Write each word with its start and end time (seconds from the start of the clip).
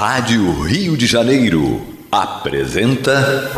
Rádio 0.00 0.62
Rio 0.62 0.96
de 0.96 1.08
Janeiro 1.08 1.82
apresenta. 2.12 3.50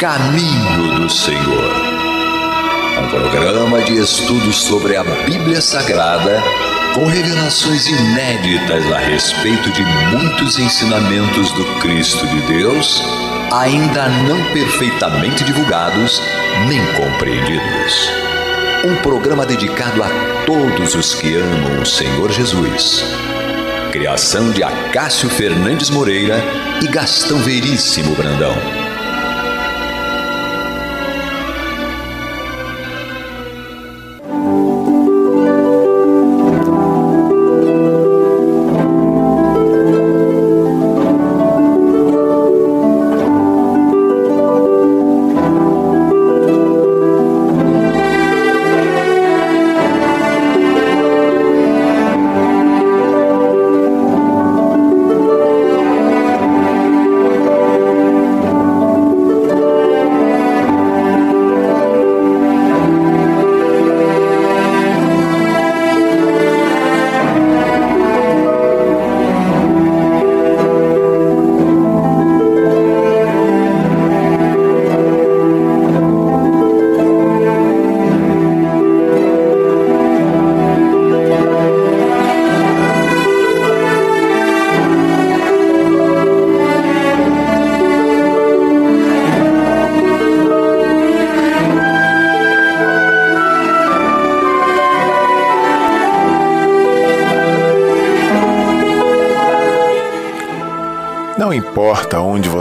Caminho 0.00 1.02
do 1.02 1.08
Senhor. 1.08 1.70
Um 3.00 3.08
programa 3.08 3.80
de 3.82 4.00
estudos 4.00 4.56
sobre 4.56 4.96
a 4.96 5.04
Bíblia 5.04 5.60
Sagrada 5.60 6.42
com 6.96 7.06
revelações 7.06 7.86
inéditas 7.86 8.90
a 8.90 8.98
respeito 8.98 9.70
de 9.70 9.84
muitos 9.84 10.58
ensinamentos 10.58 11.52
do 11.52 11.64
Cristo 11.78 12.26
de 12.26 12.40
Deus, 12.48 13.00
ainda 13.52 14.08
não 14.08 14.42
perfeitamente 14.52 15.44
divulgados 15.44 16.22
nem 16.68 16.80
compreendidos. 16.94 18.10
Um 18.84 18.96
programa 19.02 19.44
dedicado 19.44 20.02
a 20.02 20.08
todos 20.46 20.94
os 20.94 21.14
que 21.14 21.34
amam 21.34 21.82
o 21.82 21.86
Senhor 21.86 22.30
Jesus. 22.30 23.04
Criação 23.92 24.52
de 24.52 24.62
Acácio 24.62 25.28
Fernandes 25.28 25.90
Moreira 25.90 26.42
e 26.80 26.86
Gastão 26.86 27.38
Veríssimo 27.38 28.14
Brandão. 28.14 28.79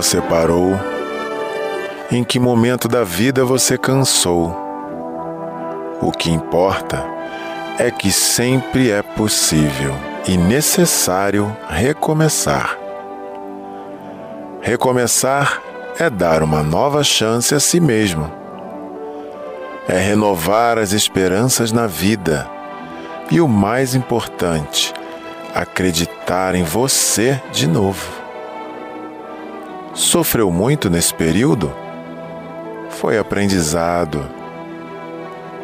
Você 0.02 0.22
parou, 0.22 0.80
em 2.10 2.24
que 2.24 2.40
momento 2.40 2.88
da 2.88 3.04
vida 3.04 3.44
você 3.44 3.78
cansou. 3.78 4.56
O 6.02 6.10
que 6.10 6.32
importa 6.32 7.06
é 7.78 7.92
que 7.92 8.10
sempre 8.10 8.92
é 8.92 9.02
possível 9.02 9.94
e 10.26 10.38
necessário 10.38 11.54
recomeçar. 11.68 12.78
Recomeçar 14.62 15.62
é 15.98 16.10
dar 16.10 16.44
uma 16.44 16.64
nova 16.64 17.04
chance 17.04 17.54
a 17.54 17.60
si 17.60 17.82
mesmo. 17.82 18.32
É 19.86 19.98
renovar 19.98 20.78
as 20.78 20.94
esperanças 20.94 21.74
na 21.74 21.88
vida. 21.88 22.50
E 23.30 23.42
o 23.42 23.50
mais 23.50 23.96
importante, 23.96 24.94
acreditar 25.54 26.56
em 26.56 26.64
você 26.64 27.42
de 27.52 27.68
novo. 27.68 28.19
Sofreu 30.00 30.50
muito 30.50 30.90
nesse 30.90 31.14
período? 31.14 31.76
Foi 32.90 33.18
aprendizado. 33.18 34.26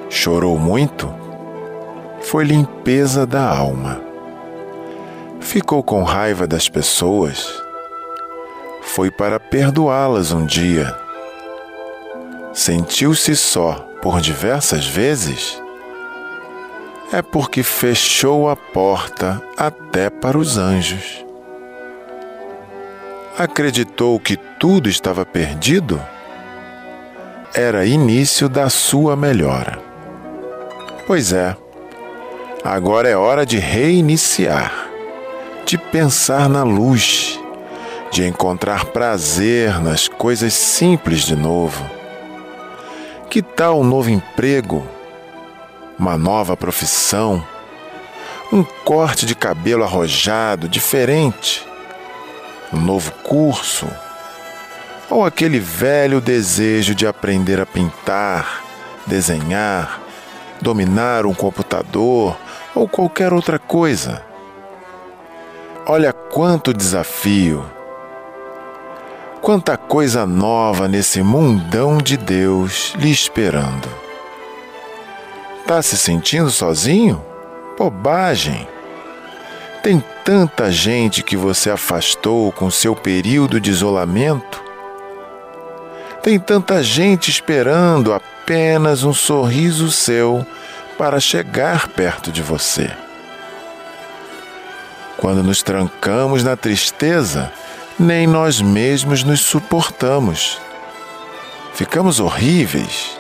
Chorou 0.09 0.59
muito? 0.59 1.09
Foi 2.19 2.43
limpeza 2.43 3.25
da 3.25 3.47
alma. 3.47 4.01
Ficou 5.39 5.81
com 5.81 6.03
raiva 6.03 6.45
das 6.45 6.67
pessoas? 6.67 7.49
Foi 8.81 9.09
para 9.09 9.39
perdoá-las 9.39 10.33
um 10.33 10.45
dia. 10.45 10.93
Sentiu-se 12.51 13.37
só 13.37 13.87
por 14.01 14.19
diversas 14.19 14.85
vezes? 14.85 15.63
É 17.09 17.21
porque 17.21 17.63
fechou 17.63 18.49
a 18.49 18.55
porta 18.57 19.41
até 19.57 20.09
para 20.09 20.37
os 20.37 20.57
anjos 20.57 21.24
acreditou 23.37 24.19
que 24.19 24.37
tudo 24.37 24.89
estava 24.89 25.25
perdido? 25.25 26.01
Era 27.53 27.85
início 27.85 28.47
da 28.47 28.69
sua 28.69 29.15
melhora. 29.15 29.79
Pois 31.05 31.33
é, 31.33 31.55
agora 32.63 33.09
é 33.09 33.15
hora 33.15 33.45
de 33.45 33.57
reiniciar, 33.57 34.89
de 35.65 35.77
pensar 35.77 36.49
na 36.49 36.63
luz, 36.63 37.39
de 38.09 38.25
encontrar 38.25 38.85
prazer 38.85 39.81
nas 39.81 40.07
coisas 40.07 40.53
simples 40.53 41.21
de 41.21 41.35
novo. 41.35 41.85
Que 43.29 43.41
tal 43.41 43.81
um 43.81 43.83
novo 43.83 44.09
emprego, 44.09 44.85
uma 45.99 46.17
nova 46.17 46.55
profissão, 46.55 47.45
um 48.51 48.63
corte 48.63 49.25
de 49.25 49.35
cabelo 49.35 49.83
arrojado 49.83 50.69
diferente? 50.69 51.74
Um 52.75 52.81
novo 52.81 53.11
curso, 53.23 53.87
ou 55.09 55.25
aquele 55.25 55.59
velho 55.59 56.19
desejo 56.19 56.93
de 56.93 57.07
aprender 57.07 57.59
a 57.59 57.65
pintar, 57.65 58.63
desenhar, 59.05 60.01
dominar 60.61 61.25
um 61.25 61.33
computador 61.33 62.37
ou 62.73 62.87
qualquer 62.87 63.33
outra 63.33 63.57
coisa. 63.57 64.23
Olha 65.85 66.11
quanto 66.11 66.73
desafio, 66.73 67.65
quanta 69.41 69.77
coisa 69.77 70.25
nova 70.25 70.87
nesse 70.87 71.21
mundão 71.21 71.99
de 71.99 72.17
Deus 72.17 72.93
lhe 72.97 73.11
esperando. 73.11 73.87
Tá 75.67 75.81
se 75.81 75.97
sentindo 75.97 76.49
sozinho? 76.49 77.23
Bobagem! 77.77 78.74
Tem 79.85 80.03
tanta 80.23 80.71
gente 80.71 81.21
que 81.21 81.37
você 81.37 81.69
afastou 81.69 82.51
com 82.51 82.71
seu 82.71 82.95
período 82.95 83.61
de 83.61 83.69
isolamento. 83.69 84.59
Tem 86.23 86.39
tanta 86.39 86.81
gente 86.81 87.29
esperando 87.29 88.11
apenas 88.11 89.03
um 89.03 89.13
sorriso 89.13 89.91
seu 89.91 90.43
para 90.97 91.19
chegar 91.19 91.87
perto 91.89 92.31
de 92.31 92.41
você. 92.41 92.89
Quando 95.17 95.43
nos 95.43 95.61
trancamos 95.61 96.43
na 96.43 96.57
tristeza, 96.57 97.53
nem 97.99 98.25
nós 98.25 98.59
mesmos 98.59 99.23
nos 99.23 99.41
suportamos. 99.41 100.59
Ficamos 101.75 102.19
horríveis. 102.19 103.19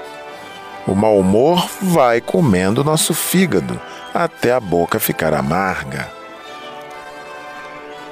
O 0.87 0.95
mau 0.95 1.19
humor 1.19 1.69
vai 1.79 2.19
comendo 2.19 2.83
nosso 2.83 3.13
fígado 3.13 3.79
até 4.11 4.51
a 4.51 4.59
boca 4.59 4.99
ficar 4.99 5.31
amarga 5.31 6.24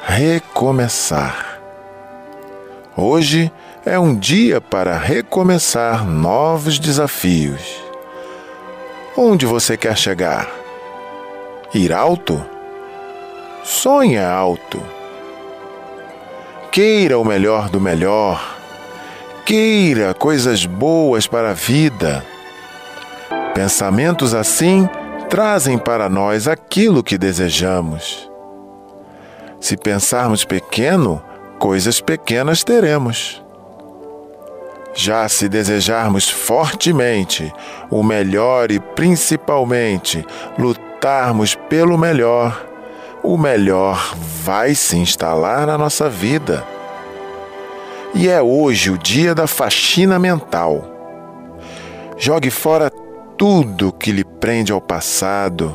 recomeçar. 0.05 1.59
Hoje 2.95 3.51
é 3.85 3.97
um 3.97 4.13
dia 4.13 4.59
para 4.59 4.97
recomeçar 4.97 6.05
novos 6.05 6.77
desafios. 6.77 7.81
Onde 9.17 9.45
você 9.45 9.77
quer 9.77 9.97
chegar? 9.97 10.50
Ir 11.73 11.94
alto? 11.94 12.44
Sonha 13.63 14.29
alto. 14.29 14.83
Queira 16.71 17.17
o 17.17 17.23
melhor 17.23 17.69
do 17.69 17.79
melhor. 17.79 18.57
Queira 19.45 20.13
coisas 20.13 20.65
boas 20.65 21.27
para 21.27 21.51
a 21.51 21.53
vida. 21.53 22.25
Pensamentos 23.53 24.33
assim 24.33 24.88
trazem 25.29 25.77
para 25.77 26.09
nós 26.09 26.47
aquilo 26.47 27.03
que 27.03 27.17
desejamos. 27.17 28.32
Se 29.63 29.77
pensarmos 29.77 30.44
pequeno, 30.44 31.24
coisas 31.57 32.01
pequenas 32.01 32.65
teremos. 32.65 33.42
Já 34.94 35.30
se 35.30 35.48
desejarmos 35.48 36.30
fortemente 36.30 37.50
o 37.89 38.04
melhor 38.04 38.71
e 38.71 38.81
principalmente 38.81 40.25
lutarmos 40.60 41.56
pelo 41.56 41.98
melhor, 41.98 42.62
o 43.24 43.38
melhor 43.38 44.13
vai 44.44 44.75
se 44.75 44.98
instalar 44.98 45.65
na 45.65 45.77
nossa 45.77 46.10
vida. 46.10 46.62
E 48.13 48.27
é 48.27 48.42
hoje 48.42 48.92
o 48.92 48.98
dia 48.98 49.33
da 49.33 49.48
faxina 49.48 50.19
mental. 50.19 50.83
Jogue 52.18 52.50
fora 52.50 52.92
tudo 53.38 53.94
que 53.94 54.12
lhe 54.12 54.25
prende 54.25 54.74
ao 54.74 54.81
passado, 54.81 55.74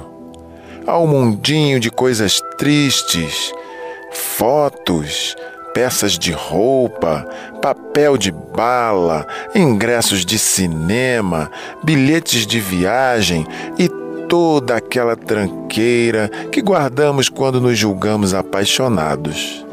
ao 0.87 1.07
mundinho 1.07 1.81
de 1.81 1.91
coisas 1.91 2.39
tristes, 2.59 3.51
fotos, 4.19 5.37
peças 5.73 6.19
de 6.19 6.33
roupa, 6.33 7.27
papel 7.63 8.19
de 8.19 8.33
bala, 8.33 9.27
ingressos 9.55 10.27
de 10.27 10.39
cinema, 10.39 11.51
bilhetes 11.83 12.47
de 12.47 12.59
viagem 12.59 13.47
e 13.79 13.89
toda 14.29 14.77
aquela 14.77 15.17
tranqueira 15.17 16.29
que 16.51 16.61
guardamos 16.61 17.29
quando 17.29 17.61
nos 17.61 17.79
julgamos 17.79 18.35
apaixonados. 18.35 19.65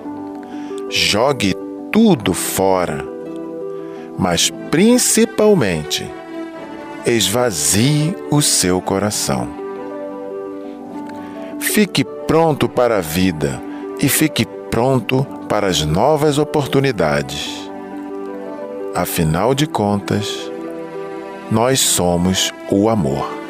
Jogue 0.89 1.55
tudo 1.91 2.33
fora, 2.33 3.03
mas 4.17 4.51
principalmente 4.69 6.09
esvazie 7.05 8.15
o 8.29 8.41
seu 8.41 8.79
coração. 8.79 9.49
Fique 11.59 12.03
pronto 12.03 12.69
para 12.69 12.97
a 12.97 13.01
vida 13.01 13.61
e 14.01 14.09
fique 14.09 14.45
pronto 14.69 15.25
para 15.47 15.67
as 15.67 15.85
novas 15.85 16.37
oportunidades. 16.37 17.69
Afinal 18.93 19.53
de 19.53 19.67
contas, 19.67 20.51
nós 21.51 21.79
somos 21.79 22.51
o 22.71 22.89
amor. 22.89 23.44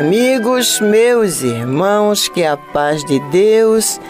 Amigos, 0.00 0.80
meus 0.80 1.42
irmãos, 1.42 2.26
que 2.26 2.42
a 2.42 2.56
paz 2.56 3.04
de 3.04 3.20
Deus 3.28 4.00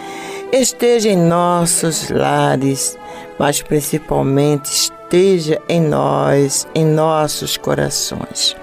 esteja 0.53 1.09
em 1.09 1.17
nossos 1.17 2.09
lares, 2.11 2.97
mas 3.37 3.61
principalmente 3.61 4.67
esteja 4.67 5.61
em 5.69 5.81
nós, 5.81 6.65
em 6.77 6.85
nossos 6.85 7.57
corações. 7.57 8.57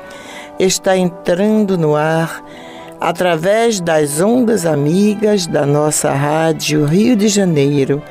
Está 0.58 0.96
entrando 0.96 1.78
no 1.78 1.98
ar 1.98 2.42
através 2.98 3.82
das 3.82 4.22
ondas 4.22 4.66
amigas 4.66 5.46
da 5.48 5.66
nossa 5.66 6.14
rádio 6.14 6.86
Rio 6.86 7.18
de 7.18 7.28
Janeiro, 7.28 8.02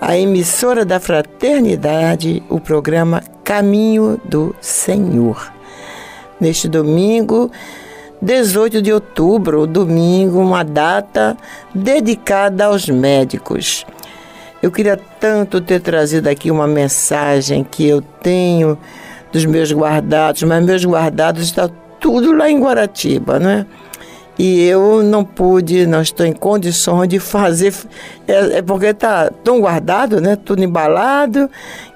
a 0.00 0.16
emissora 0.16 0.82
da 0.82 0.98
Fraternidade, 0.98 2.42
o 2.48 2.58
programa 2.58 3.22
Caminho 3.44 4.18
do 4.24 4.56
Senhor. 4.62 5.52
Neste 6.40 6.68
domingo, 6.68 7.50
18 8.26 8.82
de 8.82 8.92
outubro, 8.92 9.68
domingo, 9.68 10.40
uma 10.40 10.64
data 10.64 11.36
dedicada 11.72 12.64
aos 12.64 12.88
médicos. 12.88 13.86
Eu 14.60 14.72
queria 14.72 14.96
tanto 14.96 15.60
ter 15.60 15.80
trazido 15.80 16.28
aqui 16.28 16.50
uma 16.50 16.66
mensagem 16.66 17.62
que 17.62 17.86
eu 17.86 18.02
tenho 18.02 18.76
dos 19.30 19.44
meus 19.44 19.70
guardados, 19.70 20.42
mas 20.42 20.64
meus 20.64 20.84
guardados 20.84 21.44
está 21.44 21.70
tudo 22.00 22.32
lá 22.32 22.50
em 22.50 22.58
Guaratiba, 22.58 23.38
né? 23.38 23.64
E 24.38 24.62
eu 24.64 25.02
não 25.02 25.24
pude, 25.24 25.86
não 25.86 26.02
estou 26.02 26.26
em 26.26 26.32
condições 26.32 27.08
de 27.08 27.18
fazer, 27.18 27.72
é, 28.28 28.58
é 28.58 28.62
porque 28.62 28.86
está 28.86 29.30
tão 29.42 29.60
guardado, 29.60 30.20
né? 30.20 30.36
Tudo 30.36 30.62
embalado, 30.62 31.48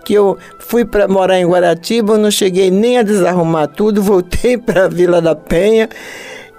que 0.04 0.14
eu 0.14 0.38
fui 0.58 0.84
para 0.84 1.06
morar 1.06 1.38
em 1.38 1.46
Guaratiba, 1.46 2.16
não 2.16 2.30
cheguei 2.30 2.70
nem 2.70 2.98
a 2.98 3.02
desarrumar 3.02 3.68
tudo, 3.68 4.00
voltei 4.02 4.56
para 4.56 4.86
a 4.86 4.88
Vila 4.88 5.20
da 5.20 5.34
Penha 5.34 5.88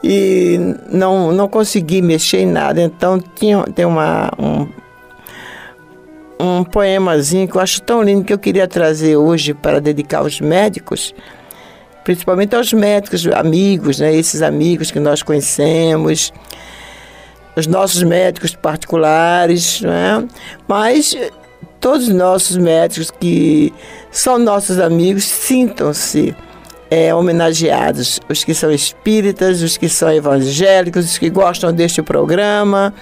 e 0.04 0.76
não, 0.92 1.32
não 1.32 1.48
consegui 1.48 2.02
mexer 2.02 2.42
em 2.42 2.48
nada. 2.48 2.82
Então 2.82 3.20
tinha, 3.20 3.64
tem 3.64 3.86
uma, 3.86 4.32
um, 4.38 4.68
um 6.40 6.64
poemazinho 6.64 7.48
que 7.48 7.56
eu 7.56 7.62
acho 7.62 7.82
tão 7.82 8.04
lindo 8.04 8.24
que 8.24 8.34
eu 8.34 8.40
queria 8.40 8.68
trazer 8.68 9.16
hoje 9.16 9.54
para 9.54 9.82
dedicar 9.82 10.20
aos 10.20 10.40
médicos, 10.40 11.14
principalmente 12.04 12.56
aos 12.56 12.74
médicos, 12.74 13.26
amigos, 13.28 14.00
né? 14.00 14.16
esses 14.16 14.42
amigos 14.42 14.92
que 14.92 15.00
nós 15.00 15.22
conhecemos, 15.22 16.34
os 17.56 17.68
nossos 17.68 18.04
médicos 18.04 18.56
particulares, 18.56 19.82
né? 19.82 20.26
mas 20.68 21.16
todos 21.80 22.08
os 22.08 22.14
nossos 22.14 22.58
médicos 22.58 23.12
que 23.12 23.74
são 24.12 24.38
nossos 24.38 24.80
amigos 24.80 25.26
sintam-se 25.26 26.36
é, 26.90 27.16
homenageados, 27.16 28.20
os 28.30 28.44
que 28.44 28.54
são 28.54 28.70
espíritas, 28.70 29.62
os 29.62 29.78
que 29.78 29.88
são 29.88 30.12
evangélicos, 30.12 31.06
os 31.06 31.18
que 31.18 31.30
gostam 31.30 31.72
deste 31.72 32.02
programa, 32.02 32.94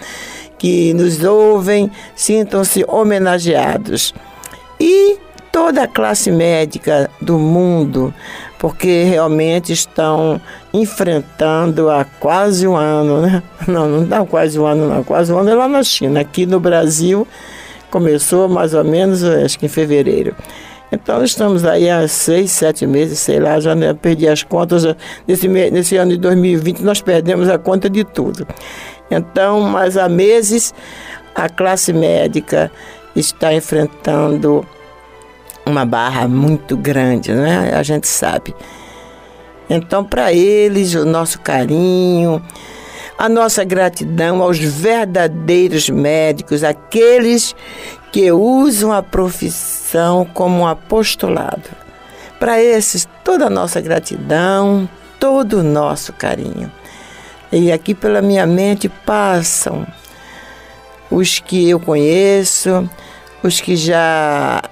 que 0.60 0.94
nos 0.94 1.24
ouvem, 1.24 1.90
sintam-se 2.16 2.86
homenageados. 2.88 4.14
E 4.80 5.18
toda 5.52 5.84
a 5.84 5.88
classe 5.88 6.32
médica 6.32 7.10
do 7.20 7.40
mundo, 7.40 8.14
porque 8.60 9.04
realmente 9.04 9.74
estão 9.74 10.40
enfrentando 10.72 11.90
há 11.90 12.06
quase 12.06 12.68
um 12.68 12.76
ano, 12.76 13.22
né? 13.22 13.42
Não, 13.68 13.88
não 13.88 14.04
dá 14.06 14.26
quase 14.26 14.60
um 14.60 14.66
ano, 14.66 14.88
não, 14.88 15.04
quase 15.04 15.32
um 15.32 15.38
ano 15.38 15.50
é 15.50 15.56
lá 15.56 15.68
na 15.68 15.84
China. 15.84 16.22
Aqui 16.22 16.46
no 16.46 16.60
Brasil, 16.60 17.28
Começou 17.90 18.48
mais 18.48 18.76
ou 18.76 18.84
menos, 18.84 19.24
acho 19.24 19.58
que 19.58 19.66
em 19.66 19.70
fevereiro. 19.70 20.36
Então 20.92 21.24
estamos 21.24 21.66
aí 21.66 21.90
há 21.90 22.08
seis, 22.08 22.52
sete 22.52 22.86
meses, 22.86 23.20
sei 23.20 23.40
lá, 23.40 23.60
já 23.60 23.76
perdi 23.96 24.28
as 24.28 24.44
contas. 24.44 24.84
Nesse, 25.28 25.48
nesse 25.48 25.98
ano 25.98 26.12
de 26.12 26.18
2020 26.18 26.82
nós 26.82 27.02
perdemos 27.02 27.50
a 27.50 27.58
conta 27.58 27.90
de 27.90 28.04
tudo. 28.04 28.48
Então, 29.10 29.62
mas 29.62 29.98
há 29.98 30.08
meses 30.08 30.74
a 31.34 31.50
classe 31.50 31.92
médica 31.92 32.72
está 33.16 33.54
enfrentando 33.54 34.66
uma 35.70 35.86
barra 35.86 36.28
muito 36.28 36.76
grande, 36.76 37.32
né? 37.32 37.72
A 37.76 37.84
gente 37.84 38.08
sabe. 38.08 38.56
Então, 39.70 40.04
para 40.04 40.34
eles, 40.34 40.96
o 40.96 41.06
nosso 41.06 41.40
carinho, 41.40 42.42
a 43.18 43.30
nossa 43.30 43.64
gratidão 43.64 44.42
aos 44.42 44.58
verdadeiros 44.58 45.90
médicos, 45.90 46.64
aqueles 46.64 47.56
que 48.12 48.32
usam 48.32 48.92
a 48.92 49.04
profissão 49.04 50.26
como 50.26 50.62
um 50.62 50.68
apostolado. 50.68 51.70
Para 52.40 52.60
esses, 52.60 53.08
toda 53.24 53.46
a 53.46 53.50
nossa 53.50 53.80
gratidão, 53.82 54.90
todo 55.20 55.60
o 55.60 55.64
nosso 55.64 56.14
carinho. 56.14 56.72
E 57.52 57.72
aqui 57.72 57.94
pela 57.94 58.22
minha 58.22 58.48
mente 58.48 58.88
passam 58.88 59.86
os 61.12 61.40
que 61.40 61.70
eu 61.70 61.80
conheço, 61.80 62.90
os 63.44 63.60
que 63.60 63.76
já 63.76 64.64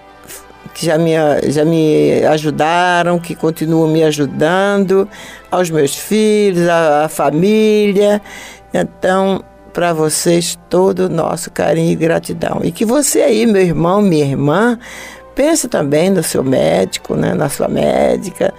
que 0.78 0.86
já 0.86 0.96
me, 0.96 1.12
já 1.48 1.66
me 1.66 2.24
ajudaram, 2.26 3.18
que 3.18 3.34
continuam 3.34 3.88
me 3.88 4.04
ajudando, 4.04 5.10
aos 5.50 5.72
meus 5.72 5.96
filhos, 5.96 6.70
à, 6.70 7.06
à 7.06 7.10
família. 7.10 8.22
Então, 8.72 9.44
para 9.74 9.92
vocês, 9.92 10.58
todo 10.70 11.08
o 11.08 11.10
nosso 11.10 11.50
carinho 11.50 11.92
e 11.92 11.96
gratidão. 11.96 12.62
E 12.64 12.72
que 12.72 12.86
você 12.86 13.22
aí, 13.24 13.48
meu 13.48 13.64
irmão, 13.64 14.04
minha 14.04 14.26
irmã, 14.26 14.78
pense 15.34 15.68
também 15.68 16.12
no 16.12 16.22
seu 16.22 16.44
médico, 16.44 17.16
né, 17.16 17.34
na 17.34 17.50
sua 17.50 17.68
médica, 17.68 18.54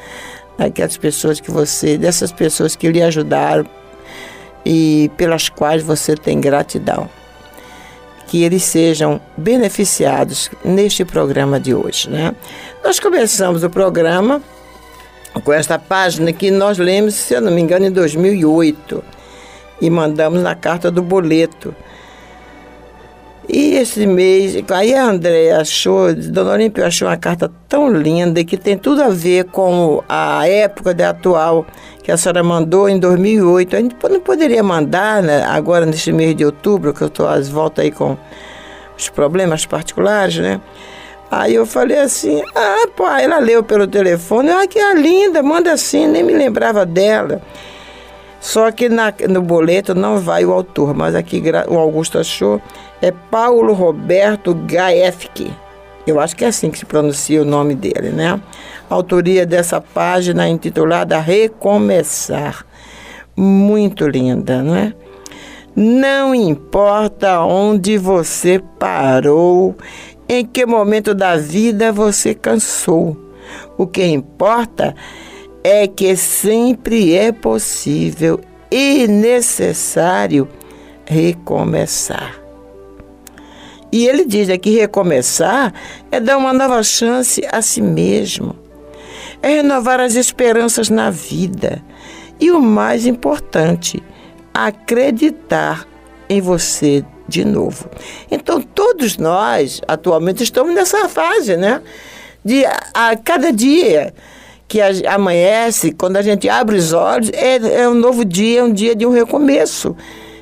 naquelas 0.58 0.96
pessoas 0.96 1.38
que 1.38 1.52
você, 1.52 1.96
dessas 1.96 2.32
pessoas 2.32 2.74
que 2.74 2.90
lhe 2.90 3.00
ajudaram 3.00 3.64
e 4.66 5.08
pelas 5.16 5.48
quais 5.48 5.84
você 5.84 6.16
tem 6.16 6.40
gratidão 6.40 7.08
que 8.28 8.44
eles 8.44 8.62
sejam 8.62 9.20
beneficiados 9.36 10.50
neste 10.62 11.04
programa 11.04 11.58
de 11.58 11.74
hoje. 11.74 12.08
Né? 12.08 12.34
Nós 12.84 13.00
começamos 13.00 13.64
o 13.64 13.70
programa 13.70 14.40
com 15.42 15.52
esta 15.52 15.78
página 15.78 16.32
que 16.32 16.50
nós 16.50 16.78
lemos, 16.78 17.14
se 17.14 17.34
eu 17.34 17.40
não 17.40 17.50
me 17.50 17.60
engano, 17.60 17.86
em 17.86 17.90
2008 17.90 19.02
e 19.80 19.88
mandamos 19.88 20.42
na 20.42 20.54
carta 20.54 20.90
do 20.90 21.02
boleto. 21.02 21.74
E 23.48 23.76
esse 23.76 24.06
mês, 24.06 24.62
aí 24.68 24.94
a 24.94 25.04
André 25.06 25.52
achou, 25.52 26.12
Dona 26.14 26.52
Olímpia 26.52 26.86
achou 26.86 27.08
uma 27.08 27.16
carta 27.16 27.50
tão 27.66 27.90
linda 27.90 28.44
que 28.44 28.58
tem 28.58 28.76
tudo 28.76 29.02
a 29.02 29.08
ver 29.08 29.44
com 29.44 30.04
a 30.06 30.46
época 30.46 30.92
da 30.92 31.10
atual 31.10 31.64
que 32.02 32.12
a 32.12 32.16
senhora 32.18 32.42
mandou 32.42 32.90
em 32.90 32.98
2008. 32.98 33.74
A 33.74 33.80
gente 33.80 33.96
não 34.10 34.20
poderia 34.20 34.62
mandar 34.62 35.22
né, 35.22 35.44
agora 35.44 35.86
nesse 35.86 36.12
mês 36.12 36.36
de 36.36 36.44
outubro, 36.44 36.92
que 36.92 37.00
eu 37.00 37.08
estou 37.08 37.26
às 37.26 37.48
voltas 37.48 37.86
aí 37.86 37.90
com 37.90 38.18
os 38.98 39.08
problemas 39.08 39.64
particulares, 39.64 40.36
né? 40.36 40.60
Aí 41.30 41.54
eu 41.54 41.64
falei 41.64 41.98
assim, 41.98 42.42
ah, 42.54 42.86
pô, 42.94 43.06
ela 43.06 43.38
leu 43.38 43.62
pelo 43.62 43.86
telefone, 43.86 44.50
ah, 44.50 44.66
que 44.66 44.78
é 44.78 44.94
linda, 44.94 45.42
manda 45.42 45.72
assim, 45.72 46.06
nem 46.06 46.22
me 46.22 46.34
lembrava 46.34 46.84
dela. 46.84 47.40
Só 48.40 48.70
que 48.70 48.88
na, 48.88 49.12
no 49.28 49.42
boleto 49.42 49.94
não 49.94 50.18
vai 50.18 50.44
o 50.44 50.52
autor, 50.52 50.94
mas 50.94 51.14
aqui 51.14 51.42
o 51.68 51.76
Augusto 51.76 52.18
achou, 52.18 52.62
é 53.00 53.10
Paulo 53.10 53.72
Roberto 53.72 54.54
Gaefke. 54.54 55.52
Eu 56.06 56.18
acho 56.18 56.34
que 56.34 56.44
é 56.44 56.48
assim 56.48 56.70
que 56.70 56.78
se 56.78 56.86
pronuncia 56.86 57.42
o 57.42 57.44
nome 57.44 57.74
dele, 57.74 58.10
né? 58.10 58.40
Autoria 58.88 59.44
dessa 59.44 59.80
página 59.80 60.48
intitulada 60.48 61.18
Recomeçar. 61.20 62.64
Muito 63.36 64.08
linda, 64.08 64.62
não 64.62 64.74
é? 64.74 64.94
Não 65.76 66.34
importa 66.34 67.40
onde 67.42 67.98
você 67.98 68.60
parou, 68.78 69.76
em 70.28 70.44
que 70.44 70.66
momento 70.66 71.14
da 71.14 71.36
vida 71.36 71.92
você 71.92 72.34
cansou. 72.34 73.16
O 73.76 73.86
que 73.86 74.04
importa 74.04 74.94
é 75.62 75.86
que 75.86 76.16
sempre 76.16 77.14
é 77.14 77.30
possível 77.30 78.40
e 78.70 79.06
necessário 79.06 80.48
recomeçar. 81.06 82.47
E 83.90 84.06
ele 84.06 84.24
diz 84.24 84.48
aqui: 84.50 84.70
recomeçar 84.70 85.72
é 86.10 86.20
dar 86.20 86.36
uma 86.36 86.52
nova 86.52 86.82
chance 86.82 87.42
a 87.50 87.62
si 87.62 87.80
mesmo, 87.80 88.56
é 89.42 89.48
renovar 89.48 90.00
as 90.00 90.14
esperanças 90.14 90.88
na 90.88 91.10
vida 91.10 91.82
e 92.40 92.50
o 92.50 92.60
mais 92.60 93.06
importante, 93.06 94.02
acreditar 94.52 95.86
em 96.28 96.40
você 96.40 97.04
de 97.26 97.44
novo. 97.44 97.88
Então, 98.30 98.60
todos 98.60 99.16
nós 99.16 99.80
atualmente 99.86 100.42
estamos 100.42 100.74
nessa 100.74 101.08
fase, 101.08 101.56
né? 101.56 101.82
De 102.44 102.64
a, 102.64 102.80
a 102.94 103.16
cada 103.16 103.52
dia 103.52 104.14
que 104.66 104.80
a, 104.80 104.90
amanhece, 105.14 105.92
quando 105.92 106.16
a 106.16 106.22
gente 106.22 106.48
abre 106.48 106.76
os 106.76 106.92
olhos, 106.92 107.30
é, 107.32 107.82
é 107.82 107.88
um 107.88 107.94
novo 107.94 108.24
dia, 108.24 108.60
é 108.60 108.64
um 108.64 108.72
dia 108.72 108.94
de 108.94 109.06
um 109.06 109.10
recomeço 109.10 109.96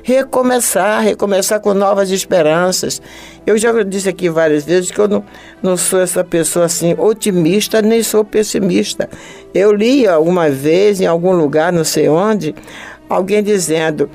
recomeçar, 0.07 1.03
recomeçar 1.03 1.59
com 1.59 1.73
novas 1.73 2.09
esperanças. 2.11 3.01
Eu 3.45 3.57
já 3.57 3.83
disse 3.83 4.07
aqui 4.07 4.29
várias 4.29 4.63
vezes 4.63 4.89
que 4.89 4.99
eu 4.99 5.07
não, 5.07 5.21
não 5.61 5.75
sou 5.75 5.99
essa 5.99 6.23
pessoa 6.23 6.63
assim 6.63 6.95
otimista, 6.97 7.81
nem 7.81 8.01
sou 8.01 8.23
pessimista. 8.23 9.09
Eu 9.53 9.73
li 9.73 10.07
alguma 10.07 10.49
vez, 10.49 11.01
em 11.01 11.05
algum 11.05 11.33
lugar, 11.33 11.73
não 11.73 11.83
sei 11.83 12.07
onde, 12.07 12.55
alguém 13.09 13.43
dizendo: 13.43 14.09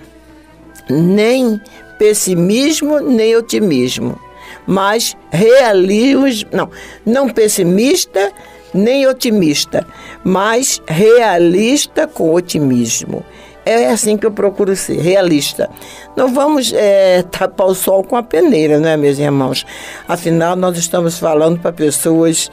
nem 0.88 1.60
pessimismo, 1.98 2.98
nem 2.98 3.36
otimismo, 3.36 4.18
mas 4.66 5.14
realismo, 5.30 6.48
não, 6.50 6.70
não 7.04 7.28
pessimista, 7.28 8.32
nem 8.72 9.06
otimista, 9.06 9.86
mas 10.24 10.80
realista 10.88 12.06
com 12.06 12.32
otimismo. 12.32 13.22
É 13.64 13.86
assim 13.88 14.16
que 14.16 14.26
eu 14.26 14.32
procuro 14.32 14.74
ser, 14.74 15.00
realista. 15.00 15.70
Não 16.16 16.34
vamos 16.34 16.72
é, 16.72 17.22
tapar 17.22 17.68
o 17.68 17.74
sol 17.74 18.02
com 18.02 18.16
a 18.16 18.22
peneira, 18.22 18.80
não 18.80 18.88
é, 18.88 18.96
meus 18.96 19.18
irmãos? 19.18 19.64
Afinal, 20.08 20.56
nós 20.56 20.76
estamos 20.76 21.18
falando 21.18 21.60
para 21.60 21.72
pessoas 21.72 22.50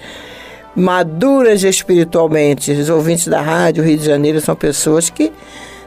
maduras 0.76 1.64
espiritualmente. 1.64 2.72
Os 2.72 2.90
ouvintes 2.90 3.28
da 3.28 3.42
rádio 3.42 3.84
Rio 3.84 3.98
de 3.98 4.06
Janeiro 4.06 4.40
são 4.40 4.56
pessoas 4.56 5.10
que 5.10 5.32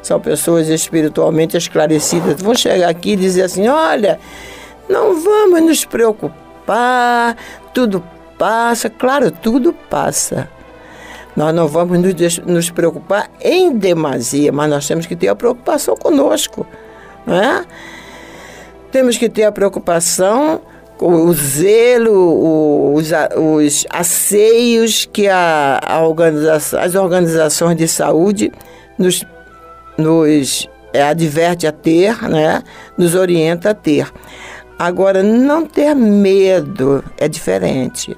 são 0.02 0.18
pessoas 0.18 0.68
espiritualmente 0.68 1.56
esclarecidas. 1.56 2.42
Vão 2.42 2.54
chegar 2.54 2.88
aqui 2.88 3.12
e 3.12 3.16
dizer 3.16 3.42
assim: 3.42 3.68
olha, 3.68 4.18
não 4.88 5.20
vamos 5.20 5.62
nos 5.62 5.84
preocupar, 5.84 7.36
tudo 7.72 8.02
passa. 8.36 8.90
Claro, 8.90 9.30
tudo 9.30 9.72
passa. 9.72 10.48
Nós 11.36 11.54
não 11.54 11.66
vamos 11.66 11.98
nos, 11.98 12.38
nos 12.38 12.70
preocupar 12.70 13.30
em 13.40 13.76
demasia, 13.76 14.52
mas 14.52 14.68
nós 14.68 14.86
temos 14.86 15.06
que 15.06 15.16
ter 15.16 15.28
a 15.28 15.34
preocupação 15.34 15.96
conosco. 15.96 16.66
Não 17.26 17.34
é? 17.34 17.64
Temos 18.90 19.16
que 19.16 19.28
ter 19.28 19.44
a 19.44 19.52
preocupação, 19.52 20.60
o 21.00 21.32
zelo, 21.32 22.94
os, 22.94 23.10
os 23.36 23.86
aceios 23.90 25.08
que 25.10 25.28
a, 25.28 25.80
a 25.82 26.06
organização, 26.06 26.80
as 26.80 26.94
organizações 26.94 27.76
de 27.76 27.88
saúde 27.88 28.52
nos, 28.98 29.24
nos 29.96 30.68
é, 30.92 31.02
adverte 31.02 31.66
a 31.66 31.72
ter, 31.72 32.20
né? 32.28 32.62
nos 32.98 33.14
orienta 33.14 33.70
a 33.70 33.74
ter. 33.74 34.12
Agora, 34.78 35.22
não 35.22 35.64
ter 35.64 35.94
medo 35.94 37.02
é 37.16 37.28
diferente. 37.28 38.16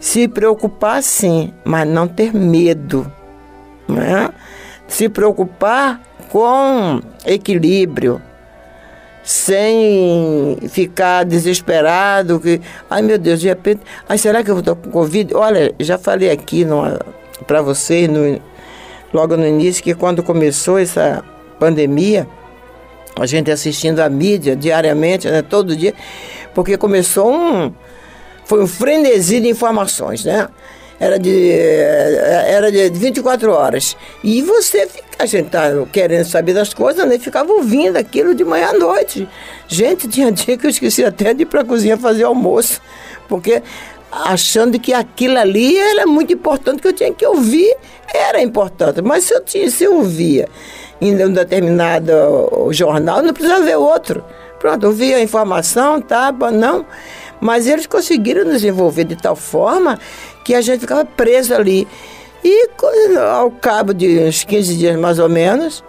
Se 0.00 0.26
preocupar, 0.26 1.02
sim, 1.02 1.52
mas 1.62 1.86
não 1.86 2.08
ter 2.08 2.34
medo. 2.34 3.10
Né? 3.86 4.30
Se 4.88 5.10
preocupar 5.10 6.00
com 6.30 7.00
equilíbrio, 7.26 8.20
sem 9.22 10.56
ficar 10.70 11.24
desesperado, 11.24 12.40
que, 12.40 12.60
ai 12.88 13.02
meu 13.02 13.18
Deus, 13.18 13.40
de 13.40 13.48
repente, 13.48 13.82
ai, 14.08 14.16
será 14.16 14.42
que 14.42 14.50
eu 14.50 14.58
estou 14.58 14.74
com 14.74 14.90
Covid? 14.90 15.34
Olha, 15.34 15.74
já 15.78 15.98
falei 15.98 16.30
aqui 16.30 16.66
para 17.46 17.60
vocês, 17.60 18.08
no, 18.08 18.40
logo 19.12 19.36
no 19.36 19.46
início, 19.46 19.84
que 19.84 19.94
quando 19.94 20.22
começou 20.22 20.78
essa 20.78 21.22
pandemia, 21.58 22.26
a 23.18 23.26
gente 23.26 23.50
assistindo 23.50 24.00
a 24.00 24.08
mídia 24.08 24.56
diariamente, 24.56 25.28
né, 25.28 25.42
todo 25.42 25.76
dia, 25.76 25.92
porque 26.54 26.78
começou 26.78 27.30
um 27.30 27.72
foi 28.50 28.64
um 28.64 28.66
frenesi 28.66 29.38
de 29.38 29.46
informações, 29.48 30.24
né? 30.24 30.48
Era 30.98 31.20
de, 31.20 31.52
era 31.52 32.72
de 32.72 32.90
24 32.90 33.52
horas. 33.52 33.96
E 34.24 34.42
você 34.42 34.88
fica, 34.88 35.04
a 35.20 35.24
gente 35.24 35.50
tá 35.50 35.70
querendo 35.92 36.24
saber 36.24 36.52
das 36.52 36.74
coisas, 36.74 37.06
né? 37.06 37.16
Ficava 37.16 37.52
ouvindo 37.52 37.96
aquilo 37.96 38.34
de 38.34 38.44
manhã 38.44 38.70
à 38.70 38.72
noite. 38.72 39.28
Gente, 39.68 40.08
tinha 40.08 40.32
dia 40.32 40.58
que 40.58 40.66
eu 40.66 40.70
esqueci 40.70 41.04
até 41.04 41.32
de 41.32 41.44
ir 41.44 41.46
para 41.46 41.60
a 41.60 41.64
cozinha 41.64 41.96
fazer 41.96 42.24
almoço, 42.24 42.80
porque 43.28 43.62
achando 44.10 44.80
que 44.80 44.92
aquilo 44.92 45.38
ali 45.38 45.78
era 45.78 46.04
muito 46.04 46.32
importante, 46.32 46.82
que 46.82 46.88
eu 46.88 46.92
tinha 46.92 47.14
que 47.14 47.24
ouvir, 47.24 47.72
era 48.12 48.42
importante. 48.42 49.00
Mas 49.00 49.22
se 49.22 49.32
eu, 49.32 49.44
tinha, 49.44 49.70
se 49.70 49.84
eu 49.84 49.94
ouvia 49.94 50.48
em 51.00 51.14
um 51.24 51.32
determinado 51.32 52.12
jornal, 52.72 53.22
não 53.22 53.32
precisava 53.32 53.64
ver 53.64 53.76
outro. 53.76 54.24
Pronto, 54.58 54.88
ouvia 54.88 55.18
a 55.18 55.22
informação, 55.22 56.02
tá, 56.02 56.32
não. 56.52 56.84
Mas 57.40 57.66
eles 57.66 57.86
conseguiram 57.86 58.44
nos 58.44 58.62
envolver 58.64 59.04
de 59.04 59.16
tal 59.16 59.34
forma 59.34 59.98
que 60.44 60.54
a 60.54 60.60
gente 60.60 60.80
ficava 60.80 61.04
preso 61.04 61.54
ali. 61.54 61.88
E 62.44 62.68
ao 63.18 63.50
cabo 63.50 63.92
de 63.92 64.18
uns 64.20 64.44
15 64.44 64.76
dias 64.76 64.98
mais 64.98 65.18
ou 65.18 65.28
menos, 65.28 65.82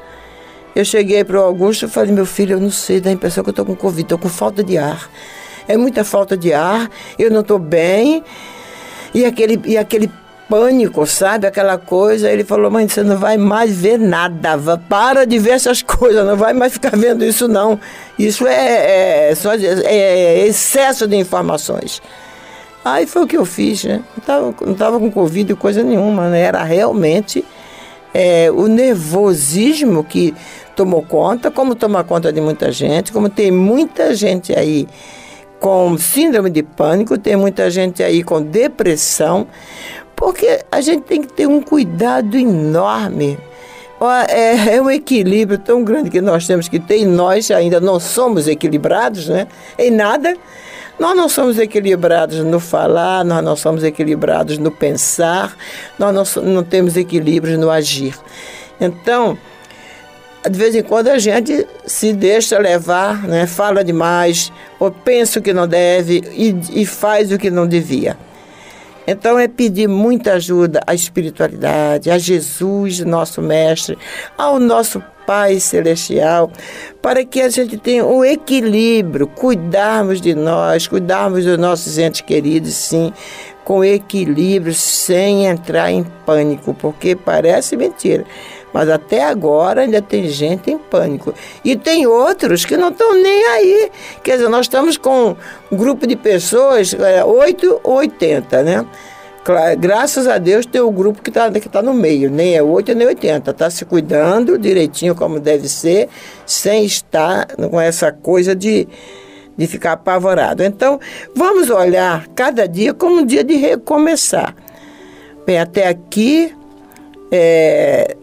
eu 0.75 0.85
cheguei 0.85 1.23
para 1.23 1.39
o 1.39 1.43
Augusto 1.43 1.85
e 1.85 1.89
falei, 1.89 2.13
meu 2.13 2.25
filho, 2.25 2.53
eu 2.53 2.59
não 2.59 2.71
sei, 2.71 3.01
dá 3.01 3.09
a 3.09 3.13
impressão 3.13 3.43
que 3.43 3.49
eu 3.49 3.51
estou 3.51 3.65
com 3.65 3.75
Covid, 3.75 4.03
estou 4.03 4.17
com 4.17 4.29
falta 4.29 4.63
de 4.63 4.77
ar. 4.77 5.09
É 5.67 5.77
muita 5.77 6.03
falta 6.03 6.35
de 6.35 6.53
ar, 6.53 6.89
eu 7.19 7.29
não 7.29 7.41
estou 7.41 7.59
bem. 7.59 8.23
E 9.13 9.25
aquele, 9.25 9.61
e 9.65 9.77
aquele 9.77 10.09
pânico, 10.51 11.07
sabe? 11.07 11.47
Aquela 11.47 11.77
coisa. 11.77 12.29
Ele 12.29 12.43
falou, 12.43 12.69
mãe, 12.69 12.85
você 12.85 13.01
não 13.01 13.17
vai 13.17 13.37
mais 13.37 13.73
ver 13.73 13.97
nada. 13.97 14.77
Para 14.89 15.25
de 15.25 15.39
ver 15.39 15.51
essas 15.51 15.81
coisas, 15.81 16.25
não 16.25 16.35
vai 16.35 16.51
mais 16.51 16.73
ficar 16.73 16.91
vendo 16.97 17.23
isso, 17.23 17.47
não. 17.47 17.79
Isso 18.19 18.45
é, 18.45 19.29
é, 19.29 19.35
só, 19.35 19.53
é 19.53 20.45
excesso 20.45 21.07
de 21.07 21.15
informações. 21.15 22.01
Aí 22.83 23.07
foi 23.07 23.23
o 23.23 23.27
que 23.27 23.37
eu 23.37 23.45
fiz, 23.45 23.85
né? 23.85 24.01
Não 24.27 24.73
estava 24.73 24.99
com 24.99 25.09
Covid 25.09 25.55
coisa 25.55 25.81
nenhuma, 25.81 26.27
né? 26.29 26.41
Era 26.41 26.63
realmente 26.63 27.45
é, 28.13 28.51
o 28.51 28.67
nervosismo 28.67 30.03
que 30.03 30.33
tomou 30.75 31.03
conta, 31.03 31.49
como 31.49 31.75
toma 31.75 32.03
conta 32.03 32.33
de 32.33 32.41
muita 32.41 32.71
gente, 32.71 33.13
como 33.13 33.29
tem 33.29 33.51
muita 33.51 34.13
gente 34.15 34.51
aí 34.53 34.87
com 35.61 35.95
síndrome 35.95 36.49
de 36.49 36.63
pânico, 36.63 37.19
tem 37.19 37.35
muita 37.35 37.69
gente 37.69 38.01
aí 38.01 38.23
com 38.23 38.41
depressão, 38.41 39.47
porque 40.21 40.63
a 40.71 40.79
gente 40.81 41.01
tem 41.01 41.19
que 41.23 41.33
ter 41.33 41.47
um 41.47 41.59
cuidado 41.59 42.37
enorme. 42.37 43.39
É, 44.29 44.75
é 44.75 44.81
um 44.81 44.87
equilíbrio 44.87 45.57
tão 45.57 45.83
grande 45.83 46.11
que 46.11 46.21
nós 46.21 46.45
temos 46.45 46.69
que 46.69 46.79
ter 46.79 46.99
e 46.99 47.05
nós 47.05 47.49
ainda 47.49 47.79
não 47.79 47.99
somos 47.99 48.47
equilibrados, 48.47 49.27
né? 49.27 49.47
Em 49.79 49.89
nada. 49.89 50.37
Nós 50.99 51.17
não 51.17 51.27
somos 51.27 51.57
equilibrados 51.57 52.37
no 52.37 52.59
falar, 52.59 53.25
nós 53.25 53.43
não 53.43 53.55
somos 53.55 53.83
equilibrados 53.83 54.59
no 54.59 54.69
pensar, 54.69 55.57
nós 55.97 56.13
não, 56.13 56.43
não 56.43 56.63
temos 56.63 56.95
equilíbrio 56.95 57.57
no 57.57 57.71
agir. 57.71 58.13
Então, 58.79 59.35
de 60.47 60.55
vez 60.55 60.75
em 60.75 60.83
quando 60.83 61.07
a 61.07 61.17
gente 61.17 61.65
se 61.83 62.13
deixa 62.13 62.59
levar, 62.59 63.23
né? 63.23 63.47
fala 63.47 63.83
demais, 63.83 64.53
ou 64.79 64.91
pensa 64.91 65.39
o 65.39 65.41
que 65.41 65.51
não 65.51 65.67
deve 65.67 66.23
e, 66.31 66.81
e 66.81 66.85
faz 66.85 67.31
o 67.31 67.39
que 67.39 67.49
não 67.49 67.65
devia. 67.67 68.15
Então 69.07 69.37
é 69.39 69.47
pedir 69.47 69.87
muita 69.87 70.33
ajuda 70.33 70.81
à 70.85 70.93
espiritualidade, 70.93 72.09
a 72.09 72.17
Jesus, 72.17 72.99
nosso 72.99 73.41
Mestre, 73.41 73.97
ao 74.37 74.59
nosso 74.59 75.01
Pai 75.25 75.59
Celestial, 75.59 76.51
para 77.01 77.23
que 77.23 77.41
a 77.41 77.49
gente 77.49 77.77
tenha 77.77 78.05
o 78.05 78.19
um 78.19 78.25
equilíbrio, 78.25 79.27
cuidarmos 79.27 80.19
de 80.19 80.35
nós, 80.35 80.87
cuidarmos 80.87 81.45
dos 81.45 81.57
nossos 81.57 81.97
entes 81.97 82.21
queridos, 82.21 82.73
sim, 82.73 83.13
com 83.63 83.83
equilíbrio, 83.83 84.73
sem 84.73 85.45
entrar 85.45 85.91
em 85.91 86.03
pânico, 86.25 86.73
porque 86.73 87.15
parece 87.15 87.77
mentira. 87.77 88.25
Mas 88.73 88.89
até 88.89 89.23
agora 89.23 89.81
ainda 89.81 90.01
tem 90.01 90.27
gente 90.29 90.71
em 90.71 90.77
pânico. 90.77 91.33
E 91.63 91.75
tem 91.75 92.07
outros 92.07 92.65
que 92.65 92.77
não 92.77 92.89
estão 92.89 93.13
nem 93.13 93.45
aí. 93.45 93.91
Quer 94.23 94.37
dizer, 94.37 94.49
nós 94.49 94.65
estamos 94.65 94.97
com 94.97 95.35
um 95.71 95.75
grupo 95.77 96.07
de 96.07 96.15
pessoas, 96.15 96.93
é, 96.93 97.23
8 97.23 97.81
ou 97.83 97.95
80, 97.95 98.63
né? 98.63 98.85
Graças 99.79 100.27
a 100.27 100.37
Deus 100.37 100.67
tem 100.67 100.79
o 100.81 100.91
grupo 100.91 101.21
que 101.21 101.31
está 101.31 101.49
que 101.49 101.67
tá 101.67 101.81
no 101.81 101.95
meio, 101.95 102.29
nem 102.29 102.55
é 102.55 102.61
8 102.61 102.93
nem 102.93 103.07
80. 103.07 103.49
Está 103.49 103.69
se 103.71 103.83
cuidando 103.85 104.57
direitinho 104.57 105.15
como 105.15 105.39
deve 105.39 105.67
ser, 105.67 106.09
sem 106.45 106.85
estar 106.85 107.47
com 107.55 107.81
essa 107.81 108.11
coisa 108.11 108.55
de, 108.55 108.87
de 109.57 109.65
ficar 109.65 109.93
apavorado. 109.93 110.63
Então, 110.63 110.99
vamos 111.35 111.71
olhar 111.71 112.27
cada 112.35 112.67
dia 112.67 112.93
como 112.93 113.21
um 113.21 113.25
dia 113.25 113.43
de 113.43 113.55
recomeçar. 113.55 114.55
Bem, 115.43 115.59
até 115.59 115.87
aqui 115.87 116.55
é, 117.31 118.15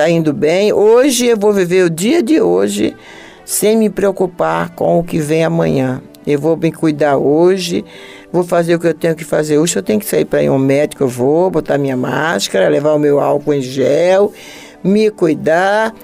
está 0.00 0.08
indo 0.08 0.32
bem. 0.32 0.72
Hoje 0.72 1.26
eu 1.26 1.36
vou 1.36 1.52
viver 1.52 1.84
o 1.84 1.90
dia 1.90 2.22
de 2.22 2.40
hoje 2.40 2.96
sem 3.44 3.76
me 3.76 3.90
preocupar 3.90 4.70
com 4.70 4.98
o 4.98 5.04
que 5.04 5.18
vem 5.18 5.44
amanhã. 5.44 6.00
Eu 6.26 6.38
vou 6.38 6.56
me 6.56 6.72
cuidar 6.72 7.18
hoje, 7.18 7.84
vou 8.32 8.42
fazer 8.42 8.74
o 8.74 8.78
que 8.78 8.86
eu 8.86 8.94
tenho 8.94 9.14
que 9.14 9.24
fazer 9.24 9.58
hoje. 9.58 9.76
Eu 9.76 9.82
tenho 9.82 10.00
que 10.00 10.06
sair 10.06 10.24
para 10.24 10.42
ir 10.42 10.46
ao 10.46 10.58
médico, 10.58 11.02
eu 11.02 11.08
vou 11.08 11.50
botar 11.50 11.76
minha 11.76 11.98
máscara, 11.98 12.66
levar 12.70 12.94
o 12.94 12.98
meu 12.98 13.20
álcool 13.20 13.52
em 13.52 13.60
gel, 13.60 14.32
me 14.82 15.10
cuidar. 15.10 15.94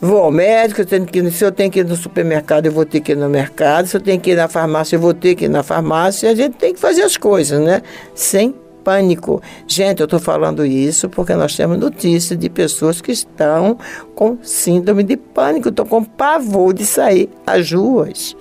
Vou 0.00 0.18
ao 0.18 0.32
médico, 0.32 0.80
eu 0.80 0.86
tenho 0.86 1.06
que, 1.06 1.30
se 1.30 1.44
eu 1.44 1.52
tenho 1.52 1.70
que 1.70 1.78
ir 1.78 1.84
no 1.84 1.94
supermercado, 1.94 2.66
eu 2.66 2.72
vou 2.72 2.84
ter 2.84 2.98
que 2.98 3.12
ir 3.12 3.16
no 3.16 3.28
mercado. 3.28 3.86
Se 3.86 3.96
eu 3.96 4.00
tenho 4.00 4.18
que 4.18 4.32
ir 4.32 4.36
na 4.36 4.48
farmácia, 4.48 4.96
eu 4.96 5.00
vou 5.00 5.14
ter 5.14 5.36
que 5.36 5.44
ir 5.44 5.48
na 5.48 5.62
farmácia. 5.62 6.30
A 6.30 6.34
gente 6.34 6.56
tem 6.56 6.74
que 6.74 6.80
fazer 6.80 7.02
as 7.02 7.16
coisas, 7.16 7.60
né? 7.60 7.80
Sem 8.12 8.52
pânico. 8.88 9.42
Gente, 9.66 10.00
eu 10.00 10.04
estou 10.04 10.18
falando 10.18 10.64
isso 10.64 11.10
porque 11.10 11.34
nós 11.34 11.54
temos 11.54 11.76
notícias 11.76 12.38
de 12.38 12.48
pessoas 12.48 13.02
que 13.02 13.12
estão 13.12 13.76
com 14.14 14.38
síndrome 14.40 15.02
de 15.02 15.14
pânico, 15.14 15.68
estão 15.68 15.84
com 15.84 16.02
pavor 16.02 16.72
de 16.72 16.86
sair 16.86 17.28
às 17.46 17.70
ruas. 17.70 18.34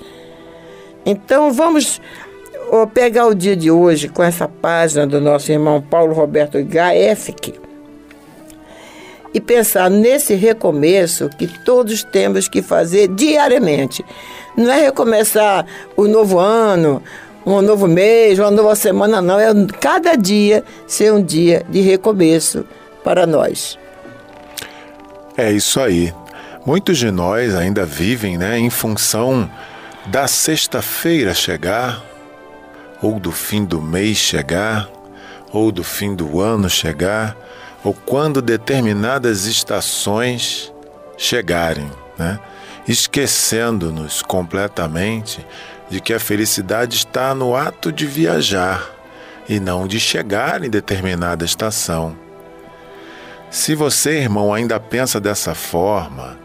Então 1.06 1.52
vamos 1.52 2.00
pegar 2.94 3.28
o 3.28 3.36
dia 3.36 3.58
de 3.58 3.70
hoje 3.70 4.08
com 4.08 4.24
essa 4.24 4.48
página 4.48 5.06
do 5.06 5.20
nosso 5.20 5.52
irmão 5.52 5.82
Paulo 5.82 6.14
Roberto 6.14 6.64
Gaefke 6.64 7.56
e 9.34 9.42
pensar 9.42 9.90
nesse 9.90 10.34
recomeço 10.34 11.28
que 11.38 11.46
todos 11.66 12.06
temos 12.06 12.48
que 12.48 12.62
fazer 12.62 13.10
diariamente. 13.10 14.04
Não 14.56 14.72
é 14.72 14.80
recomeçar 14.80 15.66
o 15.98 16.08
novo 16.08 16.40
ano, 16.40 17.04
um 17.56 17.62
novo 17.62 17.88
mês, 17.88 18.38
uma 18.40 18.52
nova 18.52 18.76
semana, 18.76 19.22
não. 19.22 19.40
É 19.40 19.52
cada 19.80 20.16
dia 20.16 20.64
ser 20.86 21.14
um 21.14 21.24
dia 21.24 21.66
de 21.70 21.80
recomeço 21.80 22.66
para 23.04 23.26
nós. 23.26 23.78
É 25.38 25.52
isso 25.52 25.80
aí. 25.80 26.14
Muitos 26.66 26.98
de 26.98 27.10
nós 27.10 27.56
ainda 27.56 27.86
vivem 27.86 28.38
né, 28.38 28.60
em 28.60 28.70
função 28.70 29.50
da 30.08 30.28
sexta-feira 30.28 31.34
chegar, 31.34 32.04
ou 33.02 33.20
do 33.20 33.32
fim 33.32 33.64
do 33.64 33.82
mês 33.82 34.18
chegar, 34.18 34.90
ou 35.54 35.72
do 35.72 35.84
fim 35.84 36.16
do 36.16 36.42
ano 36.42 36.70
chegar, 36.70 37.38
ou 37.84 37.94
quando 37.94 38.42
determinadas 38.42 39.46
estações 39.46 40.74
chegarem, 41.18 41.90
né? 42.18 42.40
esquecendo-nos 42.88 44.22
completamente 44.22 45.46
de 45.90 46.02
que 46.02 46.14
a 46.14 46.20
felicidade 46.20 46.96
está 46.96 47.34
no 47.34 47.56
ato 47.56 47.92
de 47.92 48.06
viajar 48.06 48.90
e 49.48 49.60
não 49.60 49.88
de 49.88 50.00
chegar 50.00 50.64
em 50.64 50.70
determinada 50.70 51.46
estação. 51.46 52.18
Se 53.50 53.74
você, 53.76 54.20
irmão, 54.20 54.54
ainda 54.54 54.80
pensa 54.80 55.20
dessa 55.20 55.56
forma, 55.56 56.38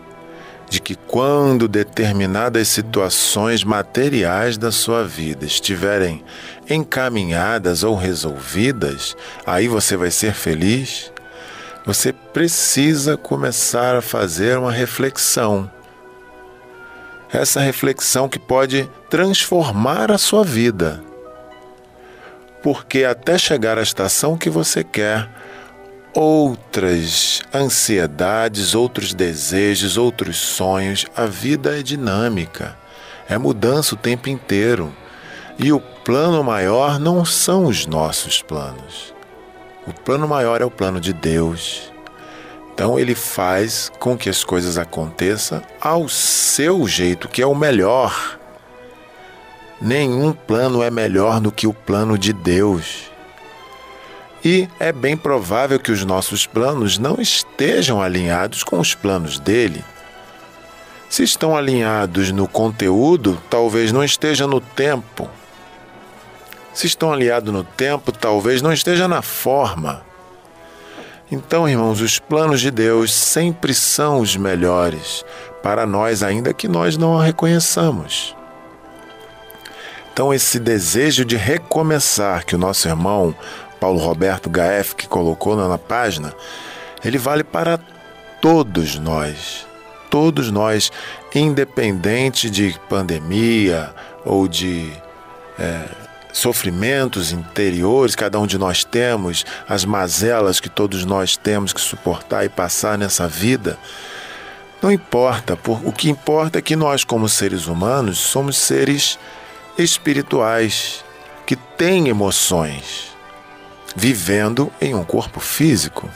de 0.71 0.81
que 0.81 0.95
quando 0.95 1.69
determinadas 1.69 2.69
situações 2.69 3.63
materiais 3.63 4.57
da 4.57 4.73
sua 4.73 5.05
vida 5.05 5.45
estiverem 5.45 6.25
encaminhadas 6.71 7.83
ou 7.83 7.95
resolvidas, 7.95 9.15
aí 9.45 9.69
você 9.69 9.97
vai 9.97 10.11
ser 10.11 10.33
feliz, 10.33 11.13
você 11.85 12.13
precisa 12.13 13.17
começar 13.17 13.97
a 13.97 14.01
fazer 14.01 14.57
uma 14.57 14.73
reflexão 14.73 15.69
essa 17.33 17.61
reflexão 17.61 18.29
que 18.29 18.39
pode 18.39 18.89
transformar 19.09 20.13
a 20.13 20.19
sua 20.19 20.45
vida. 20.45 21.03
Porque 22.63 23.05
até 23.05 23.39
chegar 23.39 23.79
à 23.79 23.83
estação 23.83 24.37
que 24.37 24.51
você 24.51 24.85
quer, 24.85 25.29
outras 26.15 27.43
ansiedades, 27.53 28.75
outros 28.75 29.15
desejos, 29.15 29.97
outros 29.97 30.37
sonhos, 30.37 31.07
a 31.17 31.27
vida 31.27 31.79
é 31.79 31.83
dinâmica, 31.83 32.77
é 33.29 33.39
mudança 33.39 33.95
o 33.95 33.99
tempo 33.99 34.29
inteiro. 34.29 34.95
E 35.59 35.73
o 35.73 35.81
plano 35.81 36.43
maior 36.45 36.99
não 36.99 37.25
são 37.25 37.65
os 37.65 37.87
nossos 37.87 38.43
planos. 38.43 39.13
O 39.87 39.93
plano 39.93 40.29
maior 40.29 40.61
é 40.61 40.65
o 40.65 40.71
plano 40.71 41.01
de 41.01 41.13
Deus. 41.13 41.92
Então 42.75 42.99
ele 42.99 43.15
faz 43.15 43.91
com 43.99 44.17
que 44.17 44.31
as 44.31 44.43
coisas 44.43 44.79
aconteçam 44.79 45.63
ao 45.81 46.09
seu 46.09 46.87
jeito, 46.89 47.29
que 47.29 47.43
é 47.43 47.47
o 47.47 47.55
melhor. 47.55 48.39
Nenhum 49.81 50.33
plano 50.33 50.83
é 50.83 50.91
melhor 50.91 51.41
do 51.41 51.53
que 51.53 51.67
o 51.67 51.75
plano 51.75 52.17
de 52.17 52.33
Deus. 52.33 53.11
E 54.45 54.69
é 54.81 54.91
bem 54.91 55.17
provável 55.17 55.79
que 55.79 55.93
os 55.93 56.05
nossos 56.05 56.47
planos 56.47 56.99
não 56.99 57.21
estejam 57.21 58.03
alinhados 58.03 58.65
com 58.65 58.81
os 58.81 58.95
planos 58.95 59.39
dele. 59.39 59.85
Se 61.09 61.23
estão 61.23 61.57
alinhados 61.57 62.33
no 62.33 62.49
conteúdo, 62.49 63.41
talvez 63.51 63.93
não 63.93 64.03
esteja 64.03 64.47
no 64.47 64.61
tempo. 64.61 65.29
Se 66.73 66.87
estão 66.87 67.13
alinhados 67.13 67.53
no 67.53 67.63
tempo, 67.63 68.11
talvez 68.11 68.63
não 68.63 68.73
esteja 68.73 69.07
na 69.07 69.21
forma. 69.21 70.03
Então, 71.33 71.67
irmãos, 71.67 72.03
os 72.03 72.19
planos 72.19 72.61
de 72.61 72.71
Deus 72.71 73.11
sempre 73.11 73.73
são 73.73 74.21
os 74.21 74.37
melhores 74.37 75.25
para 75.63 75.87
nós, 75.87 76.23
ainda 76.23 76.53
que 76.53 76.69
nós 76.69 76.99
não 76.99 77.19
a 77.19 77.25
reconheçamos. 77.25 78.37
Então, 80.13 80.35
esse 80.35 80.61
desejo 80.61 81.25
de 81.25 81.35
recomeçar 81.35 82.45
que 82.45 82.55
o 82.55 82.59
nosso 82.59 82.87
irmão 82.87 83.35
Paulo 83.81 83.99
Roberto 83.99 84.51
Gaef 84.51 84.95
que 84.95 85.09
colocou 85.09 85.57
na 85.57 85.79
página, 85.79 86.35
ele 87.03 87.17
vale 87.17 87.43
para 87.43 87.81
todos 88.43 88.99
nós. 88.99 89.67
Todos 90.11 90.51
nós, 90.51 90.93
independente 91.35 92.51
de 92.51 92.79
pandemia 92.91 93.95
ou 94.23 94.47
de 94.47 94.93
é, 95.59 96.02
sofrimentos 96.33 97.31
interiores, 97.31 98.17
cada 98.17 98.41
um 98.41 98.47
de 98.47 98.57
nós 98.59 98.85
temos, 98.85 99.45
as 99.69 99.85
mazelas 99.85 100.59
que 100.59 100.69
todos 100.69 101.05
nós 101.05 101.37
temos 101.37 101.73
que 101.73 101.81
suportar 101.81 102.45
e 102.45 102.49
passar 102.49 102.97
nessa 102.97 103.29
vida, 103.29 103.79
não 104.83 104.91
importa, 104.91 105.57
por, 105.57 105.87
o 105.87 105.93
que 105.93 106.11
importa 106.11 106.59
é 106.59 106.63
que 106.63 106.75
nós, 106.75 107.05
como 107.05 107.29
seres 107.29 107.69
humanos, 107.69 108.19
somos 108.19 108.57
seres 108.57 109.17
espirituais 109.79 111.05
que 111.47 111.55
têm 111.55 112.09
emoções, 112.09 113.13
vivendo 113.95 114.73
em 114.81 114.93
um 114.93 115.05
corpo 115.05 115.39
físico. 115.39 116.11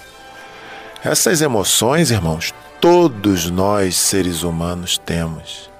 Essas 1.04 1.40
emoções, 1.40 2.10
irmãos, 2.10 2.52
todos 2.80 3.48
nós, 3.48 3.94
seres 3.94 4.42
humanos, 4.42 4.98
temos. 4.98 5.70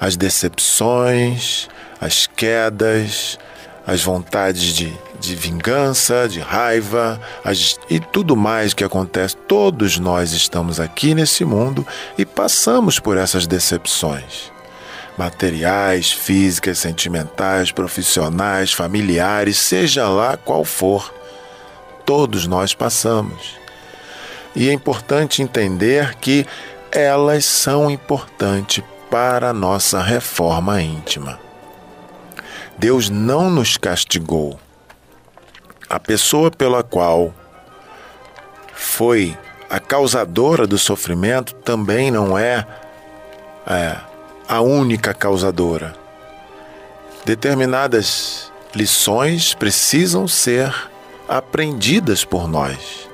As 0.00 0.16
decepções, 0.16 1.68
as 2.00 2.26
quedas, 2.26 3.38
as 3.88 4.02
vontades 4.02 4.74
de, 4.74 4.92
de 5.18 5.34
vingança, 5.34 6.28
de 6.28 6.40
raiva 6.40 7.18
as, 7.42 7.80
e 7.88 7.98
tudo 7.98 8.36
mais 8.36 8.74
que 8.74 8.84
acontece. 8.84 9.34
Todos 9.34 9.98
nós 9.98 10.32
estamos 10.32 10.78
aqui 10.78 11.14
nesse 11.14 11.42
mundo 11.42 11.86
e 12.18 12.26
passamos 12.26 12.98
por 12.98 13.16
essas 13.16 13.46
decepções. 13.46 14.52
Materiais, 15.16 16.12
físicas, 16.12 16.78
sentimentais, 16.78 17.72
profissionais, 17.72 18.74
familiares, 18.74 19.56
seja 19.56 20.06
lá 20.06 20.36
qual 20.36 20.66
for, 20.66 21.14
todos 22.04 22.46
nós 22.46 22.74
passamos. 22.74 23.56
E 24.54 24.68
é 24.68 24.72
importante 24.74 25.40
entender 25.40 26.14
que 26.16 26.44
elas 26.92 27.46
são 27.46 27.90
importantes 27.90 28.84
para 29.10 29.48
a 29.48 29.54
nossa 29.54 30.02
reforma 30.02 30.82
íntima. 30.82 31.47
Deus 32.78 33.10
não 33.10 33.50
nos 33.50 33.76
castigou. 33.76 34.58
A 35.90 35.98
pessoa 35.98 36.48
pela 36.48 36.84
qual 36.84 37.34
foi 38.72 39.36
a 39.68 39.80
causadora 39.80 40.64
do 40.64 40.78
sofrimento 40.78 41.54
também 41.56 42.10
não 42.12 42.38
é, 42.38 42.64
é 43.66 43.96
a 44.48 44.60
única 44.60 45.12
causadora. 45.12 45.96
Determinadas 47.24 48.52
lições 48.72 49.54
precisam 49.54 50.28
ser 50.28 50.72
aprendidas 51.28 52.24
por 52.24 52.46
nós. 52.46 53.08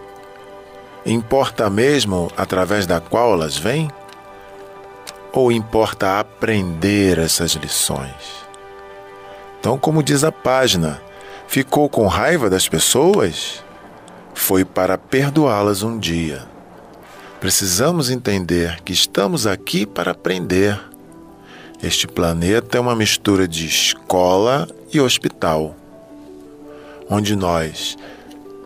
Importa 1.07 1.71
mesmo 1.71 2.31
através 2.37 2.87
da 2.87 3.01
qual 3.01 3.33
elas 3.33 3.57
vêm? 3.57 3.91
Ou 5.33 5.51
importa 5.51 6.21
aprender 6.21 7.19
essas 7.19 7.53
lições? 7.53 8.44
Então, 9.65 9.79
como 9.79 10.03
diz 10.03 10.23
a 10.25 10.31
página, 10.31 11.01
ficou 11.49 11.89
com 11.89 12.07
raiva 12.07 12.51
das 12.51 12.69
pessoas? 12.69 13.65
Foi 14.35 14.63
para 14.63 14.99
perdoá-las 14.99 15.83
um 15.83 15.99
dia. 15.99 16.43
Precisamos 17.41 18.11
entender 18.11 18.83
que 18.83 18.93
estamos 18.93 19.47
aqui 19.47 19.87
para 19.87 20.11
aprender. 20.11 20.79
Este 21.83 22.07
planeta 22.07 22.77
é 22.77 22.81
uma 22.81 22.95
mistura 22.95 23.49
de 23.49 23.65
escola 23.65 24.69
e 24.93 25.01
hospital, 25.01 25.75
onde 27.09 27.35
nós 27.35 27.97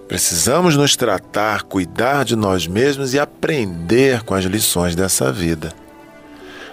precisamos 0.08 0.76
nos 0.76 0.96
tratar, 0.96 1.62
cuidar 1.62 2.24
de 2.24 2.34
nós 2.34 2.66
mesmos 2.66 3.14
e 3.14 3.20
aprender 3.20 4.24
com 4.24 4.34
as 4.34 4.44
lições 4.44 4.96
dessa 4.96 5.30
vida. 5.30 5.72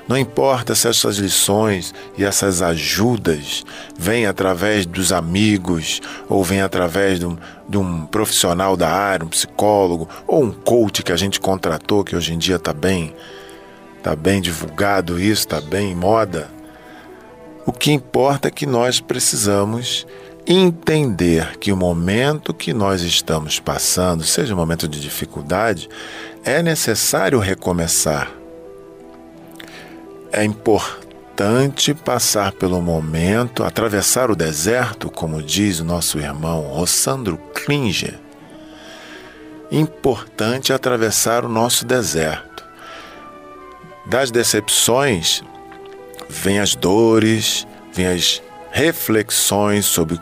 Não 0.07 0.15
importa 0.15 0.75
se 0.75 0.87
essas 0.87 1.17
lições 1.17 1.93
e 2.15 2.23
essas 2.23 2.61
ajudas 2.61 3.63
vêm 3.97 4.27
através 4.27 4.85
dos 4.85 5.11
amigos, 5.11 5.99
ou 6.29 6.43
vêm 6.43 6.61
através 6.61 7.19
de 7.19 7.25
um, 7.25 7.35
de 7.67 7.77
um, 7.77 8.05
profissional 8.05 8.77
da 8.77 8.89
área, 8.89 9.25
um 9.25 9.29
psicólogo, 9.29 10.07
ou 10.27 10.43
um 10.43 10.51
coach 10.51 11.01
que 11.01 11.11
a 11.11 11.17
gente 11.17 11.39
contratou, 11.39 12.03
que 12.03 12.15
hoje 12.15 12.33
em 12.33 12.37
dia 12.37 12.57
está 12.57 12.71
bem, 12.71 13.15
tá 14.03 14.15
bem 14.15 14.41
divulgado 14.41 15.19
isso, 15.19 15.41
está 15.41 15.59
bem 15.59 15.91
em 15.91 15.95
moda. 15.95 16.49
O 17.65 17.71
que 17.71 17.91
importa 17.91 18.49
é 18.49 18.51
que 18.51 18.67
nós 18.67 18.99
precisamos 18.99 20.05
entender 20.45 21.57
que 21.57 21.71
o 21.71 21.77
momento 21.77 22.53
que 22.53 22.75
nós 22.75 23.01
estamos 23.01 23.59
passando, 23.59 24.23
seja 24.23 24.53
um 24.53 24.57
momento 24.57 24.87
de 24.87 25.01
dificuldade, 25.01 25.89
é 26.43 26.61
necessário 26.61 27.39
recomeçar 27.39 28.31
é 30.35 30.43
importante 30.43 31.93
passar 31.93 32.51
pelo 32.51 32.81
momento, 32.81 33.63
atravessar 33.63 34.29
o 34.29 34.35
deserto, 34.35 35.09
como 35.09 35.41
diz 35.41 35.79
o 35.79 35.85
nosso 35.85 36.19
irmão 36.19 36.61
Rossandro 36.61 37.37
Klinger. 37.53 38.19
Importante 39.71 40.73
atravessar 40.73 41.45
o 41.45 41.49
nosso 41.49 41.85
deserto. 41.85 42.65
Das 44.05 44.29
decepções 44.29 45.41
vêm 46.29 46.59
as 46.59 46.75
dores, 46.75 47.65
vêm 47.93 48.07
as 48.07 48.43
reflexões 48.71 49.85
sobre 49.85 50.15
o 50.15 50.21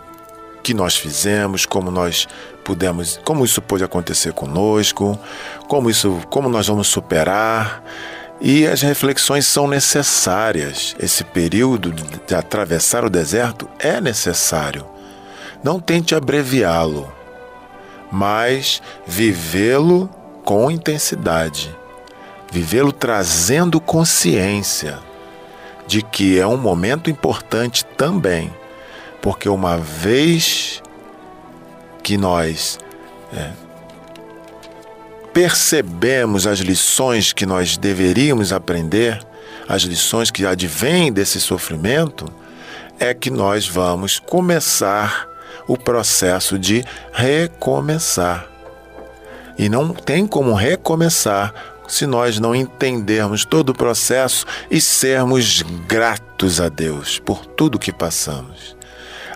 que 0.61 0.75
nós 0.75 0.95
fizemos, 0.95 1.65
como 1.65 1.89
nós 1.89 2.27
pudemos, 2.63 3.19
como 3.25 3.43
isso 3.43 3.61
pode 3.63 3.83
acontecer 3.83 4.31
conosco, 4.31 5.19
como 5.67 5.89
isso, 5.89 6.21
como 6.29 6.49
nós 6.49 6.67
vamos 6.67 6.87
superar 6.87 7.83
e 8.39 8.67
as 8.67 8.81
reflexões 8.81 9.45
são 9.45 9.67
necessárias. 9.67 10.95
Esse 10.99 11.23
período 11.23 11.91
de 11.91 12.35
atravessar 12.35 13.05
o 13.05 13.09
deserto 13.09 13.69
é 13.79 14.01
necessário. 14.01 14.85
Não 15.63 15.79
tente 15.79 16.13
abreviá-lo, 16.13 17.11
mas 18.11 18.81
vivê-lo 19.07 20.09
com 20.43 20.69
intensidade. 20.69 21.73
Vivê-lo 22.51 22.91
trazendo 22.91 23.79
consciência 23.79 24.99
de 25.87 26.01
que 26.01 26.39
é 26.39 26.45
um 26.45 26.57
momento 26.57 27.09
importante 27.09 27.85
também, 27.97 28.53
porque 29.21 29.49
uma 29.49 29.77
vez 29.77 30.81
que 32.03 32.17
nós 32.17 32.77
é, 33.33 33.51
percebemos 35.33 36.45
as 36.45 36.59
lições 36.59 37.33
que 37.33 37.45
nós 37.45 37.75
deveríamos 37.75 38.53
aprender, 38.53 39.19
as 39.67 39.81
lições 39.81 40.29
que 40.29 40.45
advêm 40.45 41.11
desse 41.11 41.41
sofrimento, 41.41 42.31
é 42.99 43.13
que 43.13 43.31
nós 43.31 43.67
vamos 43.67 44.19
começar 44.19 45.27
o 45.67 45.75
processo 45.75 46.59
de 46.59 46.85
recomeçar. 47.11 48.47
E 49.57 49.67
não 49.67 49.89
tem 49.89 50.27
como 50.27 50.53
recomeçar 50.53 51.53
se 51.87 52.05
nós 52.05 52.39
não 52.39 52.55
entendermos 52.55 53.43
todo 53.43 53.69
o 53.69 53.75
processo 53.75 54.45
e 54.69 54.79
sermos 54.79 55.63
gratos 55.87 56.61
a 56.61 56.69
Deus 56.69 57.19
por 57.19 57.45
tudo 57.45 57.79
que 57.79 57.91
passamos. 57.91 58.75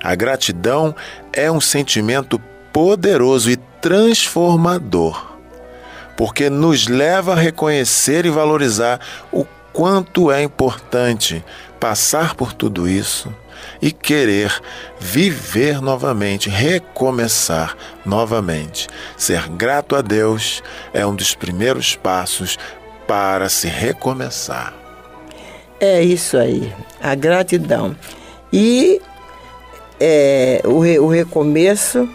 A 0.03 0.13
gratidão 0.15 0.95
é 1.33 1.51
um 1.51 1.59
sentimento 1.59 2.39
poderoso 2.71 3.49
e 3.49 3.57
transformador 3.81 5.36
porque 6.17 6.49
nos 6.49 6.87
leva 6.87 7.33
a 7.33 7.35
reconhecer 7.35 8.25
e 8.25 8.29
valorizar 8.29 8.99
o 9.31 9.45
quanto 9.71 10.31
é 10.31 10.41
importante 10.41 11.45
passar 11.79 12.33
por 12.33 12.51
tudo 12.51 12.89
isso 12.89 13.31
e 13.79 13.91
querer 13.91 14.51
viver 14.99 15.79
novamente, 15.79 16.49
recomeçar 16.49 17.77
novamente. 18.03 18.87
Ser 19.15 19.47
grato 19.49 19.95
a 19.95 20.01
Deus 20.01 20.63
é 20.91 21.05
um 21.05 21.15
dos 21.15 21.35
primeiros 21.35 21.95
passos 21.95 22.57
para 23.07 23.47
se 23.49 23.67
recomeçar. 23.67 24.73
É 25.79 26.01
isso 26.01 26.37
aí, 26.37 26.73
a 26.99 27.13
gratidão. 27.13 27.95
E 28.51 28.99
é, 29.99 30.61
o, 30.65 30.79
o 31.03 31.07
recomeço 31.07 32.09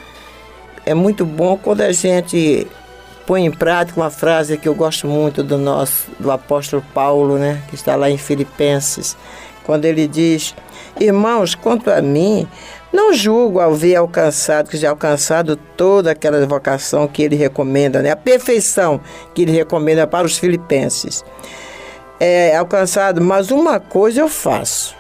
é 0.84 0.94
muito 0.94 1.24
bom 1.24 1.56
quando 1.56 1.82
a 1.82 1.92
gente 1.92 2.66
põe 3.26 3.44
em 3.46 3.50
prática 3.50 4.00
uma 4.00 4.11
frase 4.11 4.58
que 4.58 4.68
eu 4.68 4.74
gosto 4.74 5.06
muito 5.06 5.42
do 5.42 5.58
nosso 5.58 6.11
do 6.18 6.30
apóstolo 6.30 6.85
Paulo, 6.92 7.38
né, 7.38 7.62
que 7.68 7.74
está 7.74 7.96
lá 7.96 8.11
em 8.11 8.18
Filipenses, 8.18 9.16
quando 9.64 9.85
ele 9.85 10.06
diz: 10.06 10.54
"Irmãos, 11.00 11.54
quanto 11.54 11.90
a 11.90 12.00
mim, 12.02 12.48
não 12.92 13.12
julgo 13.14 13.58
haver 13.58 13.96
alcançado, 13.96 14.68
que 14.68 14.76
já 14.76 14.90
alcançado 14.90 15.56
toda 15.56 16.11
aquela 16.11 16.44
vocação 16.46 17.08
que 17.08 17.22
ele 17.22 17.37
recomenda, 17.37 18.02
né, 18.02 18.11
a 18.11 18.16
perfeição 18.16 19.00
que 19.35 19.42
ele 19.42 19.52
recomenda 19.52 20.06
para 20.06 20.26
os 20.26 20.37
filipenses. 20.37 21.24
É 22.20 22.56
alcançado, 22.56 23.20
mas 23.20 23.50
uma 23.50 23.80
coisa 23.80 24.20
eu 24.20 24.28
faço, 24.28 24.94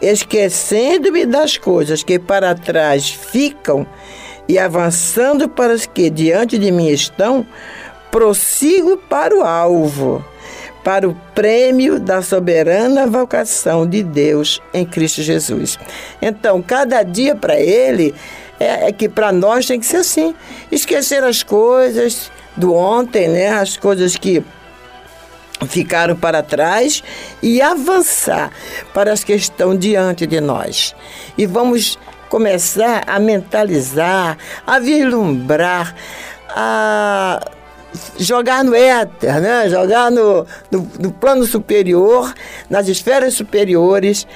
esquecendo-me 0.00 1.26
das 1.26 1.56
coisas 1.56 2.02
que 2.02 2.18
para 2.18 2.54
trás 2.54 3.08
ficam 3.08 3.86
e 4.48 4.58
avançando 4.58 5.48
para 5.48 5.72
os 5.72 5.86
que 5.86 6.10
diante 6.10 6.58
de 6.58 6.70
mim 6.70 6.88
estão, 6.88 7.46
prossigo 8.10 8.96
para 8.96 9.36
o 9.36 9.42
alvo, 9.42 10.24
para 10.82 11.08
o 11.08 11.14
prêmio 11.34 11.98
da 11.98 12.22
soberana 12.22 13.06
vocação 13.06 13.86
de 13.86 14.02
Deus 14.02 14.60
em 14.72 14.84
Cristo 14.84 15.22
Jesus. 15.22 15.78
Então, 16.20 16.62
cada 16.62 17.02
dia 17.02 17.34
para 17.34 17.58
ele 17.58 18.14
é, 18.60 18.88
é 18.88 18.92
que 18.92 19.08
para 19.08 19.32
nós 19.32 19.66
tem 19.66 19.80
que 19.80 19.86
ser 19.86 19.98
assim, 19.98 20.34
esquecer 20.70 21.24
as 21.24 21.42
coisas 21.42 22.30
do 22.56 22.72
ontem, 22.74 23.28
né? 23.28 23.48
As 23.48 23.76
coisas 23.76 24.16
que 24.16 24.44
ficaram 25.66 26.14
para 26.14 26.42
trás 26.42 27.02
e 27.42 27.62
avançar 27.62 28.50
para 28.92 29.12
as 29.12 29.24
que 29.24 29.32
estão 29.32 29.76
diante 29.76 30.26
de 30.26 30.40
nós. 30.40 30.94
E 31.36 31.46
vamos 31.46 31.98
começar 32.34 33.04
a 33.06 33.20
mentalizar, 33.20 34.36
a 34.66 34.80
vislumbrar, 34.80 35.94
a 36.48 37.40
jogar 38.18 38.64
no 38.64 38.74
éter, 38.74 39.40
né? 39.40 39.68
jogar 39.68 40.10
no, 40.10 40.44
no, 40.68 40.90
no 40.98 41.12
plano 41.12 41.46
superior, 41.46 42.34
nas 42.68 42.88
esferas 42.88 43.34
superiores, 43.34 44.26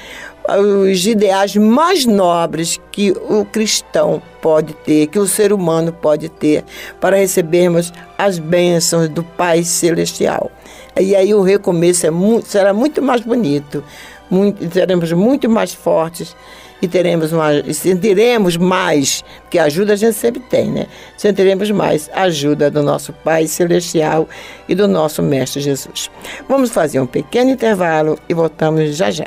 os 0.48 1.04
ideais 1.08 1.56
mais 1.56 2.06
nobres 2.06 2.78
que 2.92 3.10
o 3.10 3.44
cristão 3.44 4.22
pode 4.40 4.74
ter, 4.74 5.08
que 5.08 5.18
o 5.18 5.26
ser 5.26 5.52
humano 5.52 5.92
pode 5.92 6.28
ter, 6.28 6.64
para 7.00 7.16
recebermos 7.16 7.92
as 8.16 8.38
bênçãos 8.38 9.08
do 9.08 9.24
Pai 9.24 9.64
Celestial. 9.64 10.52
E 10.96 11.16
aí 11.16 11.34
o 11.34 11.42
recomeço 11.42 12.06
é 12.06 12.12
muito, 12.12 12.46
será 12.46 12.72
muito 12.72 13.02
mais 13.02 13.22
bonito, 13.22 13.82
muito, 14.30 14.72
seremos 14.72 15.10
muito 15.10 15.50
mais 15.50 15.74
fortes 15.74 16.36
e 16.80 16.88
teremos 16.88 17.32
uma, 17.32 17.48
sentiremos 17.72 18.56
mais, 18.56 19.24
porque 19.42 19.58
ajuda 19.58 19.94
a 19.94 19.96
gente 19.96 20.14
sempre 20.14 20.40
tem, 20.40 20.70
né? 20.70 20.86
Sentiremos 21.16 21.70
mais 21.70 22.08
a 22.12 22.22
ajuda 22.22 22.70
do 22.70 22.82
nosso 22.82 23.12
Pai 23.12 23.46
Celestial 23.46 24.28
e 24.68 24.74
do 24.74 24.86
nosso 24.86 25.22
Mestre 25.22 25.60
Jesus. 25.60 26.10
Vamos 26.48 26.70
fazer 26.70 27.00
um 27.00 27.06
pequeno 27.06 27.50
intervalo 27.50 28.18
e 28.28 28.34
voltamos 28.34 28.96
já 28.96 29.10
já. 29.10 29.26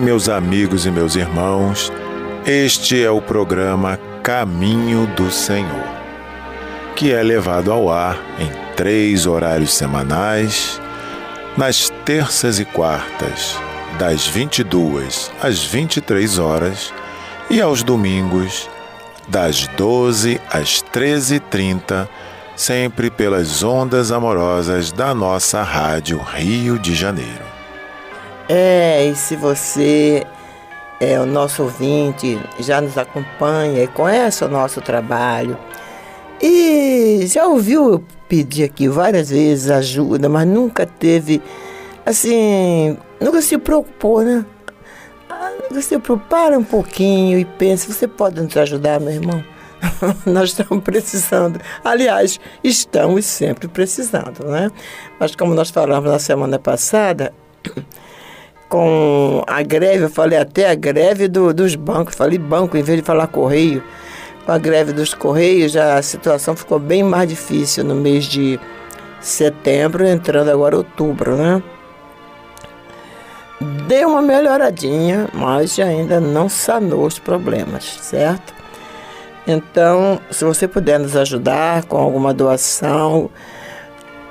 Meus 0.00 0.28
amigos 0.28 0.86
e 0.86 0.92
meus 0.92 1.16
irmãos, 1.16 1.92
este 2.46 3.02
é 3.02 3.10
o 3.10 3.20
programa 3.20 3.98
Caminho 4.22 5.08
do 5.16 5.28
Senhor, 5.28 5.88
que 6.94 7.12
é 7.12 7.20
levado 7.20 7.72
ao 7.72 7.90
ar 7.90 8.16
em 8.38 8.48
três 8.76 9.26
horários 9.26 9.74
semanais, 9.74 10.80
nas 11.56 11.90
terças 12.04 12.60
e 12.60 12.64
quartas, 12.64 13.58
das 13.98 14.24
22 14.24 15.32
às 15.42 15.64
23 15.64 16.38
horas, 16.38 16.94
e 17.50 17.60
aos 17.60 17.82
domingos, 17.82 18.70
das 19.26 19.66
12 19.76 20.40
às 20.48 20.80
13h30, 20.94 22.08
sempre 22.54 23.10
pelas 23.10 23.64
ondas 23.64 24.12
amorosas 24.12 24.92
da 24.92 25.12
nossa 25.12 25.60
Rádio 25.64 26.18
Rio 26.18 26.78
de 26.78 26.94
Janeiro. 26.94 27.51
É, 28.48 29.06
e 29.06 29.14
se 29.14 29.36
você 29.36 30.26
é 31.00 31.18
o 31.18 31.26
nosso 31.26 31.62
ouvinte, 31.62 32.40
já 32.60 32.80
nos 32.80 32.96
acompanha 32.98 33.82
e 33.82 33.88
conhece 33.88 34.44
o 34.44 34.48
nosso 34.48 34.80
trabalho 34.80 35.58
e 36.42 37.24
já 37.26 37.46
ouviu 37.46 37.92
eu 37.92 38.04
pedir 38.28 38.64
aqui 38.64 38.88
várias 38.88 39.30
vezes 39.30 39.70
ajuda, 39.70 40.28
mas 40.28 40.44
nunca 40.44 40.84
teve, 40.84 41.40
assim, 42.04 42.98
nunca 43.20 43.40
se 43.40 43.56
preocupou, 43.58 44.22
né? 44.22 44.44
Você 45.70 45.98
para 45.98 46.58
um 46.58 46.64
pouquinho 46.64 47.38
e 47.38 47.44
pensa, 47.44 47.90
você 47.90 48.08
pode 48.08 48.40
nos 48.40 48.56
ajudar, 48.56 48.98
meu 48.98 49.12
irmão? 49.12 49.44
Nós 50.26 50.50
estamos 50.50 50.82
precisando. 50.82 51.60
Aliás, 51.84 52.40
estamos 52.62 53.24
sempre 53.24 53.68
precisando, 53.68 54.44
né? 54.44 54.68
Mas 55.20 55.36
como 55.36 55.54
nós 55.54 55.70
falamos 55.70 56.10
na 56.10 56.18
semana 56.18 56.58
passada, 56.58 57.32
com 58.72 59.44
a 59.46 59.62
greve, 59.62 60.04
eu 60.04 60.08
falei 60.08 60.38
até 60.38 60.70
a 60.70 60.74
greve 60.74 61.28
do, 61.28 61.52
dos 61.52 61.74
bancos, 61.74 62.14
falei 62.14 62.38
banco 62.38 62.74
em 62.74 62.82
vez 62.82 62.98
de 63.00 63.04
falar 63.04 63.26
correio. 63.26 63.84
Com 64.46 64.52
a 64.52 64.56
greve 64.56 64.94
dos 64.94 65.12
correios, 65.12 65.72
já 65.72 65.98
a 65.98 66.02
situação 66.02 66.56
ficou 66.56 66.78
bem 66.78 67.02
mais 67.02 67.28
difícil 67.28 67.84
no 67.84 67.94
mês 67.94 68.24
de 68.24 68.58
setembro, 69.20 70.06
entrando 70.06 70.50
agora 70.50 70.74
outubro, 70.74 71.36
né? 71.36 71.62
Deu 73.86 74.08
uma 74.08 74.22
melhoradinha, 74.22 75.28
mas 75.34 75.78
ainda 75.78 76.18
não 76.18 76.48
sanou 76.48 77.04
os 77.04 77.18
problemas, 77.18 77.98
certo? 78.00 78.54
Então, 79.46 80.18
se 80.30 80.46
você 80.46 80.66
puder 80.66 80.98
nos 80.98 81.14
ajudar 81.14 81.84
com 81.84 81.98
alguma 81.98 82.32
doação, 82.32 83.28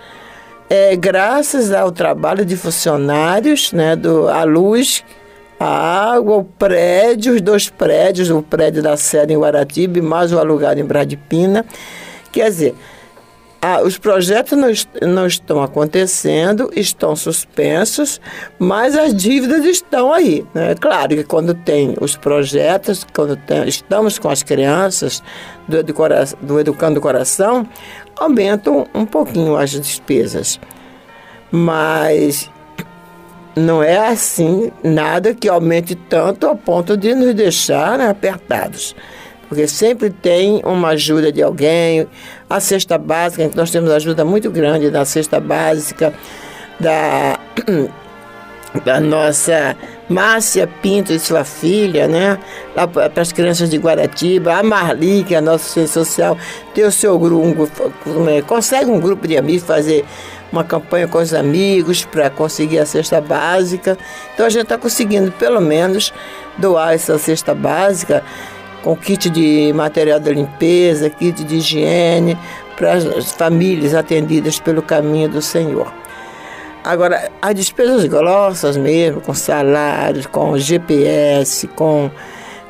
é, 0.69 0.95
graças 0.97 1.73
ao 1.73 1.91
trabalho 1.91 2.45
de 2.45 2.59
funcionários 2.59 3.73
né, 3.73 3.97
do 3.97 4.29
A 4.29 4.45
Luz, 4.45 5.03
a 5.65 6.15
água, 6.15 6.37
o 6.37 6.45
prédio, 6.45 7.35
os 7.35 7.41
dois 7.41 7.69
prédios, 7.69 8.31
o 8.31 8.43
prédio 8.43 8.83
da 8.83 8.97
sede 8.97 9.33
em 9.33 9.39
Guaratiba 9.39 9.99
e 9.99 10.03
mais 10.03 10.33
o 10.33 10.39
alugado 10.39 10.81
em 10.81 10.85
Bradipina. 10.85 11.65
Quer 12.31 12.51
dizer, 12.51 12.75
os 13.83 13.97
projetos 13.97 14.59
não, 14.59 14.69
não 15.09 15.27
estão 15.27 15.63
acontecendo, 15.63 16.71
estão 16.77 17.17
suspensos, 17.17 18.21
mas 18.59 18.95
as 18.95 19.15
dívidas 19.15 19.65
estão 19.65 20.13
aí. 20.13 20.45
Né? 20.53 20.75
Claro 20.75 21.17
que 21.17 21.25
quando 21.25 21.55
tem 21.55 21.97
os 22.01 22.15
projetos, 22.15 23.07
quando 23.15 23.37
tem, 23.37 23.67
estamos 23.67 24.19
com 24.19 24.29
as 24.29 24.43
crianças 24.43 25.23
do, 25.67 25.83
do 26.43 26.61
Educando 26.61 26.99
o 26.99 27.03
Coração, 27.03 27.67
aumentam 28.17 28.87
um 28.95 29.07
pouquinho 29.07 29.57
as 29.57 29.71
despesas. 29.71 30.61
Mas 31.51 32.51
não 33.57 33.83
é 33.83 34.09
assim 34.09 34.73
nada 34.83 35.35
que 35.35 35.49
aumente 35.49 35.95
tanto 35.95 36.47
ao 36.47 36.57
ponto 36.57 36.97
de 36.97 37.15
nos 37.15 37.35
deixar 37.35 38.01
apertados. 38.01 38.95
Porque 39.49 39.69
sempre 39.69 40.11
tem 40.11 40.61
uma 40.65 40.89
ajuda 40.89 41.31
de 41.31 41.43
alguém. 41.43 42.09
A 42.49 42.61
cesta 42.61 42.99
básica, 42.99 43.51
nós 43.55 43.71
temos 43.71 43.91
ajuda 43.91 44.25
muito 44.25 44.51
grande 44.51 44.91
da 44.91 45.05
cesta 45.05 45.39
básica, 45.39 46.13
da, 46.81 47.39
da 48.85 49.01
nossa 49.01 49.77
Márcia 50.09 50.67
Pinto 50.67 51.13
e 51.13 51.19
sua 51.19 51.45
filha, 51.45 52.09
né? 52.09 52.39
Para 52.75 53.23
as 53.23 53.33
crianças 53.33 53.71
de 53.71 53.77
Guaratiba, 53.77 54.55
a 54.55 54.63
Marli, 54.63 55.25
que 55.25 55.35
é 55.35 55.39
a 55.39 55.43
nossa 55.43 55.65
ciência 55.65 56.05
social, 56.05 56.37
tem 56.75 56.85
o 56.85 56.93
seu 56.93 57.19
grupo, 57.19 57.69
é, 58.29 58.43
consegue 58.43 58.91
um 58.91 59.01
grupo 59.01 59.29
de 59.29 59.37
amigos 59.37 59.63
fazer 59.63 60.05
uma 60.55 60.65
campanha 60.65 61.09
com 61.09 61.19
os 61.19 61.35
amigos 61.35 62.05
para 62.05 62.31
conseguir 62.31 62.79
a 62.79 62.87
cesta 62.87 63.21
básica. 63.21 63.99
Então 64.33 64.47
a 64.47 64.49
gente 64.49 64.63
está 64.63 64.79
conseguindo 64.79 65.33
pelo 65.33 65.61
menos 65.61 66.13
doar 66.57 66.95
essa 66.95 67.19
cesta 67.19 67.55
básica 67.55 68.23
com 68.83 68.95
kit 68.95 69.29
de 69.31 69.73
material 69.75 70.21
de 70.21 70.33
limpeza, 70.33 71.11
kit 71.11 71.43
de 71.43 71.57
higiene 71.57 72.39
para 72.77 72.93
as 72.95 73.33
famílias 73.33 73.95
atendidas 73.95 74.59
pelo 74.61 74.83
caminho 74.83 75.29
do 75.29 75.43
Senhor. 75.43 75.93
Agora, 76.85 77.31
as 77.41 77.55
despesas 77.55 78.05
grossas 78.05 78.77
mesmo, 78.77 79.23
com 79.23 79.33
salários, 79.33 80.27
com 80.27 80.59
GPS, 80.59 81.67
com 81.69 82.11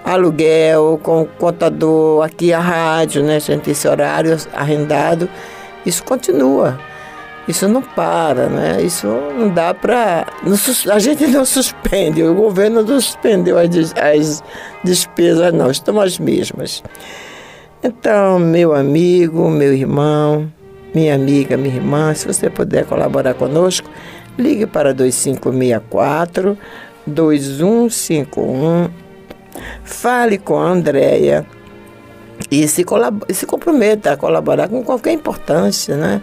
aluguel, 0.05 1.01
com 1.03 1.27
contador, 1.27 2.25
aqui 2.25 2.53
a 2.53 2.61
rádio, 2.61 3.25
né? 3.25 3.37
A 3.37 3.39
gente 3.41 3.63
tem 3.63 3.73
esse 3.73 3.89
horário 3.89 4.37
arrendado, 4.53 5.29
isso 5.85 6.05
continua. 6.05 6.79
Isso 7.47 7.69
não 7.69 7.83
para, 7.83 8.49
né? 8.49 8.81
Isso 8.83 9.07
não 9.07 9.49
dá 9.49 9.75
para. 9.75 10.27
A 10.91 10.99
gente 10.99 11.27
não 11.27 11.45
suspende, 11.45 12.23
o 12.23 12.35
governo 12.35 12.83
não 12.83 13.01
suspendeu 13.01 13.59
as, 13.59 13.95
as 13.97 14.43
despesas, 14.83 15.53
não, 15.53 15.71
estão 15.71 16.01
as 16.01 16.19
mesmas. 16.19 16.83
Então, 17.83 18.39
meu 18.39 18.75
amigo, 18.75 19.51
meu 19.51 19.75
irmão, 19.75 20.51
minha 20.95 21.15
amiga, 21.15 21.57
minha 21.57 21.75
irmã, 21.75 22.15
se 22.15 22.27
você 22.27 22.49
puder 22.49 22.87
colaborar 22.87 23.35
conosco, 23.35 23.91
ligue 24.39 24.65
para 24.65 24.95
2564 24.95 26.57
2151. 27.07 28.89
Fale 29.85 30.39
com 30.39 30.59
a 30.59 30.69
Andréia 30.71 31.47
e 32.51 32.67
se, 32.67 32.85
se 33.31 33.47
comprometa 33.47 34.13
a 34.13 34.17
colaborar 34.17 34.69
com 34.69 34.83
qualquer 34.83 35.13
importância, 35.13 35.97
né? 35.97 36.23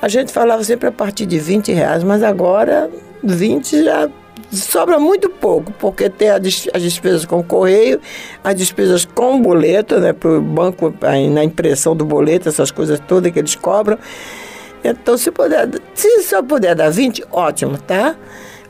A 0.00 0.08
gente 0.08 0.32
falava 0.32 0.62
sempre 0.62 0.88
a 0.88 0.92
partir 0.92 1.26
de 1.26 1.38
20 1.38 1.72
reais, 1.72 2.04
mas 2.04 2.22
agora 2.22 2.88
20 3.22 3.84
já 3.84 4.08
sobra 4.50 4.98
muito 4.98 5.28
pouco, 5.28 5.72
porque 5.72 6.08
tem 6.08 6.30
as 6.30 6.40
despesas 6.80 7.24
com 7.24 7.42
correio, 7.42 8.00
as 8.42 8.54
despesas 8.54 9.04
com 9.04 9.42
boleto, 9.42 9.98
né, 9.98 10.12
para 10.12 10.30
o 10.30 10.40
banco, 10.40 10.94
na 11.32 11.44
impressão 11.44 11.94
do 11.94 12.04
boleto, 12.04 12.48
essas 12.48 12.70
coisas 12.70 13.00
todas 13.06 13.30
que 13.32 13.38
eles 13.38 13.54
cobram. 13.54 13.98
Então, 14.82 15.18
se 15.18 15.30
puder, 15.30 15.68
se 15.92 16.22
só 16.22 16.42
puder 16.42 16.74
dar 16.74 16.90
20, 16.90 17.24
ótimo, 17.32 17.76
tá? 17.78 18.14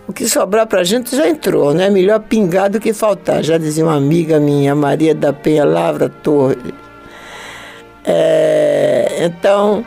O 0.09 0.13
que 0.13 0.27
sobrar 0.27 0.67
para 0.67 0.81
a 0.81 0.85
gente 0.85 1.15
já 1.15 1.29
entrou, 1.29 1.75
né? 1.75 1.91
Melhor 1.91 2.21
pingar 2.21 2.71
do 2.71 2.81
que 2.81 2.95
faltar, 2.95 3.45
já 3.45 3.59
dizia 3.59 3.85
uma 3.85 3.95
amiga 3.95 4.41
minha, 4.41 4.75
Maria 4.75 5.15
da 5.15 5.35
Penha 5.35 5.67
Lavra 5.67 6.09
Torres. 6.09 6.73
É, 8.07 9.19
então, 9.21 9.85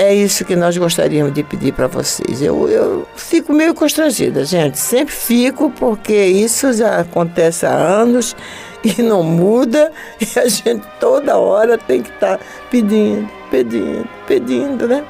é 0.00 0.14
isso 0.14 0.46
que 0.46 0.56
nós 0.56 0.78
gostaríamos 0.78 1.34
de 1.34 1.42
pedir 1.42 1.74
para 1.74 1.86
vocês. 1.86 2.40
Eu, 2.40 2.66
eu 2.70 3.06
fico 3.14 3.52
meio 3.52 3.74
constrangida, 3.74 4.46
gente. 4.46 4.78
Sempre 4.78 5.14
fico, 5.14 5.70
porque 5.70 6.24
isso 6.24 6.72
já 6.72 7.00
acontece 7.00 7.66
há 7.66 7.74
anos 7.74 8.34
e 8.82 9.02
não 9.02 9.22
muda, 9.22 9.92
e 10.18 10.38
a 10.38 10.48
gente 10.48 10.86
toda 10.98 11.36
hora 11.36 11.76
tem 11.76 12.00
que 12.00 12.08
estar 12.08 12.38
tá 12.38 12.44
pedindo, 12.70 13.28
pedindo, 13.50 14.08
pedindo, 14.26 14.88
né? 14.88 15.04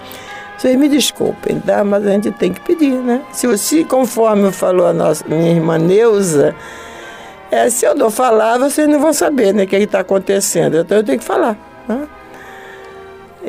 Vocês 0.59 0.76
me 0.76 0.88
desculpem, 0.88 1.61
tá? 1.61 1.85
Mas 1.85 2.05
a 2.05 2.11
gente 2.11 2.33
tem 2.33 2.53
que 2.53 2.61
pedir, 2.61 2.94
né? 2.94 3.22
Se 3.33 3.46
você, 3.46 3.85
conforme 3.85 4.50
falou 4.50 4.88
a 4.88 4.92
nossa, 4.92 5.24
minha 5.29 5.53
irmã 5.53 5.79
Neuza, 5.79 6.53
é, 7.48 7.70
se 7.70 7.87
eu 7.87 7.94
não 7.94 8.11
falar, 8.11 8.59
vocês 8.59 8.88
não 8.88 8.98
vão 8.98 9.12
saber 9.12 9.55
né, 9.55 9.62
o 9.62 9.66
que 9.68 9.76
está 9.76 10.00
acontecendo. 10.00 10.79
Então 10.79 10.98
eu 10.98 11.05
tenho 11.05 11.18
que 11.20 11.24
falar. 11.24 11.57
Né? 11.88 12.09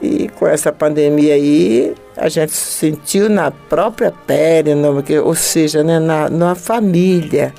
E 0.02 0.30
com 0.30 0.48
essa 0.48 0.72
pandemia 0.72 1.36
aí, 1.36 1.94
a 2.18 2.28
gente 2.28 2.54
sentiu 2.54 3.30
na 3.30 3.52
própria 3.52 4.12
pele, 4.12 4.74
no, 4.74 5.04
ou 5.24 5.36
seja, 5.36 5.84
né, 5.84 6.00
na, 6.00 6.30
na 6.30 6.56
família, 6.56 7.54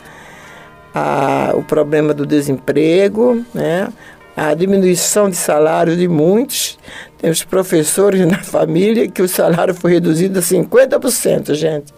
a, 0.92 1.52
o 1.54 1.62
problema 1.62 2.12
do 2.12 2.26
desemprego, 2.26 3.44
né, 3.54 3.88
a 4.36 4.52
diminuição 4.54 5.30
de 5.30 5.36
salário 5.36 5.96
de 5.96 6.08
muitos. 6.08 6.78
Temos 7.18 7.44
professores 7.44 8.24
na 8.26 8.38
família 8.38 9.08
que 9.08 9.22
o 9.22 9.28
salário 9.28 9.74
foi 9.74 9.92
reduzido 9.92 10.38
a 10.38 10.42
50%, 10.42 11.54
gente. 11.54 11.94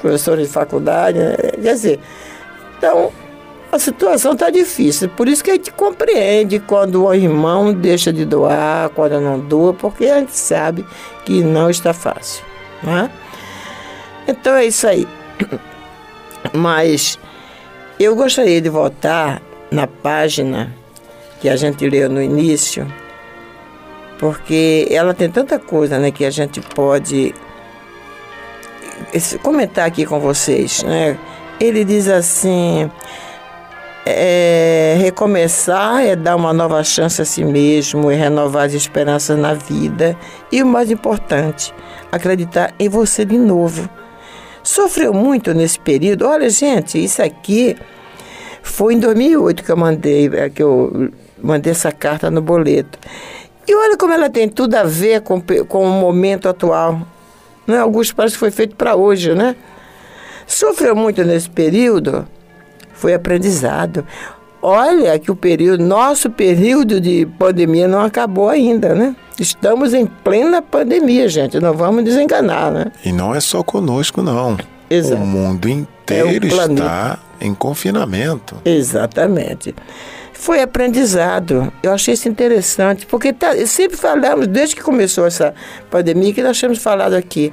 Professores 0.00 0.48
de 0.48 0.52
faculdade, 0.52 1.18
né? 1.18 1.36
quer 1.62 1.74
dizer, 1.74 2.00
então 2.76 3.12
a 3.72 3.78
situação 3.78 4.32
está 4.32 4.50
difícil. 4.50 5.08
Por 5.10 5.28
isso 5.28 5.44
que 5.44 5.50
a 5.50 5.54
gente 5.54 5.70
compreende 5.70 6.58
quando 6.58 7.04
o 7.04 7.14
irmão 7.14 7.72
deixa 7.72 8.12
de 8.12 8.24
doar, 8.24 8.90
quando 8.90 9.20
não 9.20 9.38
doa, 9.38 9.72
porque 9.72 10.06
a 10.06 10.18
gente 10.18 10.36
sabe 10.36 10.84
que 11.24 11.42
não 11.42 11.70
está 11.70 11.92
fácil. 11.92 12.44
Né? 12.82 13.10
Então 14.26 14.54
é 14.54 14.66
isso 14.66 14.86
aí. 14.86 15.06
Mas 16.52 17.18
eu 17.98 18.16
gostaria 18.16 18.60
de 18.60 18.68
voltar 18.68 19.40
na 19.70 19.86
página 19.86 20.74
que 21.40 21.48
a 21.48 21.56
gente 21.56 21.88
leu 21.88 22.08
no 22.08 22.20
início, 22.20 22.92
porque 24.18 24.86
ela 24.90 25.14
tem 25.14 25.30
tanta 25.30 25.58
coisa 25.58 25.98
né, 25.98 26.10
que 26.10 26.24
a 26.24 26.30
gente 26.30 26.60
pode 26.60 27.34
comentar 29.42 29.86
aqui 29.86 30.04
com 30.04 30.18
vocês. 30.18 30.82
Né? 30.82 31.16
Ele 31.60 31.84
diz 31.84 32.08
assim 32.08 32.90
é, 34.04 34.96
recomeçar 34.98 36.04
é 36.04 36.16
dar 36.16 36.36
uma 36.36 36.52
nova 36.52 36.82
chance 36.82 37.20
a 37.20 37.24
si 37.24 37.44
mesmo, 37.44 38.10
é 38.10 38.14
renovar 38.14 38.66
as 38.66 38.74
esperanças 38.74 39.38
na 39.38 39.54
vida 39.54 40.16
e 40.50 40.62
o 40.62 40.66
mais 40.66 40.90
importante, 40.90 41.74
acreditar 42.10 42.74
em 42.78 42.88
você 42.88 43.24
de 43.24 43.38
novo. 43.38 43.88
Sofreu 44.62 45.12
muito 45.12 45.54
nesse 45.54 45.78
período. 45.78 46.26
Olha, 46.26 46.48
gente, 46.50 47.02
isso 47.02 47.22
aqui 47.22 47.76
foi 48.62 48.94
em 48.94 48.98
2008 48.98 49.64
que 49.64 49.70
eu 49.70 49.76
mandei, 49.76 50.30
é, 50.34 50.50
que 50.50 50.62
eu 50.62 51.10
mandei 51.42 51.72
essa 51.72 51.92
carta 51.92 52.30
no 52.30 52.42
boleto. 52.42 52.98
E 53.66 53.74
olha 53.74 53.96
como 53.96 54.12
ela 54.12 54.28
tem 54.28 54.48
tudo 54.48 54.74
a 54.74 54.82
ver 54.82 55.20
com, 55.22 55.40
com 55.68 55.84
o 55.84 56.00
momento 56.00 56.48
atual. 56.48 57.00
Né? 57.66 57.78
Alguns 57.78 58.12
parece 58.12 58.34
que 58.34 58.40
foi 58.40 58.50
feito 58.50 58.74
para 58.74 58.96
hoje, 58.96 59.34
né? 59.34 59.54
Sofreu 60.46 60.96
muito 60.96 61.22
nesse 61.24 61.48
período 61.48 62.26
foi 63.00 63.14
aprendizado. 63.14 64.04
Olha 64.62 65.18
que 65.18 65.30
o 65.30 65.36
período, 65.36 65.82
nosso 65.82 66.28
período 66.28 67.00
de 67.00 67.26
pandemia 67.38 67.88
não 67.88 68.02
acabou 68.02 68.50
ainda, 68.50 68.94
né? 68.94 69.16
Estamos 69.38 69.94
em 69.94 70.04
plena 70.04 70.60
pandemia, 70.60 71.26
gente. 71.30 71.58
Não 71.58 71.72
vamos 71.72 72.04
desenganar, 72.04 72.70
né? 72.70 72.92
E 73.02 73.10
não 73.10 73.34
é 73.34 73.40
só 73.40 73.62
conosco, 73.62 74.20
não. 74.20 74.58
Exato. 74.90 75.22
O 75.22 75.26
mundo 75.26 75.66
inteiro 75.66 76.46
é 76.46 76.64
o 76.66 76.72
está 76.74 77.18
em 77.40 77.54
confinamento. 77.54 78.56
Exatamente. 78.62 79.74
Foi 80.34 80.60
aprendizado. 80.60 81.72
Eu 81.82 81.94
achei 81.94 82.12
isso 82.12 82.28
interessante, 82.28 83.06
porque 83.06 83.32
tá, 83.32 83.54
sempre 83.66 83.96
falamos, 83.96 84.46
desde 84.46 84.76
que 84.76 84.82
começou 84.82 85.26
essa 85.26 85.54
pandemia, 85.90 86.34
que 86.34 86.42
nós 86.42 86.60
temos 86.60 86.78
falado 86.78 87.14
aqui, 87.14 87.50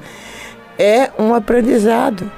é 0.77 1.09
um 1.17 1.33
aprendizado 1.33 2.29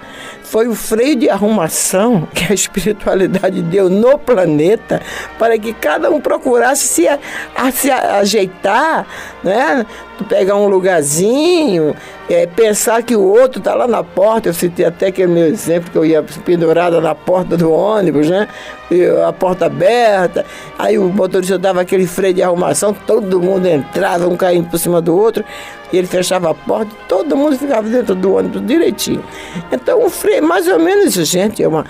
foi 0.49 0.67
o 0.67 0.73
freio 0.73 1.15
de 1.15 1.29
arrumação 1.29 2.27
que 2.33 2.51
a 2.51 2.55
espiritualidade 2.55 3.61
deu 3.61 3.87
no 3.87 4.17
planeta 4.17 4.99
para 5.37 5.57
que 5.59 5.73
cada 5.73 6.09
um 6.09 6.19
procurasse 6.19 6.87
se, 6.87 7.07
a, 7.07 7.19
a, 7.55 7.71
se 7.71 7.91
ajeitar, 7.91 9.05
né? 9.43 9.85
pegar 10.27 10.55
um 10.55 10.67
lugarzinho, 10.67 11.95
é, 12.29 12.45
pensar 12.45 13.01
que 13.03 13.15
o 13.15 13.21
outro 13.21 13.59
está 13.59 13.73
lá 13.73 13.87
na 13.87 14.03
porta. 14.03 14.49
Eu 14.49 14.53
citei 14.53 14.85
até 14.85 15.07
aquele 15.07 15.31
meu 15.31 15.45
exemplo 15.45 15.91
que 15.91 15.97
eu 15.97 16.05
ia 16.05 16.23
pendurada 16.43 16.99
na 16.99 17.15
porta 17.15 17.55
do 17.55 17.71
ônibus, 17.71 18.29
né? 18.29 18.47
E 18.91 19.05
a 19.05 19.31
porta 19.31 19.67
aberta, 19.67 20.45
aí 20.77 20.97
o 20.97 21.09
motorista 21.09 21.59
dava 21.59 21.81
aquele 21.81 22.07
freio 22.07 22.33
de 22.33 22.41
arrumação, 22.41 22.91
todo 22.91 23.39
mundo 23.39 23.67
entrava, 23.67 24.27
um 24.27 24.35
caindo 24.35 24.67
por 24.67 24.79
cima 24.79 24.99
do 24.99 25.15
outro 25.15 25.45
e 25.93 25.97
ele 25.97 26.07
fechava 26.07 26.49
a 26.49 26.53
porta, 26.53 26.91
todo 27.07 27.35
mundo 27.35 27.57
ficava 27.57 27.87
dentro 27.87 28.15
do 28.15 28.33
ônibus 28.33 28.65
direitinho. 28.65 29.23
Então, 29.71 30.03
um 30.03 30.09
freio, 30.09 30.38
mais 30.41 30.67
ou 30.67 30.79
menos 30.79 31.13
gente, 31.13 31.63
é 31.63 31.67
uma, 31.67 31.85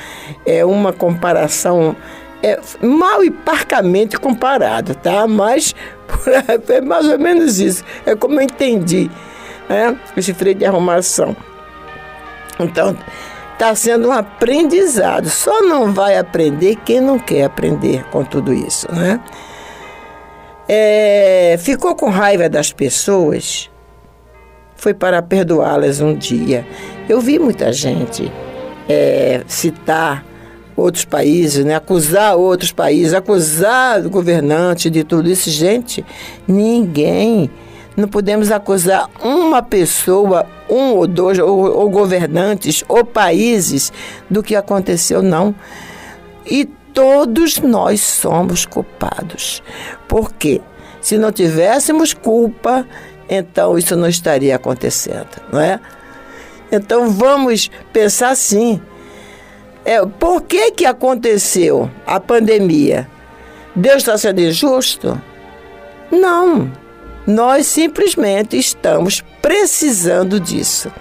é 0.45 0.63
uma 0.65 0.93
comparação 0.93 1.95
é, 2.41 2.59
mal 2.81 3.23
e 3.23 3.29
parcamente 3.29 4.17
comparado, 4.17 4.95
tá? 4.95 5.27
Mas 5.27 5.75
é 6.69 6.81
mais 6.81 7.07
ou 7.07 7.19
menos 7.19 7.59
isso. 7.59 7.83
É 8.05 8.15
como 8.15 8.39
eu 8.39 8.43
entendi, 8.43 9.09
né? 9.67 9.97
Esse 10.15 10.33
freio 10.33 10.55
de 10.55 10.65
arrumação. 10.65 11.35
Então, 12.59 12.97
está 13.53 13.75
sendo 13.75 14.09
um 14.09 14.11
aprendizado. 14.11 15.29
Só 15.29 15.61
não 15.61 15.93
vai 15.93 16.17
aprender 16.17 16.77
quem 16.77 17.01
não 17.01 17.19
quer 17.19 17.43
aprender 17.43 18.05
com 18.05 18.23
tudo 18.23 18.53
isso, 18.53 18.87
né? 18.93 19.19
É, 20.67 21.57
ficou 21.59 21.95
com 21.95 22.09
raiva 22.09 22.47
das 22.47 22.71
pessoas 22.71 23.69
foi 24.79 24.93
para 24.93 25.21
perdoá-las 25.21 25.99
um 25.99 26.15
dia. 26.15 26.65
Eu 27.07 27.19
vi 27.19 27.37
muita 27.37 27.73
gente 27.73 28.31
é, 28.87 29.43
citar 29.45 30.25
outros 30.75 31.03
países, 31.03 31.65
né? 31.65 31.75
acusar 31.75 32.37
outros 32.37 32.71
países, 32.71 33.13
acusar 33.13 34.05
o 34.05 34.09
governante 34.09 34.89
de 34.89 35.03
tudo 35.03 35.29
isso. 35.29 35.49
Gente, 35.49 36.05
ninguém. 36.47 37.49
Não 37.97 38.07
podemos 38.07 38.49
acusar 38.49 39.09
uma 39.21 39.61
pessoa, 39.61 40.45
um 40.69 40.93
ou 40.93 41.05
dois, 41.05 41.37
ou, 41.37 41.69
ou 41.69 41.89
governantes, 41.89 42.81
ou 42.87 43.03
países 43.03 43.91
do 44.29 44.41
que 44.41 44.55
aconteceu, 44.55 45.21
não. 45.21 45.53
E 46.45 46.63
todos 46.93 47.59
nós 47.59 47.99
somos 47.99 48.65
culpados. 48.65 49.61
Por 50.07 50.31
quê? 50.31 50.61
Se 51.01 51.17
não 51.17 51.31
tivéssemos 51.31 52.13
culpa, 52.13 52.85
então 53.29 53.77
isso 53.77 53.95
não 53.95 54.07
estaria 54.07 54.55
acontecendo, 54.55 55.41
não 55.51 55.59
é? 55.59 55.79
Então 56.71 57.09
vamos 57.09 57.69
pensar 57.93 58.29
assim. 58.29 58.81
É, 59.85 60.05
por 60.05 60.41
que, 60.41 60.71
que 60.71 60.85
aconteceu 60.85 61.89
a 62.05 62.19
pandemia? 62.19 63.09
Deus 63.75 63.97
está 63.97 64.17
sendo 64.17 64.41
injusto? 64.41 65.19
Não. 66.11 66.71
Nós 67.25 67.65
simplesmente 67.67 68.57
estamos 68.57 69.23
precisando 69.41 70.39
disso. 70.39 70.91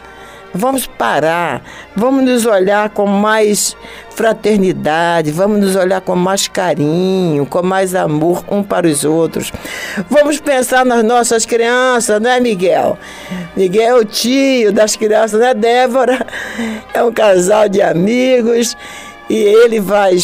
Vamos 0.55 0.87
parar, 0.87 1.63
vamos 1.95 2.25
nos 2.25 2.47
olhar 2.47 2.89
com 2.89 3.07
mais 3.07 3.77
fraternidade, 4.11 5.31
vamos 5.31 5.61
nos 5.61 5.77
olhar 5.77 6.01
com 6.01 6.17
mais 6.17 6.49
carinho, 6.49 7.45
com 7.45 7.63
mais 7.63 7.95
amor 7.95 8.43
um 8.51 8.63
para 8.63 8.87
os 8.87 9.05
outros. 9.05 9.53
Vamos 10.09 10.41
pensar 10.41 10.85
nas 10.87 11.05
nossas 11.05 11.45
crianças, 11.45 12.21
né, 12.21 12.41
Miguel? 12.41 12.99
Miguel 13.57 13.99
é 13.99 14.01
o 14.01 14.05
tio 14.05 14.73
das 14.73 14.97
crianças, 14.97 15.39
né, 15.39 15.53
Débora? 15.53 16.27
É 16.95 17.03
um 17.05 17.13
casal 17.13 17.69
de 17.69 17.83
amigos 17.83 18.77
e 19.29 19.37
ele 19.37 19.79
vai 19.79 20.17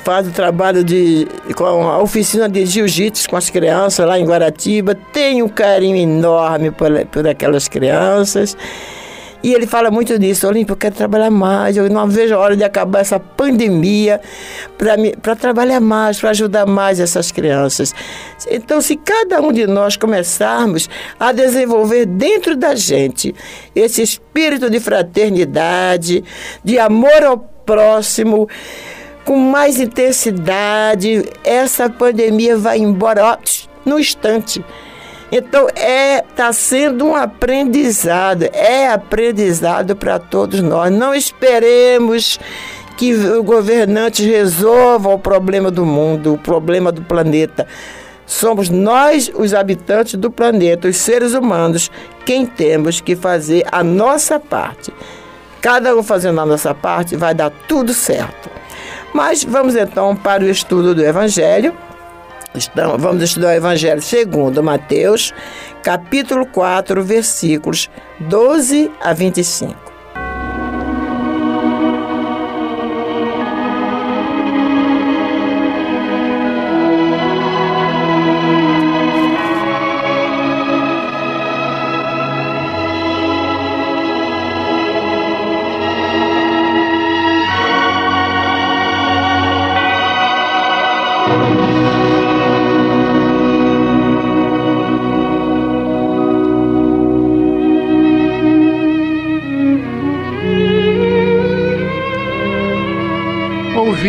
faz 0.00 0.28
o 0.28 0.30
trabalho 0.30 0.84
de 0.84 1.26
com 1.56 1.64
a 1.64 1.98
oficina 2.02 2.48
de 2.48 2.66
jiu-jitsu 2.66 3.28
com 3.28 3.36
as 3.36 3.48
crianças 3.48 4.06
lá 4.06 4.18
em 4.18 4.24
Guaratiba, 4.24 4.94
tem 5.12 5.42
um 5.42 5.48
carinho 5.48 5.96
enorme 5.96 6.70
por, 6.70 6.90
por 7.06 7.26
aquelas 7.26 7.68
crianças. 7.68 8.56
E 9.42 9.54
ele 9.54 9.66
fala 9.66 9.90
muito 9.90 10.18
disso, 10.18 10.48
Olímpio, 10.48 10.72
eu 10.72 10.76
quero 10.76 10.94
trabalhar 10.94 11.30
mais, 11.30 11.76
eu 11.76 11.88
não 11.88 12.08
vejo 12.08 12.34
a 12.34 12.38
hora 12.38 12.56
de 12.56 12.64
acabar 12.64 13.00
essa 13.00 13.20
pandemia 13.20 14.20
para 15.22 15.36
trabalhar 15.36 15.80
mais, 15.80 16.18
para 16.18 16.30
ajudar 16.30 16.66
mais 16.66 16.98
essas 16.98 17.30
crianças. 17.30 17.94
Então, 18.50 18.80
se 18.80 18.96
cada 18.96 19.40
um 19.40 19.52
de 19.52 19.66
nós 19.66 19.96
começarmos 19.96 20.90
a 21.20 21.30
desenvolver 21.30 22.04
dentro 22.06 22.56
da 22.56 22.74
gente 22.74 23.34
esse 23.76 24.02
espírito 24.02 24.68
de 24.68 24.80
fraternidade, 24.80 26.24
de 26.64 26.78
amor 26.78 27.22
ao 27.22 27.38
próximo, 27.38 28.48
com 29.24 29.36
mais 29.36 29.78
intensidade, 29.78 31.24
essa 31.44 31.88
pandemia 31.88 32.56
vai 32.56 32.78
embora 32.78 33.24
ó, 33.24 33.36
no 33.84 34.00
instante. 34.00 34.64
Então 35.30 35.68
é 35.74 36.18
está 36.18 36.52
sendo 36.52 37.04
um 37.04 37.16
aprendizado, 37.16 38.44
é 38.52 38.88
aprendizado 38.88 39.96
para 39.96 40.18
todos 40.18 40.60
nós. 40.60 40.90
Não 40.90 41.14
esperemos 41.14 42.38
que 42.96 43.12
o 43.14 43.42
governante 43.42 44.24
resolva 44.24 45.10
o 45.10 45.18
problema 45.18 45.70
do 45.70 45.84
mundo, 45.84 46.34
o 46.34 46.38
problema 46.38 46.90
do 46.90 47.02
planeta. 47.02 47.66
Somos 48.26 48.68
nós, 48.68 49.30
os 49.34 49.54
habitantes 49.54 50.14
do 50.14 50.30
planeta, 50.30 50.88
os 50.88 50.96
seres 50.96 51.32
humanos, 51.32 51.90
quem 52.24 52.44
temos 52.44 53.00
que 53.00 53.16
fazer 53.16 53.64
a 53.70 53.82
nossa 53.82 54.38
parte. 54.38 54.92
Cada 55.60 55.96
um 55.96 56.02
fazendo 56.02 56.40
a 56.40 56.46
nossa 56.46 56.74
parte, 56.74 57.16
vai 57.16 57.34
dar 57.34 57.50
tudo 57.66 57.92
certo. 57.92 58.50
Mas 59.12 59.42
vamos 59.42 59.74
então 59.74 60.14
para 60.14 60.44
o 60.44 60.48
estudo 60.48 60.94
do 60.94 61.04
Evangelho. 61.04 61.74
Estamos, 62.54 63.00
vamos 63.00 63.22
estudar 63.22 63.48
o 63.50 63.56
Evangelho 63.56 64.00
segundo 64.00 64.62
Mateus, 64.62 65.34
capítulo 65.82 66.46
4, 66.46 67.04
versículos 67.04 67.90
12 68.20 68.90
a 69.00 69.12
25. 69.12 69.97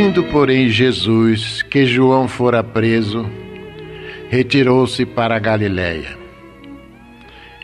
Ouvindo, 0.10 0.24
porém, 0.32 0.70
Jesus 0.70 1.62
que 1.62 1.86
João 1.86 2.28
fora 2.28 2.64
preso, 2.64 3.30
retirou-se 4.28 5.06
para 5.06 5.36
a 5.36 5.40
Galiléia. 5.40 6.18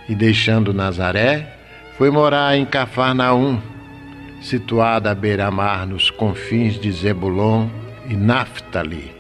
E 0.08 0.14
deixando 0.14 0.72
Nazaré, 0.72 1.58
foi 1.98 2.12
morar 2.12 2.56
em 2.56 2.64
Cafarnaum, 2.64 3.60
situada 4.42 5.10
à 5.10 5.16
beira-mar 5.16 5.88
nos 5.88 6.12
confins 6.12 6.80
de 6.80 6.92
Zebulon 6.92 7.68
e 8.08 8.16
Naphtali, 8.16 9.12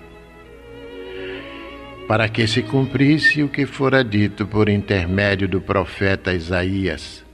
para 2.07 2.29
que 2.29 2.45
se 2.45 2.61
cumprisse 2.61 3.41
o 3.41 3.49
que 3.49 3.65
fora 3.65 4.03
dito 4.03 4.45
por 4.45 4.69
intermédio 4.69 5.47
do 5.47 5.59
profeta 5.59 6.31
Isaías. 6.31 7.25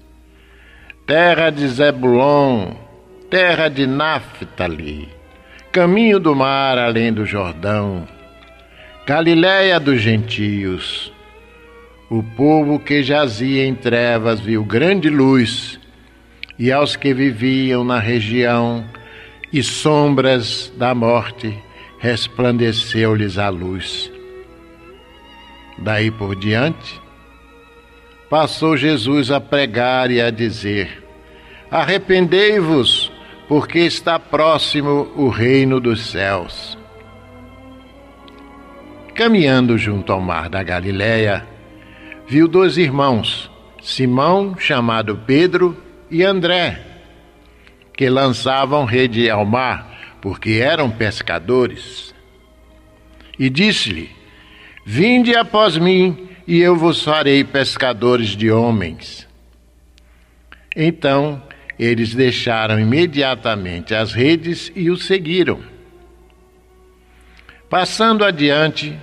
Terra 1.05 1.49
de 1.49 1.67
Zebulon, 1.67 2.75
terra 3.29 3.67
de 3.67 3.85
Naphtali 3.85 5.20
caminho 5.72 6.19
do 6.19 6.36
mar 6.36 6.78
além 6.78 7.13
do 7.13 7.26
Jordão, 7.26 8.05
Galiléia 9.05 9.80
dos 9.80 9.99
gentios. 9.99 11.11
O 12.09 12.22
povo 12.22 12.78
que 12.78 13.01
jazia 13.01 13.65
em 13.65 13.74
trevas 13.74 14.39
viu 14.39 14.63
grande 14.63 15.09
luz, 15.09 15.80
e 16.59 16.72
aos 16.72 16.95
que 16.95 17.13
viviam 17.13 17.84
na 17.84 17.99
região 17.99 18.86
e 19.51 19.63
sombras 19.63 20.72
da 20.78 20.93
morte 20.93 21.57
resplandeceu-lhes 21.99 23.38
a 23.38 23.49
luz. 23.49 24.11
Daí 25.78 26.11
por 26.11 26.36
diante, 26.36 27.01
passou 28.30 28.78
Jesus 28.78 29.32
a 29.32 29.41
pregar 29.41 30.11
e 30.11 30.22
a 30.22 30.30
dizer: 30.30 31.03
Arrependei-vos, 31.72 33.11
porque 33.51 33.79
está 33.79 34.17
próximo 34.17 35.11
o 35.13 35.27
reino 35.27 35.81
dos 35.81 36.05
céus. 36.05 36.77
Caminhando 39.13 39.77
junto 39.77 40.13
ao 40.13 40.21
mar 40.21 40.47
da 40.47 40.63
Galiléia, 40.63 41.45
viu 42.25 42.47
dois 42.47 42.77
irmãos, 42.77 43.51
Simão, 43.81 44.55
chamado 44.57 45.17
Pedro, 45.27 45.75
e 46.09 46.23
André, 46.23 46.81
que 47.93 48.09
lançavam 48.09 48.85
rede 48.85 49.29
ao 49.29 49.45
mar, 49.45 50.15
porque 50.21 50.51
eram 50.63 50.89
pescadores. 50.89 52.15
E 53.37 53.49
disse-lhe: 53.49 54.11
Vinde 54.85 55.35
após 55.35 55.77
mim, 55.77 56.29
e 56.47 56.61
eu 56.61 56.77
vos 56.77 57.03
farei 57.03 57.43
pescadores 57.43 58.29
de 58.29 58.49
homens. 58.49 59.27
Então 60.73 61.50
eles 61.82 62.13
deixaram 62.13 62.79
imediatamente 62.79 63.95
as 63.95 64.13
redes 64.13 64.71
e 64.75 64.91
o 64.91 64.95
seguiram. 64.95 65.61
Passando 67.67 68.23
adiante, 68.23 68.95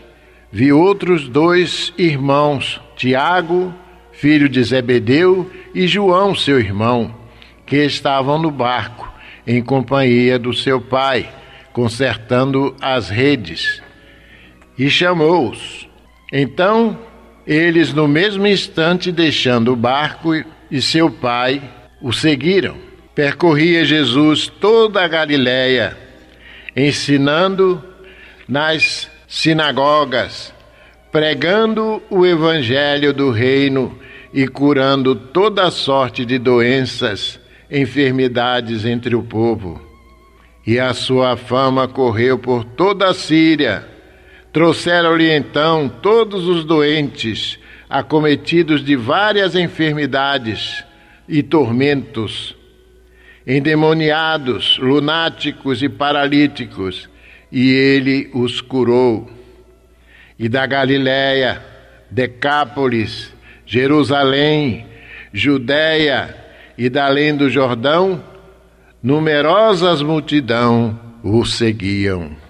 vi 0.52 0.72
outros 0.72 1.28
dois 1.28 1.92
irmãos, 1.98 2.80
Tiago, 2.94 3.74
filho 4.12 4.48
de 4.48 4.62
Zebedeu, 4.62 5.50
e 5.74 5.88
João, 5.88 6.36
seu 6.36 6.60
irmão, 6.60 7.12
que 7.66 7.84
estavam 7.84 8.38
no 8.38 8.52
barco, 8.52 9.12
em 9.44 9.60
companhia 9.60 10.38
do 10.38 10.54
seu 10.54 10.80
pai, 10.80 11.28
consertando 11.72 12.76
as 12.80 13.08
redes. 13.08 13.82
E 14.78 14.88
chamou-os. 14.88 15.88
Então, 16.32 16.96
eles, 17.44 17.92
no 17.92 18.06
mesmo 18.06 18.46
instante, 18.46 19.10
deixando 19.10 19.72
o 19.72 19.76
barco 19.76 20.30
e 20.70 20.80
seu 20.80 21.10
pai, 21.10 21.60
o 22.00 22.12
seguiram. 22.12 22.76
Percorria 23.14 23.84
Jesus 23.84 24.46
toda 24.46 25.02
a 25.02 25.08
Galiléia, 25.08 25.96
ensinando 26.76 27.82
nas 28.48 29.10
sinagogas, 29.26 30.54
pregando 31.10 32.00
o 32.08 32.24
evangelho 32.24 33.12
do 33.12 33.30
reino 33.30 33.98
e 34.32 34.46
curando 34.46 35.16
toda 35.16 35.70
sorte 35.70 36.24
de 36.24 36.38
doenças, 36.38 37.40
enfermidades 37.70 38.84
entre 38.84 39.16
o 39.16 39.22
povo. 39.22 39.82
E 40.64 40.78
a 40.78 40.94
sua 40.94 41.36
fama 41.36 41.88
correu 41.88 42.38
por 42.38 42.62
toda 42.62 43.08
a 43.08 43.14
Síria. 43.14 43.84
Trouxeram-lhe 44.52 45.30
então 45.30 45.88
todos 45.88 46.46
os 46.46 46.64
doentes, 46.64 47.58
acometidos 47.88 48.84
de 48.84 48.94
várias 48.94 49.56
enfermidades 49.56 50.84
e 51.28 51.42
tormentos, 51.42 52.56
endemoniados, 53.46 54.78
lunáticos 54.78 55.82
e 55.82 55.88
paralíticos, 55.88 57.08
e 57.52 57.70
ele 57.70 58.30
os 58.32 58.60
curou. 58.60 59.30
E 60.38 60.48
da 60.48 60.64
Galiléia, 60.66 61.62
Decápolis, 62.10 63.32
Jerusalém, 63.66 64.86
Judéia 65.32 66.34
e 66.76 66.90
além 66.98 67.36
do 67.36 67.50
Jordão, 67.50 68.22
numerosas 69.02 70.00
multidão 70.00 70.98
o 71.22 71.44
seguiam. 71.44 72.47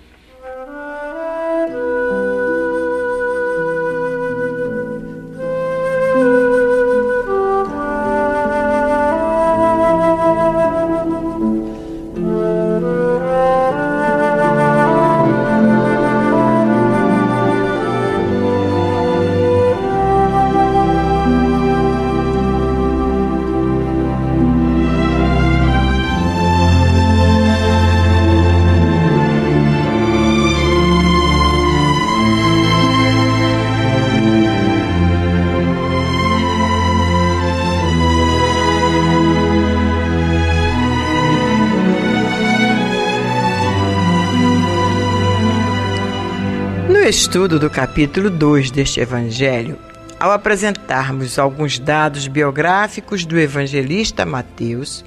Estudo 47.08 47.58
do 47.58 47.70
capítulo 47.70 48.28
2 48.28 48.70
deste 48.70 49.00
evangelho, 49.00 49.78
ao 50.20 50.30
apresentarmos 50.30 51.38
alguns 51.38 51.78
dados 51.78 52.28
biográficos 52.28 53.24
do 53.24 53.38
evangelista 53.38 54.26
Mateus, 54.26 55.02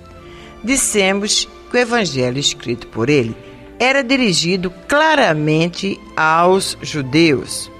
dissemos 0.63 1.47
que 1.69 1.77
o 1.77 1.79
evangelho 1.79 2.39
escrito 2.39 2.87
por 2.87 3.07
ele 3.07 3.35
era 3.79 4.03
dirigido 4.03 4.71
claramente 4.87 5.99
aos 6.17 6.75
judeus. 6.81 7.71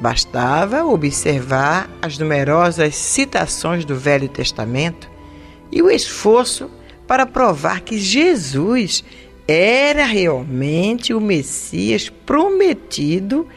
Bastava 0.00 0.84
observar 0.84 1.88
as 2.02 2.18
numerosas 2.18 2.96
citações 2.96 3.84
do 3.84 3.94
Velho 3.94 4.28
Testamento 4.28 5.08
e 5.70 5.80
o 5.80 5.88
esforço 5.88 6.68
para 7.06 7.24
provar 7.24 7.82
que 7.82 7.98
Jesus 7.98 9.04
era 9.48 10.04
realmente 10.04 11.14
o 11.14 11.20
Messias 11.20 12.10
prometido 12.10 13.48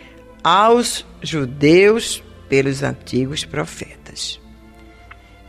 aos 0.41 1.05
judeus 1.21 2.23
pelos 2.47 2.81
antigos 2.81 3.43
profetas. 3.43 4.39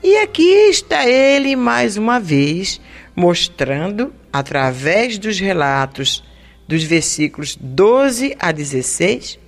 E 0.03 0.17
aqui 0.17 0.43
está 0.69 1.09
ele 1.09 1.55
mais 1.55 1.97
uma 1.97 2.19
vez 2.19 2.81
mostrando, 3.15 4.13
através 4.33 5.17
dos 5.17 5.39
relatos 5.39 6.25
dos 6.67 6.83
versículos 6.83 7.57
12 7.61 8.35
a 8.37 8.51
16 8.51 9.39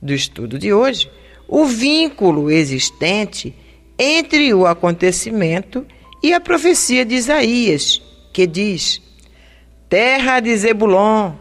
do 0.00 0.14
estudo 0.14 0.56
de 0.56 0.72
hoje, 0.72 1.10
o 1.48 1.64
vínculo 1.64 2.48
existente 2.48 3.52
entre 3.98 4.54
o 4.54 4.66
acontecimento 4.66 5.84
e 6.22 6.32
a 6.32 6.38
profecia 6.38 7.04
de 7.04 7.16
Isaías, 7.16 8.00
que 8.32 8.46
diz: 8.46 9.02
Terra 9.88 10.40
de 10.40 10.54
Zebulon, 10.54 11.32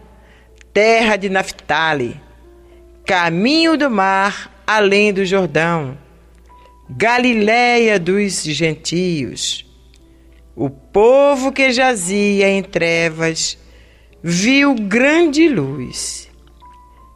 terra 0.73 1.17
de 1.17 1.27
Naphtali, 1.27 2.17
caminho 3.05 3.77
do 3.77 3.89
mar 3.89 4.63
além 4.65 5.11
do 5.11 5.25
Jordão, 5.25 5.97
Galiléia 6.89 7.99
dos 7.99 8.43
gentios. 8.43 9.65
O 10.55 10.69
povo 10.69 11.51
que 11.51 11.73
jazia 11.73 12.47
em 12.49 12.63
trevas 12.63 13.57
viu 14.23 14.73
grande 14.75 15.49
luz, 15.49 16.31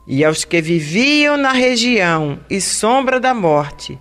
e 0.06 0.26
aos 0.26 0.44
que 0.44 0.62
viviam 0.62 1.38
na 1.38 1.54
região 1.54 2.42
e 2.50 2.60
sombra 2.60 3.22
da 3.22 3.34
morte, 3.34 3.98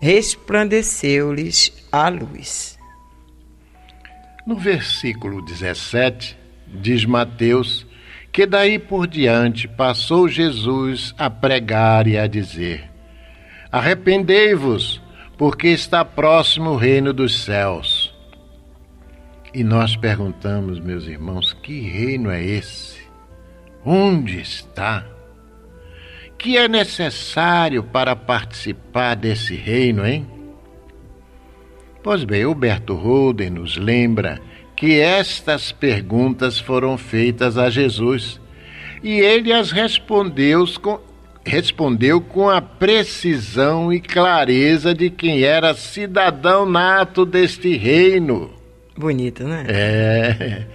resplandeceu-lhes 0.00 1.72
a 1.92 2.08
luz. 2.08 2.76
No 4.46 4.56
versículo 4.56 5.44
17, 5.44 6.37
diz 6.72 7.04
Mateus 7.04 7.86
que 8.32 8.46
daí 8.46 8.78
por 8.78 9.06
diante 9.06 9.66
passou 9.66 10.28
Jesus 10.28 11.14
a 11.18 11.28
pregar 11.28 12.06
e 12.06 12.16
a 12.16 12.26
dizer: 12.26 12.88
Arrependei-vos, 13.72 15.02
porque 15.36 15.68
está 15.68 16.04
próximo 16.04 16.70
o 16.70 16.76
reino 16.76 17.12
dos 17.12 17.42
céus. 17.42 18.14
E 19.52 19.64
nós 19.64 19.96
perguntamos, 19.96 20.78
meus 20.78 21.06
irmãos, 21.06 21.52
que 21.52 21.80
reino 21.80 22.30
é 22.30 22.40
esse? 22.40 23.00
Onde 23.84 24.40
está? 24.40 25.04
Que 26.38 26.56
é 26.56 26.68
necessário 26.68 27.82
para 27.82 28.14
participar 28.14 29.16
desse 29.16 29.56
reino, 29.56 30.06
hein? 30.06 30.26
Pois 32.02 32.22
bem, 32.22 32.46
Huberto 32.46 32.94
Holden 32.94 33.50
nos 33.50 33.76
lembra 33.76 34.40
que 34.78 35.00
estas 35.00 35.72
perguntas 35.72 36.60
foram 36.60 36.96
feitas 36.96 37.58
a 37.58 37.68
Jesus 37.68 38.40
e 39.02 39.18
ele 39.18 39.52
as 39.52 39.72
respondeu 39.72 40.64
com, 40.80 41.00
respondeu 41.44 42.20
com 42.20 42.48
a 42.48 42.62
precisão 42.62 43.92
e 43.92 44.00
clareza 44.00 44.94
de 44.94 45.10
quem 45.10 45.42
era 45.42 45.74
cidadão 45.74 46.64
nato 46.64 47.26
deste 47.26 47.76
reino. 47.76 48.52
Bonito, 48.96 49.42
né? 49.42 49.64
É. 49.68 50.66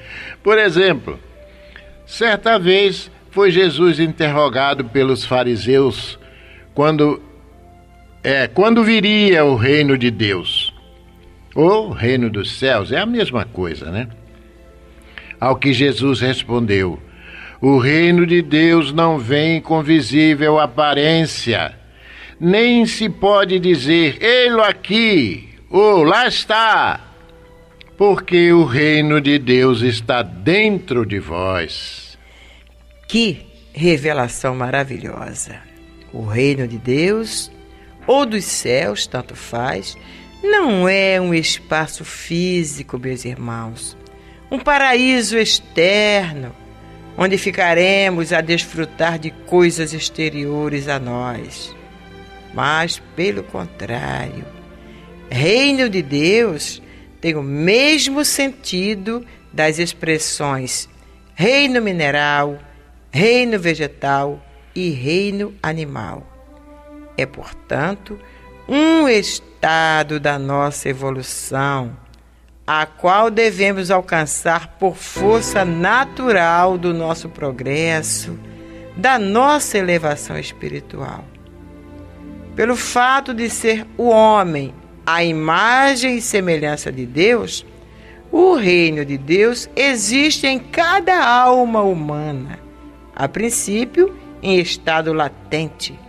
Por 0.44 0.58
exemplo, 0.58 1.18
certa 2.06 2.60
vez 2.60 3.10
foi 3.32 3.52
Jesus 3.52 4.02
interrogado 4.02 4.84
pelos 4.84 5.24
fariseus 5.24 6.20
quando 6.74 7.22
é, 8.22 8.48
quando 8.48 8.84
viria 8.84 9.46
o 9.46 9.56
reino 9.56 9.98
de 9.98 10.12
Deus. 10.12 10.63
O 11.56 11.90
reino 11.90 12.30
dos 12.30 12.58
céus 12.58 12.92
é 12.92 13.00
a 13.00 13.06
mesma 13.06 13.46
coisa, 13.46 13.92
né? 13.92 14.08
Ao 15.40 15.56
que 15.56 15.72
Jesus 15.72 16.20
respondeu: 16.20 17.00
O 17.62 17.78
reino 17.78 18.26
de 18.26 18.42
Deus 18.42 18.92
não 18.92 19.20
vem 19.20 19.62
com 19.62 19.84
visível 19.84 20.60
aparência, 20.60 21.78
nem 22.40 22.86
se 22.86 23.08
pode 23.08 23.60
dizer, 23.60 24.18
ei-lo 24.22 24.64
aqui, 24.64 25.50
ou 25.70 26.04
lá 26.04 26.28
está, 26.28 27.00
porque 27.98 28.52
o 28.52 28.66
reino 28.66 29.22
de 29.22 29.38
Deus 29.38 29.82
está 29.82 30.24
dentro 30.24 31.06
de 31.06 31.20
vós. 31.20 32.18
Que 33.08 33.46
revelação 33.74 34.56
maravilhosa! 34.56 35.62
O 36.12 36.26
reino 36.26 36.68
de 36.68 36.78
Deus, 36.78 37.52
ou 38.08 38.26
dos 38.26 38.46
céus, 38.46 39.08
tanto 39.08 39.36
faz, 39.36 39.98
não 40.44 40.88
é 40.88 41.20
um 41.20 41.34
espaço 41.34 42.04
físico, 42.04 43.00
meus 43.00 43.26
irmãos, 43.26 43.98
um 44.52 44.60
paraíso 44.60 45.38
externo, 45.38 46.54
onde 47.18 47.38
ficaremos 47.38 48.34
a 48.34 48.42
desfrutar 48.42 49.18
de 49.18 49.32
coisas 49.32 49.94
exteriores 49.94 50.88
a 50.88 51.00
nós. 51.00 51.76
Mas, 52.54 53.02
pelo 53.16 53.42
contrário, 53.44 54.46
reino 55.30 55.90
de 55.90 56.02
Deus 56.02 56.82
tem 57.20 57.36
o 57.36 57.42
mesmo 57.42 58.24
sentido 58.24 59.26
das 59.52 59.80
expressões 59.80 60.90
reino 61.36 61.82
mineral, 61.82 62.60
reino 63.12 63.60
vegetal 63.60 64.44
e 64.76 64.90
reino 64.90 65.54
animal. 65.62 66.28
É, 67.18 67.26
portanto, 67.26 68.20
um 68.68 69.08
estado 69.08 70.20
da 70.20 70.40
nossa 70.40 70.90
evolução, 70.90 71.98
a 72.66 72.86
qual 72.86 73.30
devemos 73.30 73.92
alcançar 73.92 74.68
por 74.80 74.96
força 74.96 75.66
natural 75.66 76.78
do 76.78 76.94
nosso 76.94 77.28
progresso, 77.30 78.40
da 78.96 79.20
nossa 79.20 79.78
elevação 79.78 80.38
espiritual. 80.38 81.26
Pelo 82.56 82.76
fato 82.76 83.34
de 83.34 83.50
ser 83.50 83.86
o 83.98 84.10
homem 84.10 84.74
a 85.06 85.24
imagem 85.24 86.18
e 86.18 86.22
semelhança 86.22 86.92
de 86.92 87.06
Deus, 87.06 87.66
o 88.32 88.56
reino 88.56 89.04
de 89.04 89.18
Deus 89.18 89.70
existe 89.76 90.48
em 90.48 90.58
cada 90.58 91.26
alma 91.26 91.82
humana, 91.82 92.58
a 93.14 93.28
princípio 93.28 94.16
em 94.42 94.60
estado 94.60 95.12
latente, 95.12 96.00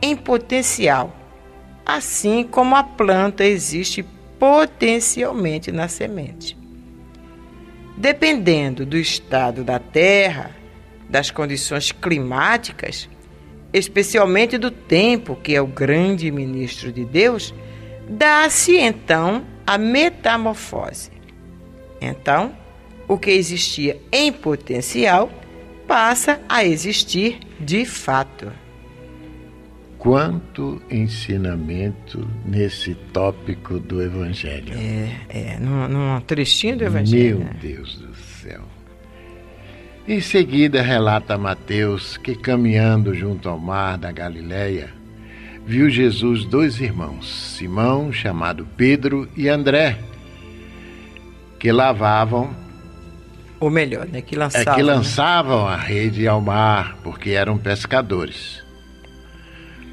em 0.00 0.16
potencial 0.16 1.12
assim 1.88 2.44
como 2.44 2.76
a 2.76 2.84
planta 2.84 3.42
existe 3.42 4.04
potencialmente 4.38 5.72
na 5.72 5.88
semente. 5.88 6.54
Dependendo 7.96 8.84
do 8.84 8.98
estado 8.98 9.64
da 9.64 9.78
terra, 9.78 10.54
das 11.08 11.30
condições 11.30 11.90
climáticas, 11.90 13.08
especialmente 13.72 14.58
do 14.58 14.70
tempo, 14.70 15.34
que 15.34 15.54
é 15.54 15.62
o 15.62 15.66
grande 15.66 16.30
ministro 16.30 16.92
de 16.92 17.06
Deus, 17.06 17.54
dá-se 18.06 18.76
então 18.76 19.44
a 19.66 19.78
metamorfose. 19.78 21.10
Então, 22.00 22.54
o 23.08 23.18
que 23.18 23.30
existia 23.30 23.98
em 24.12 24.30
potencial 24.30 25.30
passa 25.86 26.38
a 26.48 26.62
existir 26.62 27.40
de 27.58 27.86
fato. 27.86 28.52
Quanto 29.98 30.80
ensinamento 30.88 32.26
nesse 32.46 32.94
tópico 33.12 33.80
do 33.80 34.00
Evangelho. 34.00 34.72
É, 34.74 35.10
é, 35.28 35.58
num, 35.58 35.88
num 35.88 36.20
trechinho 36.20 36.78
do 36.78 36.84
Evangelho. 36.84 37.38
Meu 37.38 37.46
né? 37.46 37.56
Deus 37.60 37.96
do 37.98 38.14
céu. 38.14 38.62
Em 40.06 40.20
seguida, 40.20 40.80
relata 40.80 41.36
Mateus 41.36 42.16
que, 42.16 42.34
caminhando 42.34 43.12
junto 43.12 43.48
ao 43.48 43.58
mar 43.58 43.98
da 43.98 44.12
Galileia, 44.12 44.88
viu 45.66 45.90
Jesus 45.90 46.46
dois 46.46 46.80
irmãos, 46.80 47.28
Simão, 47.56 48.10
chamado 48.10 48.66
Pedro, 48.76 49.28
e 49.36 49.48
André, 49.48 49.98
que 51.58 51.70
lavavam. 51.70 52.56
Ou 53.60 53.68
melhor, 53.68 54.06
né? 54.06 54.22
Que 54.22 54.36
lançavam, 54.36 54.72
é, 54.72 54.76
que 54.76 54.82
lançavam 54.82 55.66
né? 55.66 55.74
a 55.74 55.76
rede 55.76 56.26
ao 56.28 56.40
mar, 56.40 56.96
porque 57.02 57.30
eram 57.30 57.58
pescadores. 57.58 58.67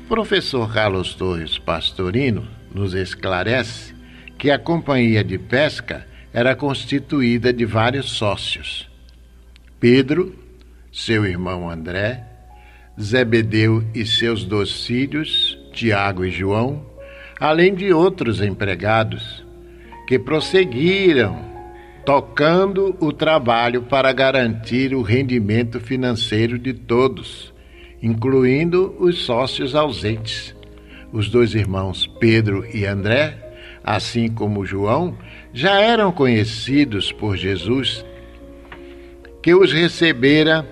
Professor 0.08 0.72
Carlos 0.72 1.16
Torres 1.16 1.58
Pastorino 1.58 2.48
nos 2.72 2.94
esclarece 2.94 3.96
que 4.38 4.52
a 4.52 4.60
companhia 4.60 5.24
de 5.24 5.40
pesca 5.40 6.06
era 6.32 6.56
constituída 6.56 7.52
de 7.52 7.66
vários 7.66 8.12
sócios. 8.12 8.88
Pedro, 9.80 10.36
seu 10.92 11.26
irmão 11.26 11.68
André, 11.68 12.24
Zebedeu 13.02 13.84
e 13.96 14.06
seus 14.06 14.46
dois 14.46 14.86
filhos, 14.86 15.58
Tiago 15.74 16.24
e 16.24 16.30
João, 16.30 16.86
além 17.40 17.74
de 17.74 17.92
outros 17.92 18.42
empregados, 18.42 19.44
que 20.08 20.20
prosseguiram 20.20 21.56
tocando 22.06 22.96
o 23.00 23.12
trabalho 23.12 23.82
para 23.82 24.14
garantir 24.14 24.94
o 24.94 25.02
rendimento 25.02 25.80
financeiro 25.80 26.60
de 26.60 26.74
todos, 26.74 27.55
incluindo 28.06 28.96
os 29.00 29.26
sócios 29.26 29.74
ausentes. 29.74 30.56
Os 31.12 31.28
dois 31.28 31.56
irmãos 31.56 32.06
Pedro 32.20 32.64
e 32.72 32.86
André, 32.86 33.36
assim 33.84 34.28
como 34.28 34.64
João, 34.64 35.18
já 35.52 35.80
eram 35.82 36.12
conhecidos 36.12 37.12
por 37.12 37.36
Jesus, 37.36 38.06
que 39.42 39.56
os 39.56 39.74
recebera 39.74 40.68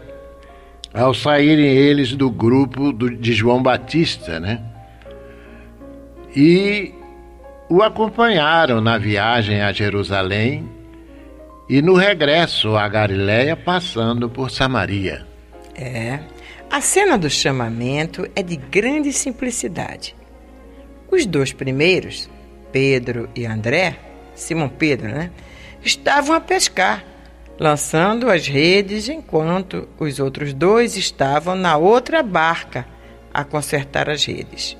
ao 0.94 1.12
saírem 1.12 1.66
eles 1.66 2.16
do 2.16 2.30
grupo 2.30 2.94
de 2.94 3.34
João 3.34 3.64
Batista, 3.64 4.40
né? 4.40 4.62
E 6.36 6.94
o 7.68 7.82
acompanharam 7.82 8.80
na 8.80 9.00
viagem 9.00 9.60
a 9.62 9.72
Jerusalém 9.72 10.70
e 11.68 11.82
no 11.82 11.96
regresso 11.96 12.76
a 12.76 12.88
Galiléia, 12.88 13.56
passando 13.56 14.30
por 14.30 14.52
Samaria. 14.52 15.26
É. 15.76 16.20
A 16.74 16.82
cena 16.82 17.20
do 17.20 17.30
chamamento 17.30 18.28
é 18.36 18.42
de 18.42 18.56
grande 18.56 19.14
simplicidade. 19.14 20.16
Os 21.08 21.24
dois 21.24 21.54
primeiros, 21.54 22.28
Pedro 22.72 23.30
e 23.36 23.46
André, 23.46 24.00
Simão 24.34 24.68
Pedro, 24.68 25.10
né, 25.10 25.30
estavam 25.84 26.36
a 26.36 26.42
pescar, 26.42 27.06
lançando 27.60 28.28
as 28.28 28.48
redes, 28.48 29.08
enquanto 29.08 29.88
os 30.00 30.18
outros 30.18 30.52
dois 30.52 30.98
estavam 30.98 31.56
na 31.56 31.78
outra 31.78 32.24
barca 32.24 32.88
a 33.32 33.44
consertar 33.44 34.10
as 34.10 34.26
redes. 34.26 34.76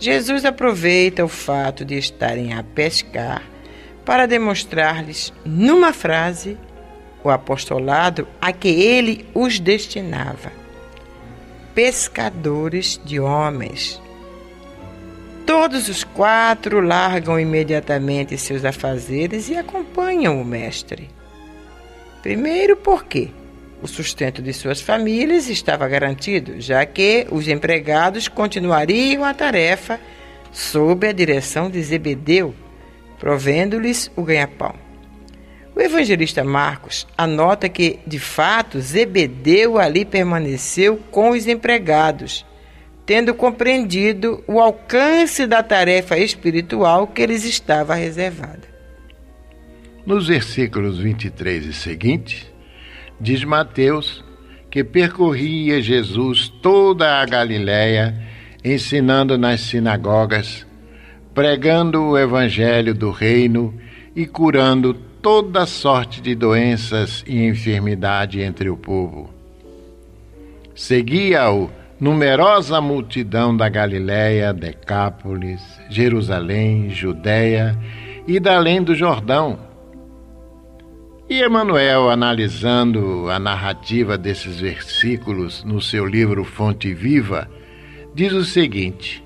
Jesus 0.00 0.44
aproveita 0.44 1.24
o 1.24 1.28
fato 1.28 1.84
de 1.84 1.96
estarem 1.96 2.52
a 2.52 2.64
pescar 2.64 3.44
para 4.04 4.26
demonstrar-lhes, 4.26 5.32
numa 5.44 5.92
frase, 5.92 6.58
o 7.22 7.30
apostolado 7.30 8.26
a 8.40 8.52
que 8.52 8.66
ele 8.66 9.24
os 9.32 9.60
destinava: 9.60 10.65
pescadores 11.76 12.98
de 13.04 13.20
homens. 13.20 14.00
Todos 15.44 15.90
os 15.90 16.02
quatro 16.04 16.80
largam 16.80 17.38
imediatamente 17.38 18.38
seus 18.38 18.64
afazeres 18.64 19.50
e 19.50 19.56
acompanham 19.58 20.40
o 20.40 20.44
Mestre. 20.44 21.10
Primeiro, 22.22 22.78
porque 22.78 23.28
o 23.82 23.86
sustento 23.86 24.40
de 24.40 24.54
suas 24.54 24.80
famílias 24.80 25.50
estava 25.50 25.86
garantido, 25.86 26.58
já 26.62 26.86
que 26.86 27.26
os 27.30 27.46
empregados 27.46 28.26
continuariam 28.26 29.22
a 29.22 29.34
tarefa 29.34 30.00
sob 30.50 31.06
a 31.06 31.12
direção 31.12 31.68
de 31.68 31.82
Zebedeu, 31.82 32.54
provendo-lhes 33.18 34.10
o 34.16 34.22
ganha-pão. 34.22 34.85
O 35.76 35.80
evangelista 35.82 36.42
Marcos 36.42 37.06
anota 37.18 37.68
que, 37.68 37.98
de 38.06 38.18
fato, 38.18 38.80
Zebedeu 38.80 39.78
ali 39.78 40.06
permaneceu 40.06 40.96
com 41.10 41.32
os 41.32 41.46
empregados, 41.46 42.46
tendo 43.04 43.34
compreendido 43.34 44.42
o 44.48 44.58
alcance 44.58 45.46
da 45.46 45.62
tarefa 45.62 46.16
espiritual 46.16 47.06
que 47.06 47.26
lhes 47.26 47.44
estava 47.44 47.94
reservada. 47.94 48.62
Nos 50.06 50.28
versículos 50.28 50.98
23 50.98 51.66
e 51.66 51.72
seguintes, 51.74 52.50
diz 53.20 53.44
Mateus 53.44 54.24
que 54.70 54.82
percorria 54.82 55.82
Jesus 55.82 56.48
toda 56.62 57.20
a 57.20 57.26
Galiléia, 57.26 58.18
ensinando 58.64 59.36
nas 59.36 59.60
sinagogas, 59.60 60.66
pregando 61.34 62.02
o 62.02 62.18
evangelho 62.18 62.94
do 62.94 63.10
reino 63.10 63.78
e 64.14 64.24
curando 64.24 64.94
toda 65.26 65.66
sorte 65.66 66.20
de 66.20 66.36
doenças 66.36 67.24
e 67.26 67.46
enfermidade 67.46 68.40
entre 68.40 68.70
o 68.70 68.76
povo. 68.76 69.28
Seguia-o 70.72 71.68
numerosa 71.98 72.80
multidão 72.80 73.56
da 73.56 73.68
Galiléia, 73.68 74.54
Decápolis, 74.54 75.60
Jerusalém, 75.90 76.90
Judéia 76.90 77.76
e 78.24 78.38
da 78.38 78.54
além 78.54 78.80
do 78.80 78.94
Jordão. 78.94 79.58
E 81.28 81.42
Emanuel, 81.42 82.08
analisando 82.08 83.28
a 83.28 83.40
narrativa 83.40 84.16
desses 84.16 84.60
versículos 84.60 85.64
no 85.64 85.80
seu 85.80 86.06
livro 86.06 86.44
Fonte 86.44 86.94
Viva, 86.94 87.50
diz 88.14 88.32
o 88.32 88.44
seguinte: 88.44 89.24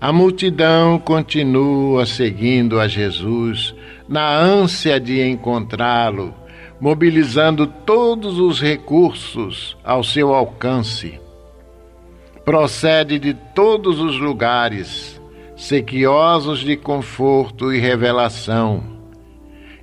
a 0.00 0.12
multidão 0.12 1.00
continua 1.00 2.06
seguindo 2.06 2.78
a 2.78 2.86
Jesus 2.86 3.74
na 4.12 4.38
ânsia 4.38 5.00
de 5.00 5.20
encontrá-lo, 5.22 6.34
mobilizando 6.78 7.66
todos 7.66 8.38
os 8.38 8.60
recursos 8.60 9.76
ao 9.82 10.04
seu 10.04 10.34
alcance. 10.34 11.18
Procede 12.44 13.18
de 13.18 13.32
todos 13.32 13.98
os 13.98 14.18
lugares, 14.18 15.20
sequiosos 15.56 16.60
de 16.60 16.76
conforto 16.76 17.72
e 17.72 17.80
revelação. 17.80 18.84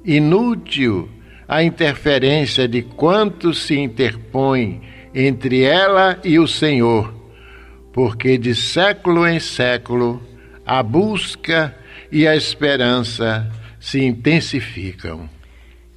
Inútil 0.05 1.09
a 1.47 1.63
interferência 1.63 2.67
de 2.67 2.83
quantos 2.83 3.63
se 3.63 3.77
interpõe 3.77 4.81
entre 5.15 5.63
ela 5.63 6.19
e 6.23 6.37
o 6.37 6.47
Senhor 6.47 7.19
porque 7.99 8.37
de 8.37 8.55
século 8.55 9.27
em 9.27 9.39
século 9.39 10.21
a 10.65 10.81
busca 10.81 11.75
e 12.11 12.27
a 12.27 12.35
esperança 12.35 13.49
se 13.89 14.05
intensificam. 14.05 15.27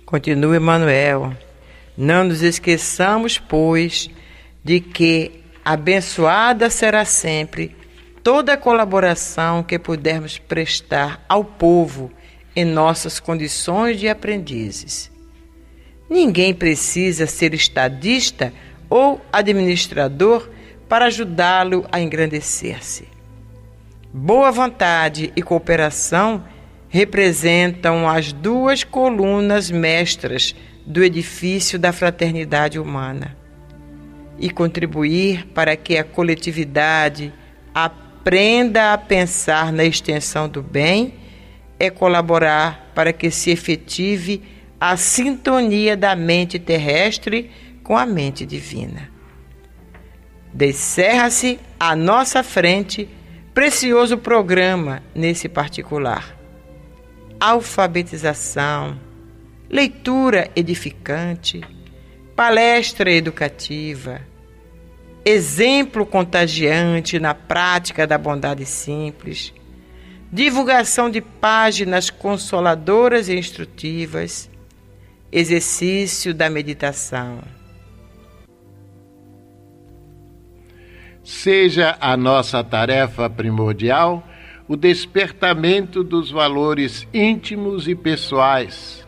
Continua 0.07 0.57
Emmanuel. 0.57 1.37
Não 1.97 2.25
nos 2.25 2.41
esqueçamos, 2.41 3.39
pois, 3.39 4.09
de 4.65 4.81
que 4.81 5.43
abençoada 5.63 6.71
será 6.71 7.05
sempre 7.05 7.77
toda 8.23 8.55
a 8.55 8.57
colaboração 8.57 9.63
que 9.63 9.79
pudermos 9.79 10.39
prestar 10.39 11.23
ao 11.29 11.45
povo 11.45 12.11
em 12.57 12.65
nossas 12.65 13.21
condições 13.21 14.01
de 14.01 14.09
aprendizes. 14.09 15.11
Ninguém 16.09 16.55
precisa 16.55 17.27
ser 17.27 17.53
estadista 17.53 18.55
ou 18.89 19.21
administrador 19.31 20.49
para 20.89 21.07
ajudá-lo 21.07 21.87
a 21.93 22.01
engrandecer-se. 22.01 23.07
Boa 24.13 24.51
vontade 24.51 25.31
e 25.37 25.43
cooperação 25.43 26.43
representam 26.93 28.07
as 28.07 28.35
duas 28.35 28.85
colunas 28.85 29.71
mestras 29.71 30.55
do 30.85 31.03
edifício 31.03 31.79
da 31.79 31.91
fraternidade 31.91 32.79
humana. 32.79 33.35
E 34.39 34.51
contribuir 34.51 35.47
para 35.55 35.75
que 35.75 35.97
a 35.97 36.05
coletividade 36.05 37.33
aprenda 37.75 38.93
a 38.93 38.99
pensar 38.99 39.73
na 39.73 39.85
extensão 39.85 40.47
do 40.47 40.61
bem 40.63 41.15
é 41.81 41.89
colaborar 41.89 42.93
para 42.95 43.11
que 43.11 43.31
se 43.31 43.51
efetive 43.51 44.43
a 44.79 44.95
sintonia 44.95 45.97
da 45.97 46.15
mente 46.15 46.59
terrestre 46.59 47.51
com 47.83 47.97
a 47.97 48.05
mente 48.05 48.45
divina. 48.45 49.09
Descerra-se 50.53 51.59
à 51.81 51.97
nossa 51.97 52.43
frente 52.43 53.09
precioso 53.55 54.19
programa 54.19 55.03
nesse 55.15 55.49
particular. 55.49 56.42
Alfabetização, 57.45 59.01
leitura 59.69 60.49
edificante, 60.55 61.61
palestra 62.37 63.11
educativa, 63.11 64.21
exemplo 65.25 66.07
contagiante 66.07 67.19
na 67.19 67.35
prática 67.35 68.07
da 68.07 68.17
bondade 68.17 68.65
simples, 68.65 69.53
divulgação 70.33 71.11
de 71.11 71.21
páginas 71.21 72.11
consoladoras 72.11 73.29
e 73.29 73.37
instrutivas, 73.37 74.49
exercício 75.33 76.33
da 76.33 76.49
meditação. 76.49 77.43
seja 81.25 81.97
a 82.01 82.17
nossa 82.17 82.63
tarefa 82.65 83.31
primordial 83.31 84.23
o 84.69 84.77
despertamento 84.77 86.03
dos 86.05 86.31
valores 86.31 87.07
íntimos 87.13 87.89
e 87.89 87.95
pessoais. 87.95 89.07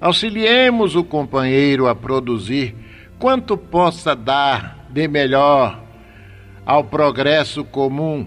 Auxiliemos 0.00 0.94
o 0.94 1.02
companheiro 1.02 1.86
a 1.86 1.94
produzir 1.94 2.74
quanto 3.18 3.56
possa 3.56 4.14
dar 4.14 4.86
de 4.90 5.08
melhor 5.08 5.82
ao 6.64 6.84
progresso 6.84 7.64
comum 7.64 8.26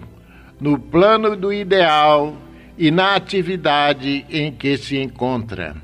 no 0.59 0.79
plano 0.79 1.35
do 1.35 1.53
ideal 1.53 2.35
e 2.77 2.89
na 2.89 3.15
atividade 3.15 4.25
em 4.29 4.51
que 4.51 4.77
se 4.77 4.97
encontra. 4.97 5.75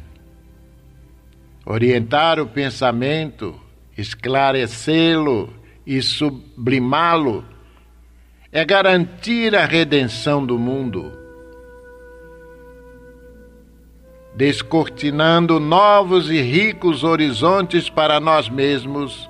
Orientar 1.66 2.40
o 2.40 2.48
pensamento 2.48 3.60
esclarecê-lo 3.98 5.54
e 5.86 6.02
sublimá-lo, 6.02 7.46
é 8.56 8.64
garantir 8.64 9.54
a 9.54 9.66
redenção 9.66 10.46
do 10.46 10.58
mundo, 10.58 11.12
descortinando 14.34 15.60
novos 15.60 16.32
e 16.32 16.40
ricos 16.40 17.04
horizontes 17.04 17.90
para 17.90 18.18
nós 18.18 18.48
mesmos. 18.48 19.30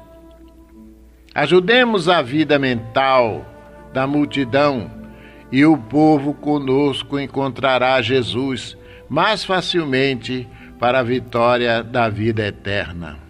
Ajudemos 1.33 2.07
a 2.07 2.21
vida 2.21 2.59
mental 2.59 3.43
da 3.91 4.05
multidão 4.05 4.91
e 5.51 5.65
o 5.65 5.75
povo 5.75 6.35
conosco 6.35 7.19
encontrará 7.19 7.99
Jesus 8.03 8.77
mais 9.09 9.43
facilmente 9.43 10.47
para 10.79 10.99
a 10.99 11.03
vitória 11.03 11.83
da 11.83 12.09
vida 12.09 12.45
eterna. 12.45 13.24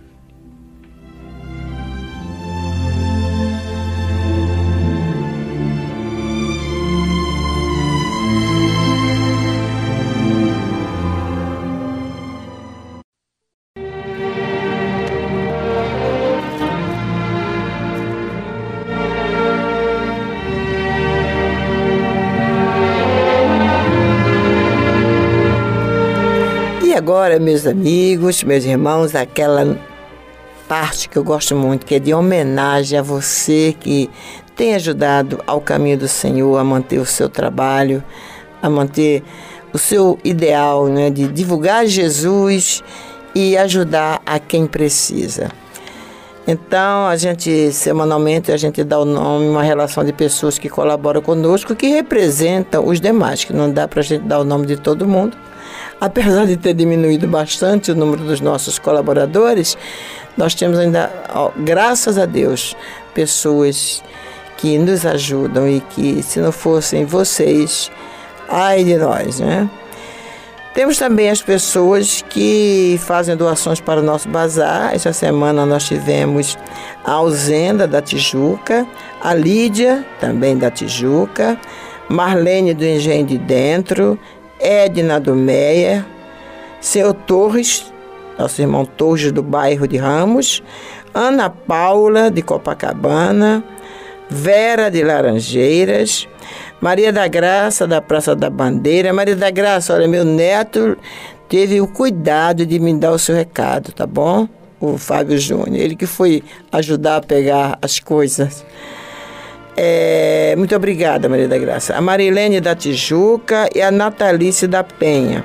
Agora, 27.15 27.39
meus 27.39 27.65
amigos, 27.65 28.43
meus 28.43 28.65
irmãos, 28.65 29.15
aquela 29.15 29.77
parte 30.67 31.07
que 31.07 31.15
eu 31.15 31.23
gosto 31.23 31.55
muito, 31.55 31.85
que 31.85 31.95
é 31.95 31.99
de 31.99 32.13
homenagem 32.13 32.99
a 32.99 33.01
você 33.01 33.73
que 33.79 34.09
tem 34.53 34.75
ajudado 34.75 35.41
ao 35.47 35.61
caminho 35.61 35.97
do 35.97 36.09
Senhor, 36.09 36.57
a 36.57 36.63
manter 36.63 36.99
o 36.99 37.05
seu 37.05 37.29
trabalho, 37.29 38.03
a 38.61 38.69
manter 38.69 39.23
o 39.71 39.77
seu 39.77 40.19
ideal 40.25 40.87
né, 40.87 41.09
de 41.09 41.29
divulgar 41.29 41.85
Jesus 41.85 42.83
e 43.33 43.55
ajudar 43.55 44.21
a 44.25 44.37
quem 44.37 44.67
precisa. 44.67 45.49
Então, 46.45 47.07
a 47.07 47.15
gente, 47.15 47.71
semanalmente, 47.71 48.51
a 48.51 48.57
gente 48.57 48.83
dá 48.83 48.99
o 48.99 49.05
nome, 49.05 49.47
uma 49.47 49.63
relação 49.63 50.03
de 50.03 50.11
pessoas 50.11 50.59
que 50.59 50.67
colaboram 50.67 51.21
conosco, 51.21 51.77
que 51.77 51.87
representam 51.87 52.85
os 52.85 52.99
demais, 52.99 53.45
que 53.45 53.53
não 53.53 53.71
dá 53.71 53.87
para 53.87 54.01
a 54.01 54.03
gente 54.03 54.23
dar 54.25 54.39
o 54.39 54.43
nome 54.43 54.65
de 54.65 54.75
todo 54.75 55.07
mundo, 55.07 55.37
Apesar 56.05 56.45
de 56.45 56.55
ter 56.55 56.75
diminuído 56.75 57.27
bastante 57.27 57.91
o 57.91 57.95
número 57.95 58.23
dos 58.23 58.39
nossos 58.39 58.77
colaboradores, 58.77 59.75
nós 60.37 60.53
temos 60.53 60.77
ainda, 60.77 61.11
graças 61.57 62.19
a 62.19 62.27
Deus, 62.27 62.75
pessoas 63.15 64.03
que 64.55 64.77
nos 64.77 65.03
ajudam 65.03 65.67
e 65.67 65.81
que, 65.81 66.21
se 66.21 66.39
não 66.39 66.51
fossem 66.51 67.05
vocês, 67.05 67.91
ai 68.47 68.83
de 68.83 68.97
nós, 68.97 69.39
né? 69.39 69.67
Temos 70.75 70.99
também 70.99 71.31
as 71.31 71.41
pessoas 71.41 72.23
que 72.29 72.99
fazem 73.01 73.35
doações 73.35 73.81
para 73.81 73.99
o 73.99 74.03
nosso 74.03 74.29
bazar. 74.29 74.93
Essa 74.93 75.11
semana 75.11 75.65
nós 75.65 75.85
tivemos 75.85 76.55
a 77.03 77.13
Alzenda 77.13 77.87
da 77.87 77.99
Tijuca, 77.99 78.85
a 79.23 79.33
Lídia, 79.33 80.05
também 80.19 80.55
da 80.55 80.69
Tijuca, 80.69 81.59
Marlene 82.07 82.75
do 82.75 82.85
Engenho 82.85 83.25
de 83.25 83.37
Dentro, 83.37 84.19
Edna 84.59 85.19
do 85.19 85.35
Meia, 85.35 86.05
seu 86.79 87.13
Torres, 87.13 87.91
nosso 88.37 88.61
irmão 88.61 88.85
Torres 88.85 89.31
do 89.31 89.43
bairro 89.43 89.87
de 89.87 89.97
Ramos, 89.97 90.63
Ana 91.13 91.49
Paula 91.49 92.29
de 92.29 92.41
Copacabana, 92.41 93.63
Vera 94.29 94.89
de 94.89 95.03
Laranjeiras, 95.03 96.27
Maria 96.81 97.11
da 97.11 97.27
Graça 97.27 97.87
da 97.87 98.01
Praça 98.01 98.35
da 98.35 98.49
Bandeira. 98.49 99.13
Maria 99.13 99.35
da 99.35 99.49
Graça, 99.49 99.93
olha, 99.93 100.07
meu 100.07 100.25
neto 100.25 100.97
teve 101.47 101.79
o 101.79 101.87
cuidado 101.87 102.65
de 102.65 102.79
me 102.79 102.93
dar 102.93 103.11
o 103.11 103.19
seu 103.19 103.35
recado, 103.35 103.91
tá 103.91 104.05
bom? 104.05 104.47
O 104.79 104.97
Fábio 104.97 105.37
Júnior, 105.37 105.77
ele 105.77 105.95
que 105.95 106.05
foi 106.05 106.43
ajudar 106.71 107.17
a 107.17 107.21
pegar 107.21 107.77
as 107.81 107.99
coisas. 107.99 108.65
É, 109.77 110.55
muito 110.57 110.75
obrigada, 110.75 111.27
Maria 111.27 111.47
da 111.47 111.57
Graça. 111.57 111.95
A 111.95 112.01
Marilene 112.01 112.61
da 112.61 112.75
Tijuca 112.75 113.69
e 113.75 113.81
a 113.81 113.91
Natalice 113.91 114.67
da 114.67 114.83
Penha. 114.83 115.43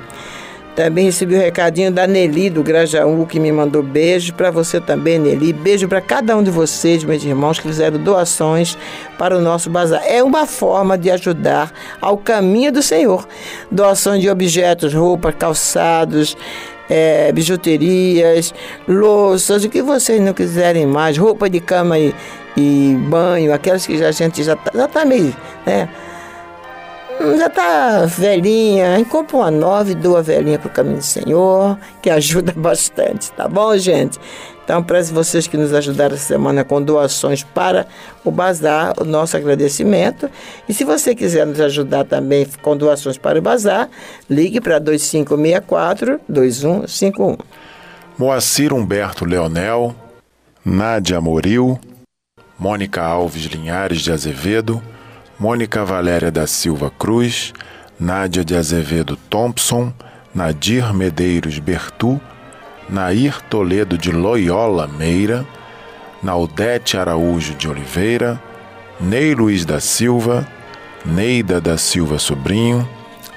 Também 0.75 1.05
recebi 1.05 1.35
o 1.35 1.37
um 1.37 1.41
recadinho 1.41 1.91
da 1.91 2.07
Nelly 2.07 2.49
do 2.49 2.63
Grajaú, 2.63 3.25
que 3.27 3.41
me 3.41 3.51
mandou 3.51 3.83
beijo. 3.83 4.33
Para 4.33 4.49
você 4.49 4.79
também, 4.79 5.19
Nelly. 5.19 5.51
Beijo 5.51 5.87
para 5.87 5.99
cada 5.99 6.35
um 6.37 6.41
de 6.41 6.49
vocês, 6.49 7.03
meus 7.03 7.23
irmãos, 7.25 7.59
que 7.59 7.67
fizeram 7.67 7.99
doações 7.99 8.77
para 9.17 9.37
o 9.37 9.41
nosso 9.41 9.69
bazar. 9.69 10.01
É 10.07 10.23
uma 10.23 10.45
forma 10.45 10.97
de 10.97 11.11
ajudar 11.11 11.73
ao 11.99 12.17
caminho 12.17 12.71
do 12.71 12.81
Senhor. 12.81 13.27
Doações 13.69 14.21
de 14.21 14.29
objetos, 14.29 14.93
roupas, 14.93 15.35
calçados, 15.37 16.37
é, 16.89 17.31
bijuterias, 17.31 18.53
louças, 18.87 19.63
o 19.63 19.69
que 19.69 19.81
vocês 19.81 20.21
não 20.21 20.33
quiserem 20.33 20.85
mais, 20.85 21.17
roupa 21.17 21.49
de 21.49 21.61
cama 21.61 21.97
e 21.97 22.13
e 22.55 22.95
banho, 23.09 23.53
aquelas 23.53 23.85
que 23.85 24.01
a 24.03 24.11
gente 24.11 24.43
já 24.43 24.55
tá, 24.55 24.71
já 24.73 24.87
tá 24.87 25.05
meio, 25.05 25.35
né? 25.65 25.89
Já 27.37 27.49
tá 27.49 28.05
velhinha, 28.05 28.95
aí 28.95 29.03
compra 29.05 29.37
uma 29.37 29.51
nova 29.51 29.91
e 29.91 29.95
doa 29.95 30.23
velhinha 30.23 30.57
pro 30.57 30.69
caminho 30.69 30.97
do 30.97 31.03
Senhor, 31.03 31.77
que 32.01 32.09
ajuda 32.09 32.51
bastante, 32.57 33.31
tá 33.33 33.47
bom, 33.47 33.77
gente? 33.77 34.19
Então, 34.63 34.81
para 34.81 35.03
vocês 35.03 35.45
que 35.47 35.57
nos 35.57 35.73
ajudaram 35.73 36.15
essa 36.15 36.25
semana 36.25 36.63
com 36.63 36.81
doações 36.81 37.43
para 37.43 37.85
o 38.23 38.31
Bazar, 38.31 38.93
o 38.97 39.03
nosso 39.03 39.35
agradecimento. 39.35 40.29
E 40.69 40.73
se 40.73 40.85
você 40.85 41.13
quiser 41.13 41.45
nos 41.45 41.59
ajudar 41.59 42.05
também 42.05 42.47
com 42.61 42.77
doações 42.77 43.17
para 43.17 43.37
o 43.37 43.41
Bazar, 43.41 43.89
ligue 44.29 44.61
para 44.61 44.79
2564-2151. 44.79 47.37
Moacir 48.17 48.73
Humberto 48.73 49.25
Leonel, 49.25 49.93
Nádia 50.63 51.19
Moril, 51.19 51.77
Mônica 52.61 53.01
Alves 53.01 53.45
Linhares 53.45 54.03
de 54.03 54.11
Azevedo, 54.11 54.79
Mônica 55.39 55.83
Valéria 55.83 56.29
da 56.29 56.45
Silva 56.45 56.91
Cruz, 56.91 57.53
Nádia 57.99 58.45
de 58.45 58.55
Azevedo 58.55 59.15
Thompson, 59.15 59.91
Nadir 60.31 60.93
Medeiros 60.93 61.57
Bertu, 61.57 62.21
Nair 62.87 63.41
Toledo 63.49 63.97
de 63.97 64.11
Loyola 64.11 64.87
Meira, 64.87 65.43
Naudete 66.21 66.99
Araújo 66.99 67.55
de 67.55 67.67
Oliveira, 67.67 68.39
Ney 68.99 69.33
Luiz 69.33 69.65
da 69.65 69.79
Silva, 69.79 70.47
Neida 71.03 71.59
da 71.59 71.79
Silva 71.79 72.19
Sobrinho, 72.19 72.87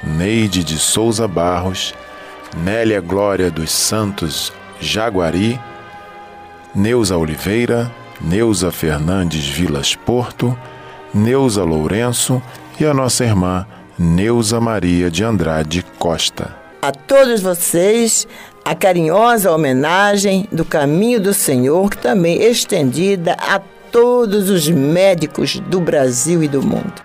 Neide 0.03 0.63
de 0.63 0.77
Souza 0.77 1.27
Barros, 1.27 1.95
Nélia 2.59 3.01
Glória 3.01 3.51
dos 3.51 3.71
Santos 3.71 4.53
Jaguari, 4.79 5.59
Neuza 6.75 7.17
Oliveira, 7.17 7.91
Neuza 8.21 8.71
Fernandes 8.71 9.47
Vilas 9.47 9.95
Porto, 9.95 10.57
Neuza 11.13 11.65
Lourenço 11.65 12.43
e 12.79 12.85
a 12.85 12.95
nossa 12.95 13.25
irmã 13.25 13.67
Neuza 13.99 14.61
Maria 14.61 15.11
de 15.11 15.23
Andrade 15.23 15.85
Costa. 15.99 16.55
A 16.83 16.93
todos 16.93 17.41
vocês, 17.41 18.27
a 18.65 18.75
carinhosa 18.75 19.51
homenagem 19.51 20.49
do 20.53 20.65
Caminho 20.65 21.21
do 21.21 21.33
Senhor, 21.33 21.91
que 21.91 21.99
também 21.99 22.43
estendida 22.43 23.37
a 23.39 23.61
todos 23.91 24.51
os 24.51 24.69
médicos 24.69 25.61
do 25.61 25.81
Brasil 25.81 26.43
e 26.43 26.49
do 26.49 26.63
mundo. 26.63 27.03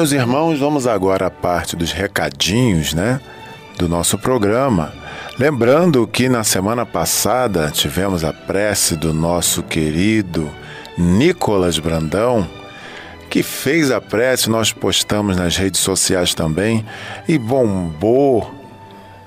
Meus 0.00 0.12
irmãos, 0.12 0.58
vamos 0.58 0.86
agora 0.86 1.26
à 1.26 1.30
parte 1.30 1.76
dos 1.76 1.92
recadinhos, 1.92 2.94
né? 2.94 3.20
Do 3.76 3.86
nosso 3.86 4.16
programa. 4.16 4.94
Lembrando 5.38 6.06
que 6.06 6.26
na 6.26 6.42
semana 6.42 6.86
passada 6.86 7.70
tivemos 7.70 8.24
a 8.24 8.32
prece 8.32 8.96
do 8.96 9.12
nosso 9.12 9.62
querido 9.62 10.50
Nicolas 10.96 11.78
Brandão, 11.78 12.48
que 13.28 13.42
fez 13.42 13.90
a 13.90 14.00
prece, 14.00 14.48
nós 14.48 14.72
postamos 14.72 15.36
nas 15.36 15.58
redes 15.58 15.82
sociais 15.82 16.32
também 16.32 16.82
e 17.28 17.36
bombou 17.36 18.54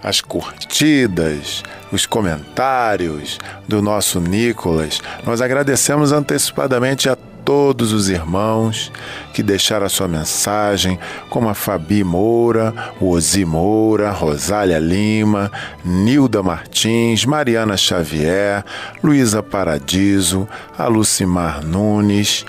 as 0.02 0.22
curtidas, 0.22 1.62
os 1.92 2.08
comentários 2.08 3.38
do 3.68 3.80
nosso 3.80 4.20
Nicolas. 4.20 5.00
Nós 5.24 5.40
agradecemos 5.40 6.12
antecipadamente 6.12 7.08
a 7.08 7.16
todos 7.44 7.92
os 7.94 8.10
irmãos 8.10 8.92
que 9.34 9.44
deixaram 9.44 9.86
a 9.86 9.90
sua 9.90 10.08
mensagem, 10.08 11.00
como 11.30 11.50
a 11.50 11.54
Fabi 11.54 12.04
Moura, 12.04 12.74
o 13.00 13.10
Ozi 13.10 13.46
Moura, 13.46 14.12
Rosália 14.12 14.80
Lima, 14.80 15.52
Nilda 15.84 16.42
Martins, 16.42 17.26
Mariana 17.26 17.78
Xavier, 17.78 18.64
Luísa 19.04 19.44
Paradiso, 19.44 20.48
a 20.78 20.88
Lucimar 20.88 21.64
Nunes, 21.64 22.46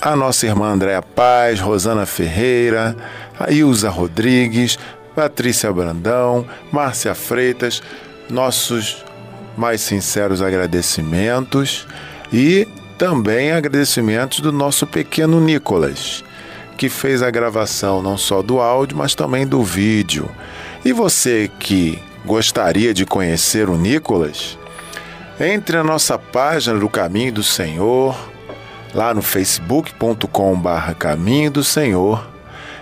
a 0.00 0.16
nossa 0.16 0.46
irmã 0.46 0.72
Andréa 0.72 1.02
Paz, 1.02 1.60
Rosana 1.60 2.04
Ferreira, 2.06 2.96
a 3.38 3.50
Ilza 3.50 3.88
Rodrigues, 3.88 4.78
Patrícia 5.14 5.72
Brandão, 5.72 6.46
Márcia 6.72 7.14
Freitas, 7.14 7.82
nossos 8.28 9.04
mais 9.56 9.80
sinceros 9.80 10.40
agradecimentos 10.40 11.86
e 12.32 12.66
também 13.02 13.50
agradecimentos 13.50 14.38
do 14.38 14.52
nosso 14.52 14.86
pequeno 14.86 15.40
Nicolas, 15.40 16.22
que 16.76 16.88
fez 16.88 17.20
a 17.20 17.32
gravação 17.32 18.00
não 18.00 18.16
só 18.16 18.42
do 18.42 18.60
áudio, 18.60 18.96
mas 18.96 19.12
também 19.12 19.44
do 19.44 19.60
vídeo. 19.60 20.30
E 20.84 20.92
você 20.92 21.50
que 21.58 21.98
gostaria 22.24 22.94
de 22.94 23.04
conhecer 23.04 23.68
o 23.68 23.76
Nicolas, 23.76 24.56
entre 25.40 25.78
na 25.78 25.82
nossa 25.82 26.16
página 26.16 26.78
do 26.78 26.88
Caminho 26.88 27.32
do 27.32 27.42
Senhor, 27.42 28.16
lá 28.94 29.12
no 29.12 29.20
facebook.com/barra 29.20 30.94
Caminho 30.94 31.50
do 31.50 31.64
Senhor. 31.64 32.24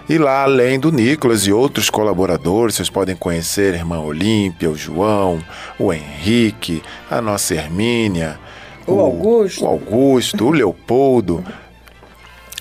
E 0.06 0.18
lá, 0.18 0.42
além 0.42 0.78
do 0.78 0.92
Nicolas 0.92 1.46
e 1.46 1.52
outros 1.52 1.88
colaboradores, 1.88 2.74
vocês 2.74 2.90
podem 2.90 3.16
conhecer 3.16 3.72
a 3.72 3.78
irmã 3.78 4.00
Olímpia, 4.00 4.68
o 4.68 4.76
João, 4.76 5.42
o 5.78 5.90
Henrique, 5.94 6.82
a 7.10 7.22
nossa 7.22 7.54
Hermínia, 7.54 8.38
o, 8.94 9.00
Augusto, 9.00 9.64
o, 9.64 9.68
Augusto, 9.68 10.46
o 10.46 10.50
Leopoldo. 10.50 11.44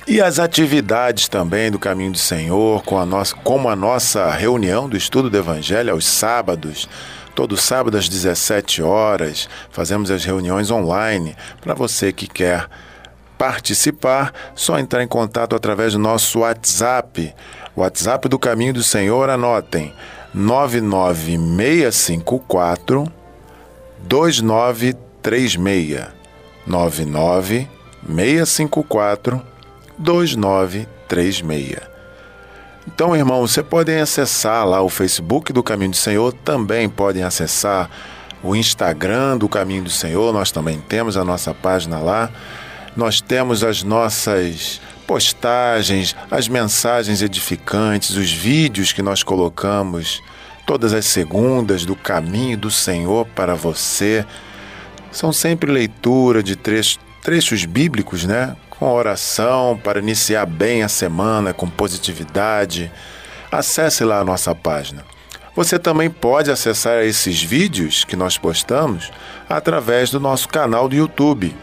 E 0.08 0.22
as 0.22 0.40
atividades 0.40 1.28
também 1.28 1.70
do 1.70 1.78
Caminho 1.78 2.14
do 2.14 2.18
Senhor, 2.18 2.82
com 2.84 2.98
a 2.98 3.06
nossa, 3.06 3.36
como 3.36 3.70
a 3.70 3.76
nossa 3.76 4.32
reunião 4.32 4.90
do 4.90 4.98
estudo 4.98 5.30
do 5.30 5.38
Evangelho 5.38 5.94
aos 5.94 6.06
sábados. 6.06 6.90
Todo 7.36 7.56
sábado 7.56 7.96
às 7.96 8.10
17 8.10 8.82
horas, 8.82 9.48
fazemos 9.70 10.10
as 10.10 10.26
reuniões 10.26 10.72
online 10.72 11.36
para 11.62 11.76
você 11.76 12.12
que 12.12 12.26
quer 12.28 12.68
participar, 13.38 14.34
só 14.56 14.80
entrar 14.80 15.04
em 15.04 15.08
contato 15.08 15.56
através 15.56 15.94
do 15.94 16.00
nosso 16.00 16.40
WhatsApp. 16.40 17.36
WhatsApp 17.78 18.28
do 18.28 18.40
Caminho 18.40 18.74
do 18.74 18.82
Senhor, 18.84 19.30
anotem: 19.30 19.94
99654 20.34 23.20
2936. 24.08 26.19
99654 26.70 29.42
2936. 29.98 31.90
Então, 32.88 33.14
irmãos, 33.16 33.52
você 33.52 33.62
podem 33.62 34.00
acessar 34.00 34.66
lá 34.66 34.82
o 34.82 34.90
Facebook 34.90 35.52
do 35.52 35.62
Caminho 35.62 35.92
do 35.92 35.98
Senhor, 35.98 36.32
também 36.34 36.90
podem 36.90 37.24
acessar 37.24 37.90
o 38.42 38.56
Instagram 38.56 39.38
do 39.38 39.50
Caminho 39.50 39.84
do 39.84 39.90
Senhor, 39.90 40.34
nós 40.34 40.52
também 40.52 40.80
temos 40.80 41.18
a 41.18 41.26
nossa 41.26 41.54
página 41.54 42.00
lá. 42.00 42.32
Nós 42.96 43.22
temos 43.22 43.64
as 43.64 43.84
nossas 43.84 44.82
postagens, 45.06 46.16
as 46.32 46.48
mensagens 46.48 47.22
edificantes, 47.22 48.16
os 48.16 48.32
vídeos 48.32 48.92
que 48.92 49.02
nós 49.02 49.24
colocamos 49.24 50.22
todas 50.66 50.94
as 50.94 51.06
segundas 51.06 51.86
do 51.86 51.96
Caminho 51.96 52.58
do 52.58 52.72
Senhor 52.72 53.26
para 53.28 53.56
você. 53.56 54.26
São 55.12 55.34
sempre 55.34 55.72
leitura 55.72 56.44
de 56.44 56.56
trechos, 56.56 57.66
bíblicos, 57.66 58.26
né? 58.26 58.56
Com 58.70 58.92
oração 58.92 59.80
para 59.84 60.00
iniciar 60.00 60.46
bem 60.46 60.84
a 60.84 60.88
semana, 60.88 61.54
com 61.54 61.70
positividade. 61.70 62.92
Acesse 63.52 64.04
lá 64.04 64.20
a 64.20 64.26
nossa 64.26 64.54
página. 64.54 65.04
Você 65.56 65.78
também 65.78 66.10
pode 66.10 66.52
acessar 66.52 67.04
esses 67.04 67.42
vídeos 67.44 68.04
que 68.06 68.16
nós 68.16 68.38
postamos 68.38 69.12
através 69.50 70.10
do 70.12 70.20
nosso 70.20 70.48
canal 70.48 70.88
do 70.88 70.96
YouTube. 70.96 71.54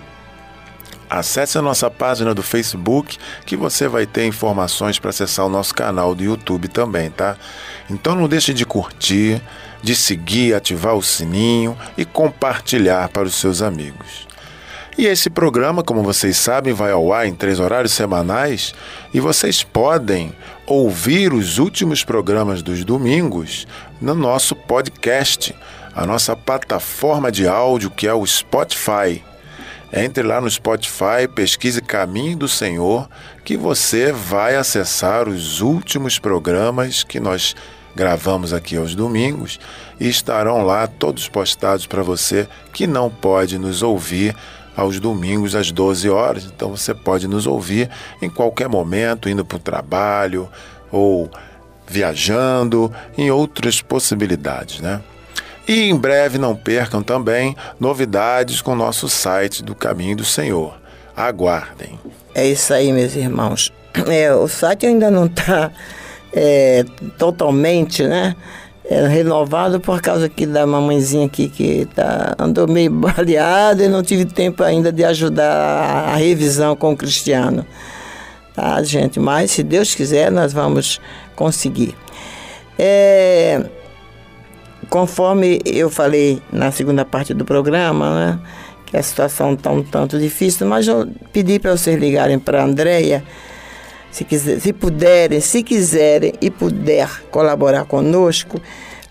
Acesse 1.08 1.56
a 1.56 1.62
nossa 1.62 1.88
página 1.88 2.34
do 2.34 2.42
Facebook 2.42 3.16
que 3.46 3.56
você 3.56 3.86
vai 3.86 4.04
ter 4.04 4.26
informações 4.26 4.98
para 4.98 5.10
acessar 5.10 5.46
o 5.46 5.48
nosso 5.48 5.72
canal 5.72 6.16
do 6.16 6.24
YouTube 6.24 6.66
também, 6.66 7.10
tá? 7.10 7.36
Então 7.88 8.16
não 8.16 8.28
deixe 8.28 8.52
de 8.52 8.66
curtir, 8.66 9.40
de 9.82 9.94
seguir, 9.94 10.54
ativar 10.54 10.94
o 10.94 11.02
sininho 11.02 11.76
e 11.96 12.04
compartilhar 12.04 13.08
para 13.08 13.24
os 13.24 13.34
seus 13.34 13.62
amigos. 13.62 14.26
E 14.98 15.06
esse 15.06 15.28
programa, 15.28 15.82
como 15.82 16.02
vocês 16.02 16.38
sabem, 16.38 16.72
vai 16.72 16.90
ao 16.90 17.12
ar 17.12 17.26
em 17.26 17.34
três 17.34 17.60
horários 17.60 17.92
semanais 17.92 18.74
e 19.12 19.20
vocês 19.20 19.62
podem 19.62 20.32
ouvir 20.66 21.34
os 21.34 21.58
últimos 21.58 22.02
programas 22.02 22.62
dos 22.62 22.82
domingos 22.82 23.66
no 24.00 24.14
nosso 24.14 24.56
podcast, 24.56 25.54
a 25.94 26.06
nossa 26.06 26.34
plataforma 26.34 27.30
de 27.30 27.46
áudio 27.46 27.90
que 27.90 28.06
é 28.06 28.14
o 28.14 28.26
Spotify. 28.26 29.22
Entre 29.92 30.22
lá 30.22 30.40
no 30.40 30.50
Spotify, 30.50 31.28
pesquise 31.32 31.82
Caminho 31.82 32.36
do 32.36 32.48
Senhor, 32.48 33.08
que 33.44 33.56
você 33.56 34.12
vai 34.12 34.56
acessar 34.56 35.28
os 35.28 35.60
últimos 35.60 36.18
programas 36.18 37.04
que 37.04 37.20
nós 37.20 37.54
gravamos 37.96 38.52
aqui 38.52 38.76
aos 38.76 38.94
domingos 38.94 39.58
e 39.98 40.06
estarão 40.06 40.62
lá 40.62 40.86
todos 40.86 41.28
postados 41.28 41.86
para 41.86 42.02
você 42.02 42.46
que 42.70 42.86
não 42.86 43.08
pode 43.08 43.58
nos 43.58 43.82
ouvir 43.82 44.36
aos 44.76 45.00
domingos 45.00 45.54
às 45.54 45.72
12 45.72 46.10
horas. 46.10 46.44
Então 46.44 46.68
você 46.68 46.94
pode 46.94 47.26
nos 47.26 47.46
ouvir 47.46 47.88
em 48.20 48.28
qualquer 48.28 48.68
momento, 48.68 49.30
indo 49.30 49.46
para 49.46 49.56
o 49.56 49.60
trabalho 49.60 50.46
ou 50.92 51.30
viajando, 51.88 52.92
em 53.16 53.30
outras 53.30 53.80
possibilidades, 53.80 54.80
né? 54.80 55.00
E 55.66 55.88
em 55.88 55.96
breve 55.96 56.36
não 56.36 56.54
percam 56.54 57.02
também 57.02 57.56
novidades 57.80 58.60
com 58.60 58.72
o 58.72 58.76
nosso 58.76 59.08
site 59.08 59.62
do 59.62 59.74
Caminho 59.74 60.16
do 60.16 60.24
Senhor. 60.24 60.76
Aguardem. 61.16 61.98
É 62.34 62.46
isso 62.46 62.74
aí, 62.74 62.92
meus 62.92 63.16
irmãos. 63.16 63.72
É, 64.06 64.32
o 64.34 64.46
site 64.46 64.84
ainda 64.84 65.10
não 65.10 65.24
está 65.24 65.72
é, 66.36 66.84
totalmente, 67.16 68.02
né? 68.02 68.36
É, 68.88 69.08
renovado 69.08 69.80
por 69.80 70.00
causa 70.00 70.26
aqui 70.26 70.46
da 70.46 70.64
mamãezinha 70.64 71.26
aqui 71.26 71.48
que 71.48 71.86
tá, 71.86 72.36
andou 72.38 72.68
meio 72.68 72.90
baleada 72.92 73.82
e 73.82 73.88
não 73.88 74.00
tive 74.02 74.26
tempo 74.26 74.62
ainda 74.62 74.92
de 74.92 75.02
ajudar 75.02 75.50
a, 75.50 76.12
a 76.12 76.16
revisão 76.16 76.76
com 76.76 76.92
o 76.92 76.96
Cristiano. 76.96 77.66
Tá, 78.54 78.80
gente? 78.82 79.18
Mas 79.18 79.50
se 79.50 79.62
Deus 79.62 79.94
quiser, 79.94 80.30
nós 80.30 80.52
vamos 80.52 81.00
conseguir. 81.34 81.96
É, 82.78 83.64
conforme 84.88 85.60
eu 85.64 85.90
falei 85.90 86.40
na 86.52 86.70
segunda 86.70 87.04
parte 87.04 87.32
do 87.32 87.44
programa, 87.44 88.14
né? 88.14 88.38
Que 88.84 88.96
a 88.96 89.02
situação 89.02 89.54
está 89.54 89.72
um 89.72 89.82
tanto 89.82 90.18
difícil, 90.18 90.66
mas 90.66 90.86
eu 90.86 91.08
pedi 91.32 91.58
para 91.58 91.76
vocês 91.76 91.98
ligarem 91.98 92.38
para 92.38 92.60
a 92.60 92.64
Andréia 92.64 93.24
se, 94.16 94.24
quiser, 94.24 94.60
se 94.60 94.72
puderem, 94.72 95.40
se 95.40 95.62
quiserem 95.62 96.32
e 96.40 96.50
puder 96.50 97.22
colaborar 97.30 97.84
conosco, 97.84 98.58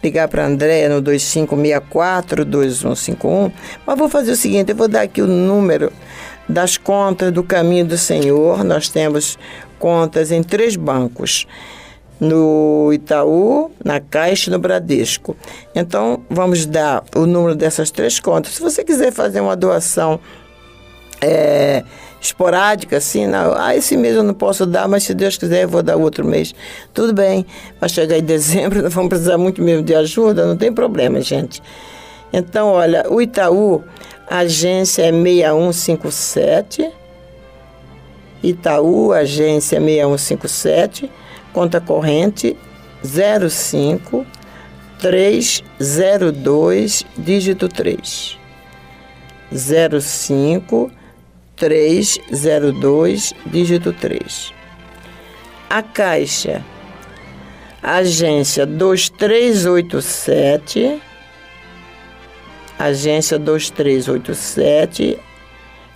ligar 0.03 0.27
para 0.27 0.43
a 0.43 0.47
Andréia 0.47 0.89
no 0.89 0.99
2564-2151. 1.03 3.51
Mas 3.85 3.99
vou 3.99 4.09
fazer 4.09 4.31
o 4.31 4.35
seguinte, 4.35 4.71
eu 4.71 4.75
vou 4.75 4.87
dar 4.87 5.03
aqui 5.03 5.21
o 5.21 5.27
número 5.27 5.93
das 6.49 6.75
contas 6.77 7.31
do 7.31 7.43
Caminho 7.43 7.85
do 7.85 7.99
Senhor. 7.99 8.63
Nós 8.63 8.89
temos 8.89 9.37
contas 9.77 10.31
em 10.31 10.41
três 10.41 10.75
bancos. 10.75 11.45
No 12.19 12.91
Itaú, 12.91 13.69
na 13.83 13.99
Caixa 13.99 14.49
e 14.49 14.53
no 14.53 14.57
Bradesco. 14.57 15.37
Então, 15.75 16.23
vamos 16.29 16.65
dar 16.65 17.03
o 17.15 17.27
número 17.27 17.53
dessas 17.53 17.91
três 17.91 18.19
contas. 18.19 18.53
Se 18.53 18.61
você 18.61 18.83
quiser 18.83 19.11
fazer 19.11 19.39
uma 19.41 19.55
doação 19.55 20.19
é, 21.21 21.83
esporádica, 22.25 22.97
assim, 22.97 23.27
não, 23.27 23.53
ah, 23.55 23.75
esse 23.75 23.95
mês 23.95 24.15
eu 24.15 24.23
não 24.23 24.33
posso 24.33 24.65
dar, 24.65 24.87
mas 24.87 25.03
se 25.03 25.13
Deus 25.13 25.37
quiser 25.37 25.63
eu 25.63 25.69
vou 25.69 25.83
dar 25.83 25.95
outro 25.95 26.25
mês. 26.25 26.53
Tudo 26.93 27.13
bem, 27.13 27.45
vai 27.79 27.89
chegar 27.89 28.17
em 28.17 28.23
dezembro, 28.23 28.81
nós 28.83 28.93
vamos 28.93 29.09
precisar 29.09 29.37
muito 29.37 29.61
mesmo 29.61 29.83
de 29.83 29.95
ajuda, 29.95 30.45
não 30.45 30.57
tem 30.57 30.73
problema, 30.73 31.21
gente. 31.21 31.61
Então, 32.33 32.69
olha, 32.69 33.05
o 33.09 33.21
Itaú, 33.21 33.83
a 34.29 34.39
agência 34.39 35.03
é 35.03 35.11
6157 35.11 36.91
Itaú, 38.45 39.11
agência 39.11 39.79
6157, 39.79 41.09
conta 41.51 41.81
corrente 41.81 42.55
05 43.03 44.23
302, 44.99 47.03
dígito 47.17 47.67
3. 47.67 48.37
05 49.51 50.91
302, 51.55 53.33
dígito 53.45 53.93
3. 53.93 54.53
A 55.69 55.81
Caixa, 55.81 56.61
agência 57.81 58.65
2387, 58.65 61.01
agência 62.77 63.39
2387, 63.39 65.17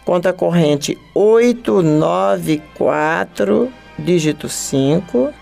conta 0.06 0.32
corrente 0.32 0.98
894, 1.14 3.70
dígito 3.98 4.48
5, 4.48 5.34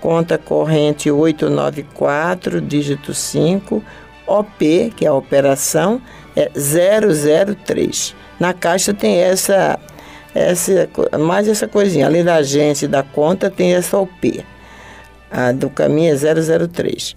conta 0.00 0.36
corrente 0.38 1.08
894, 1.10 2.60
dígito 2.60 3.14
5, 3.14 3.84
OP, 4.26 4.92
que 4.96 5.06
é 5.06 5.08
a 5.08 5.14
operação, 5.14 6.02
é 6.36 6.50
003. 6.50 8.17
Na 8.38 8.52
caixa 8.52 8.94
tem 8.94 9.18
essa, 9.18 9.76
essa 10.34 10.88
mais 11.18 11.48
essa 11.48 11.66
coisinha. 11.66 12.06
Além 12.06 12.22
da 12.24 12.36
agência 12.36 12.86
e 12.86 12.88
da 12.88 13.02
conta, 13.02 13.50
tem 13.50 13.74
essa 13.74 13.98
OP. 13.98 14.44
A 15.30 15.52
do 15.52 15.68
caminho 15.68 16.14
é 16.14 16.16
003. 16.16 17.14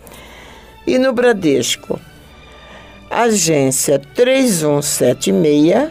E 0.86 0.98
no 0.98 1.14
Bradesco, 1.14 1.98
agência 3.10 3.98
3176, 4.00 5.90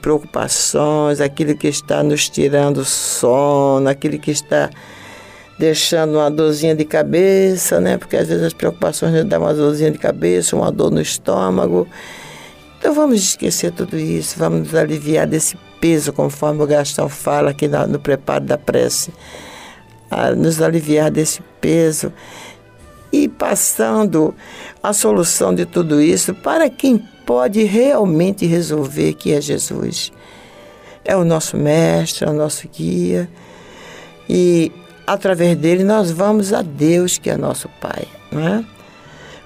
preocupações, 0.01 1.21
aquilo 1.21 1.57
que 1.57 1.67
está 1.67 2.03
nos 2.03 2.29
tirando 2.29 2.85
sono, 2.85 3.89
aquilo 3.89 4.19
que 4.19 4.31
está 4.31 4.71
deixando 5.59 6.15
uma 6.15 6.31
dorzinha 6.31 6.75
de 6.75 6.85
cabeça, 6.85 7.81
né? 7.81 7.99
Porque 7.99 8.17
às 8.17 8.29
vezes 8.29 8.45
as 8.45 8.53
preocupações 8.53 9.13
nos 9.13 9.25
dão 9.25 9.43
uma 9.43 9.53
dorzinha 9.53 9.91
de 9.91 9.99
cabeça, 9.99 10.55
uma 10.57 10.71
dor 10.71 10.91
no 10.91 11.01
estômago. 11.01 11.87
Então 12.79 12.95
vamos 12.95 13.21
esquecer 13.21 13.73
tudo 13.73 13.99
isso, 13.99 14.39
vamos 14.39 14.61
nos 14.61 14.75
aliviar 14.75 15.27
desse 15.27 15.57
peso, 15.81 16.13
conforme 16.13 16.63
o 16.63 16.67
Gastão 16.67 17.09
fala 17.09 17.51
aqui 17.51 17.69
no 17.69 17.99
preparo 17.99 18.45
da 18.45 18.57
prece 18.57 19.13
a 20.11 20.33
nos 20.33 20.61
aliviar 20.61 21.11
desse 21.11 21.41
peso 21.61 22.13
e 23.13 23.29
passando 23.29 24.35
a 24.83 24.93
solução 24.93 25.55
de 25.55 25.65
tudo 25.65 26.01
isso 26.01 26.35
para 26.35 26.69
quem 26.69 26.99
pode 27.27 27.63
realmente 27.65 28.47
resolver, 28.47 29.15
que 29.15 29.33
é 29.33 29.41
Jesus. 29.41 30.13
É 31.05 31.17
o 31.17 31.25
nosso 31.25 31.57
mestre, 31.57 32.27
é 32.27 32.31
o 32.31 32.33
nosso 32.33 32.69
guia. 32.69 33.29
E 34.29 34.73
através 35.07 35.57
dele 35.57 35.85
nós 35.85 36.11
vamos 36.11 36.53
a 36.53 36.63
Deus, 36.63 37.19
que 37.19 37.31
é 37.31 37.37
nosso 37.37 37.69
Pai. 37.81 38.07
Não 38.31 38.47
é? 38.47 38.65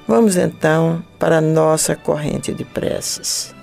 Vamos 0.07 0.37
então 0.37 1.03
para 1.19 1.39
a 1.39 1.41
nossa 1.41 1.97
corrente 1.97 2.53
de 2.53 2.65
preces. 2.65 3.55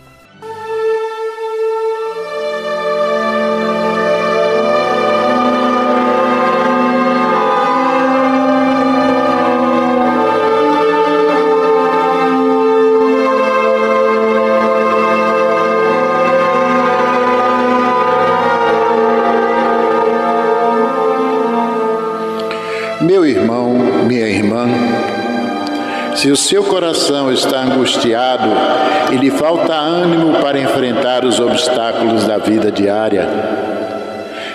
Se 26.21 26.29
o 26.29 26.35
seu 26.35 26.63
coração 26.63 27.33
está 27.33 27.63
angustiado 27.63 28.47
e 29.11 29.17
lhe 29.17 29.31
falta 29.31 29.73
ânimo 29.73 30.33
para 30.33 30.59
enfrentar 30.59 31.25
os 31.25 31.39
obstáculos 31.39 32.25
da 32.25 32.37
vida 32.37 32.71
diária, 32.71 33.27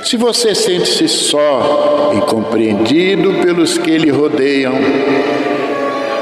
se 0.00 0.16
você 0.16 0.54
sente-se 0.54 1.08
só 1.08 2.12
e 2.16 2.20
compreendido 2.20 3.42
pelos 3.42 3.78
que 3.78 3.98
lhe 3.98 4.10
rodeiam, 4.12 4.74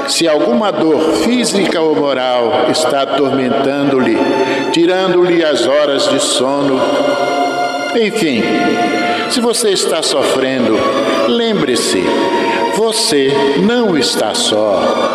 se 0.07 0.27
alguma 0.27 0.71
dor 0.71 0.99
física 1.17 1.79
ou 1.79 1.95
moral 1.95 2.65
está 2.71 3.03
atormentando-lhe, 3.03 4.17
tirando-lhe 4.71 5.45
as 5.45 5.67
horas 5.67 6.09
de 6.09 6.19
sono, 6.21 6.81
enfim, 7.95 8.41
se 9.29 9.39
você 9.39 9.69
está 9.69 10.01
sofrendo, 10.01 10.75
lembre-se, 11.27 12.03
você 12.75 13.31
não 13.63 13.95
está 13.95 14.33
só. 14.33 15.14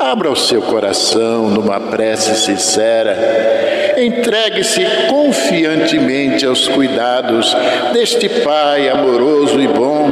Abra 0.00 0.30
o 0.30 0.36
seu 0.36 0.62
coração 0.62 1.50
numa 1.50 1.78
prece 1.78 2.34
sincera. 2.34 3.94
Entregue-se 3.98 4.80
confiantemente 5.10 6.46
aos 6.46 6.66
cuidados 6.66 7.54
deste 7.92 8.26
Pai 8.26 8.88
amoroso 8.88 9.60
e 9.60 9.68
bom 9.68 10.10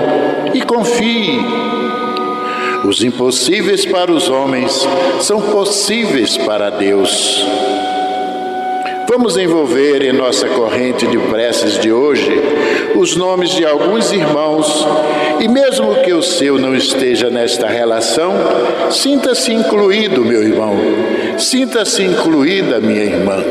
e 0.53 0.61
confie. 0.61 1.41
Os 2.85 3.03
impossíveis 3.03 3.87
para 3.87 4.13
os 4.13 4.29
homens 4.29 4.87
são 5.23 5.41
possíveis 5.41 6.37
para 6.37 6.69
Deus. 6.69 7.47
Vamos 9.09 9.39
envolver 9.39 10.03
em 10.03 10.13
nossa 10.13 10.47
corrente 10.51 11.07
de 11.07 11.17
preces 11.17 11.79
de 11.79 11.91
hoje 11.91 12.31
os 12.95 13.17
nomes 13.17 13.49
de 13.53 13.65
alguns 13.65 14.13
irmãos 14.13 14.87
e, 15.41 15.49
mesmo 15.49 15.95
que 16.03 16.13
o 16.13 16.23
seu 16.23 16.59
não 16.59 16.77
esteja 16.77 17.31
nesta 17.31 17.67
relação, 17.67 18.35
sinta-se 18.91 19.51
incluído, 19.51 20.23
meu 20.27 20.43
irmão, 20.43 20.77
sinta-se 21.39 22.03
incluída, 22.03 22.81
minha 22.81 23.03
irmã. 23.03 23.43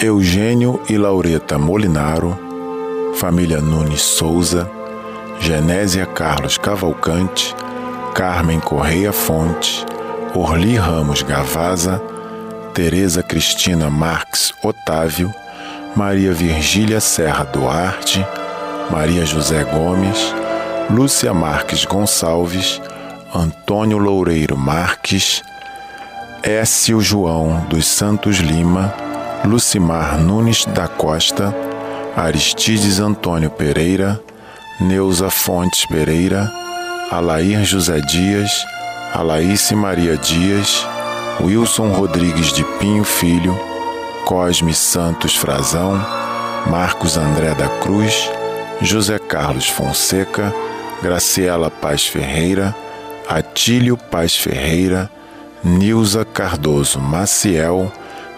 Eugênio 0.00 0.80
e 0.88 0.96
Laureta 0.96 1.58
Molinaro, 1.58 2.38
família 3.16 3.60
Nunes 3.60 4.00
Souza, 4.00 4.70
Genésia 5.42 6.06
Carlos 6.06 6.56
Cavalcante, 6.56 7.52
Carmen 8.14 8.60
Correia 8.60 9.12
Fonte, 9.12 9.84
Orli 10.36 10.76
Ramos 10.76 11.22
Gavaza, 11.22 12.00
Tereza 12.72 13.24
Cristina 13.24 13.90
Marques 13.90 14.54
Otávio, 14.62 15.34
Maria 15.96 16.32
Virgília 16.32 17.00
Serra 17.00 17.42
Duarte, 17.42 18.24
Maria 18.88 19.26
José 19.26 19.64
Gomes, 19.64 20.32
Lúcia 20.88 21.34
Marques 21.34 21.84
Gonçalves, 21.84 22.80
Antônio 23.34 23.98
Loureiro 23.98 24.56
Marques, 24.56 25.42
Écio 26.44 27.00
João 27.00 27.66
dos 27.68 27.88
Santos 27.88 28.36
Lima, 28.36 28.94
Lucimar 29.44 30.20
Nunes 30.20 30.64
da 30.66 30.86
Costa, 30.86 31.52
Aristides 32.16 33.00
Antônio 33.00 33.50
Pereira, 33.50 34.20
Neuza 34.80 35.30
Fontes 35.30 35.86
Pereira, 35.86 36.52
Alair 37.10 37.64
José 37.64 38.00
Dias, 38.00 38.66
Alaíce 39.12 39.76
Maria 39.76 40.16
Dias, 40.16 40.86
Wilson 41.40 41.92
Rodrigues 41.92 42.52
de 42.52 42.64
Pinho 42.78 43.04
Filho, 43.04 43.58
Cosme 44.24 44.72
Santos 44.72 45.36
Frazão, 45.36 45.94
Marcos 46.66 47.16
André 47.16 47.54
da 47.54 47.68
Cruz, 47.80 48.30
José 48.80 49.18
Carlos 49.18 49.68
Fonseca, 49.68 50.52
Graciela 51.02 51.70
Paz 51.70 52.06
Ferreira, 52.06 52.74
Atílio 53.28 53.96
Paz 53.96 54.36
Ferreira, 54.36 55.10
Nilza 55.62 56.24
Cardoso 56.24 56.98
Maciel 56.98 57.92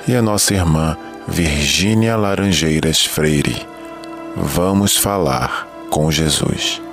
e 0.06 0.14
a 0.14 0.20
nossa 0.20 0.52
irmã 0.52 0.96
Virgínia 1.26 2.16
Laranjeiras 2.16 3.04
Freire. 3.04 3.66
Vamos 4.36 4.96
falar 4.96 5.73
com 5.90 6.10
Jesus. 6.10 6.83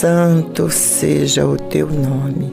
Santo 0.00 0.70
seja 0.70 1.46
o 1.46 1.56
teu 1.56 1.86
nome. 1.86 2.50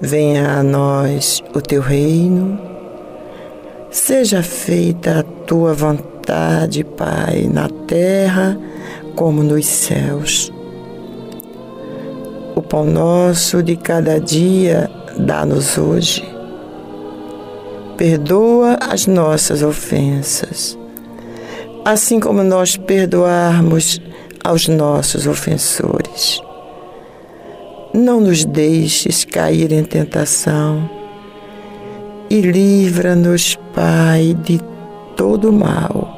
Venha 0.00 0.58
a 0.58 0.62
nós 0.62 1.42
o 1.54 1.60
teu 1.60 1.82
reino, 1.82 2.58
seja 3.90 4.42
feita 4.42 5.20
a 5.20 5.22
tua 5.22 5.74
vontade, 5.74 6.82
Pai, 6.84 7.50
na 7.52 7.68
terra 7.86 8.58
como 9.14 9.42
nos 9.42 9.66
céus. 9.66 10.50
O 12.54 12.62
pão 12.62 12.86
nosso 12.86 13.62
de 13.62 13.76
cada 13.76 14.18
dia 14.18 14.90
dá-nos 15.18 15.76
hoje. 15.76 16.24
Perdoa 17.98 18.78
as 18.80 19.06
nossas 19.06 19.62
ofensas, 19.62 20.78
assim 21.86 22.18
como 22.18 22.42
nós 22.42 22.76
perdoarmos 22.76 24.00
aos 24.42 24.66
nossos 24.66 25.24
ofensores. 25.24 26.42
Não 27.94 28.20
nos 28.20 28.44
deixes 28.44 29.24
cair 29.24 29.70
em 29.70 29.84
tentação 29.84 30.90
e 32.28 32.40
livra-nos, 32.40 33.56
Pai, 33.72 34.36
de 34.42 34.60
todo 35.14 35.52
mal, 35.52 36.12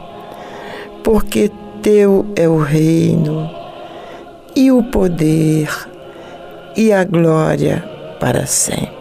porque 1.05 1.51
Teu 1.82 2.24
é 2.35 2.49
o 2.49 2.62
reino 2.62 3.51
e 4.57 4.73
o 4.73 4.82
poder 4.85 5.69
e 6.74 6.90
a 6.95 7.05
glória 7.05 7.85
para 8.19 8.47
sempre. 8.47 8.97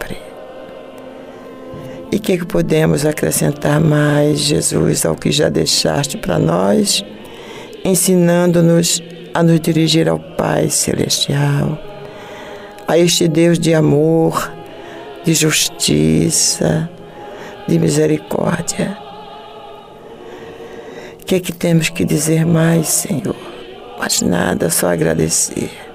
E 2.10 2.18
que, 2.18 2.38
que 2.38 2.46
podemos 2.46 3.04
acrescentar 3.04 3.80
mais, 3.80 4.38
Jesus, 4.38 5.04
ao 5.04 5.14
que 5.14 5.30
já 5.30 5.48
deixaste 5.48 6.16
para 6.16 6.38
nós, 6.38 7.04
ensinando-nos 7.84 9.02
a 9.34 9.42
nos 9.42 9.60
dirigir 9.60 10.08
ao 10.08 10.18
Pai 10.18 10.68
Celestial, 10.68 11.78
a 12.86 12.98
este 12.98 13.28
Deus 13.28 13.58
de 13.58 13.74
amor, 13.74 14.50
de 15.24 15.34
justiça, 15.34 16.88
de 17.68 17.78
misericórdia. 17.78 18.96
O 21.20 21.24
que 21.24 21.34
é 21.34 21.40
que 21.40 21.52
temos 21.52 21.90
que 21.90 22.04
dizer 22.04 22.46
mais, 22.46 22.88
Senhor? 22.88 23.36
Mas 23.98 24.22
nada, 24.22 24.70
só 24.70 24.88
agradecer. 24.88 25.87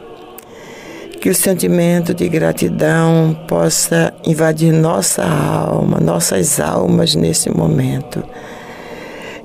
Que 1.23 1.29
o 1.29 1.33
sentimento 1.33 2.13
de 2.13 2.27
gratidão 2.27 3.33
possa 3.47 4.13
invadir 4.27 4.73
nossa 4.73 5.23
alma, 5.23 5.97
nossas 5.97 6.59
almas 6.59 7.15
nesse 7.15 7.49
momento. 7.49 8.21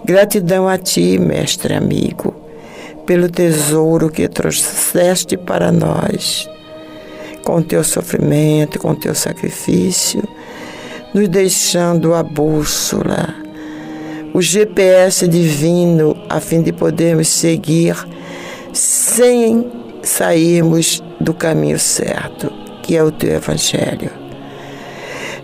Gratidão 0.04 0.66
a 0.66 0.76
Ti, 0.76 1.20
Mestre 1.20 1.74
amigo 1.74 2.34
pelo 3.06 3.30
tesouro 3.30 4.10
que 4.10 4.26
trouxeste 4.26 5.36
para 5.36 5.70
nós, 5.70 6.50
com 7.44 7.62
teu 7.62 7.84
sofrimento, 7.84 8.80
com 8.80 8.92
teu 8.92 9.14
sacrifício, 9.14 10.28
nos 11.14 11.28
deixando 11.28 12.12
a 12.12 12.24
bússola, 12.24 13.36
o 14.34 14.42
GPS 14.42 15.28
divino, 15.28 16.16
a 16.28 16.40
fim 16.40 16.60
de 16.60 16.72
podermos 16.72 17.28
seguir 17.28 17.94
sem 18.72 19.77
sairmos 20.08 21.02
do 21.20 21.34
caminho 21.34 21.78
certo, 21.78 22.50
que 22.82 22.96
é 22.96 23.02
o 23.02 23.12
teu 23.12 23.34
Evangelho. 23.34 24.10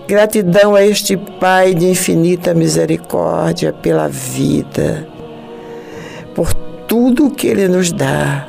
Gratidão 0.08 0.74
a 0.74 0.84
este 0.84 1.16
Pai 1.16 1.74
de 1.74 1.86
infinita 1.86 2.54
misericórdia 2.54 3.72
pela 3.72 4.08
vida, 4.08 5.06
por 6.34 6.52
tudo 6.88 7.30
que 7.30 7.46
Ele 7.46 7.68
nos 7.68 7.92
dá, 7.92 8.48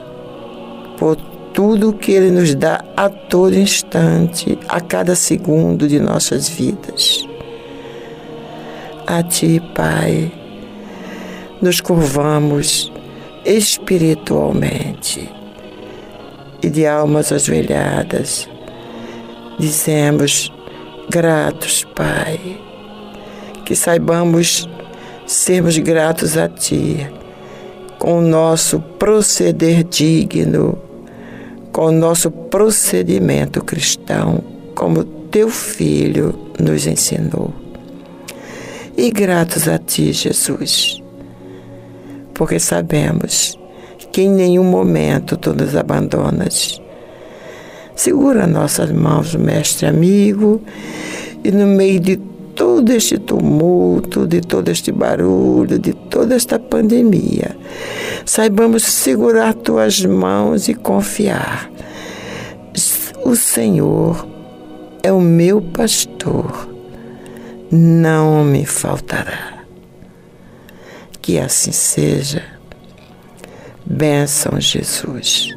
por 0.97 1.15
tudo 1.53 1.93
que 1.93 2.11
Ele 2.11 2.31
nos 2.31 2.55
dá 2.55 2.83
a 2.95 3.09
todo 3.09 3.57
instante, 3.57 4.57
a 4.67 4.81
cada 4.81 5.15
segundo 5.15 5.87
de 5.87 5.99
nossas 5.99 6.49
vidas. 6.49 7.25
A 9.05 9.21
Ti, 9.21 9.61
Pai, 9.73 10.31
nos 11.61 11.79
curvamos 11.79 12.91
espiritualmente 13.45 15.44
e 16.61 16.69
de 16.69 16.85
almas 16.85 17.31
ajoelhadas, 17.31 18.49
dizemos 19.59 20.51
gratos, 21.09 21.85
Pai, 21.95 22.59
que 23.63 23.75
saibamos 23.75 24.69
sermos 25.25 25.77
gratos 25.77 26.37
a 26.37 26.47
Ti 26.47 27.07
com 27.97 28.19
o 28.19 28.21
nosso 28.21 28.79
proceder 28.79 29.83
digno, 29.83 30.77
com 31.71 31.85
o 31.87 31.91
nosso 31.91 32.29
procedimento 32.29 33.63
cristão, 33.63 34.43
como 34.75 35.03
teu 35.03 35.49
filho 35.49 36.33
nos 36.59 36.85
ensinou. 36.85 37.53
e 38.97 39.11
gratos 39.11 39.67
a 39.67 39.77
Ti, 39.77 40.13
Jesus, 40.13 41.01
porque 42.33 42.59
sabemos 42.59 43.57
que 44.15 44.21
em 44.21 44.29
nenhum 44.29 44.63
momento 44.63 45.35
Tu 45.35 45.53
nos 45.53 45.75
abandonas. 45.75 46.81
Segura 47.97 48.47
nossas 48.47 48.89
mãos, 48.89 49.35
mestre 49.35 49.87
amigo, 49.87 50.61
e 51.43 51.51
no 51.51 51.67
meio 51.67 51.99
de 51.99 52.15
todo 52.55 52.93
este 52.93 53.17
tumulto, 53.17 54.25
de 54.25 54.39
todo 54.39 54.71
este 54.71 54.93
barulho, 54.93 55.77
de 55.77 55.91
toda 55.91 56.33
esta 56.33 56.57
pandemia, 56.57 57.57
saibamos 58.25 58.83
segurar 58.83 59.53
tuas 59.53 60.05
mãos 60.05 60.69
e 60.69 60.73
confiar. 60.73 61.69
O 63.25 63.35
Senhor 63.35 64.25
é 65.03 65.11
o 65.11 65.19
meu 65.19 65.61
pastor, 65.61 66.69
não 67.69 68.45
me 68.45 68.65
faltará. 68.65 69.65
Que 71.21 71.37
assim 71.37 71.73
seja. 71.73 72.54
Bênção, 73.85 74.59
Jesus. 74.59 75.55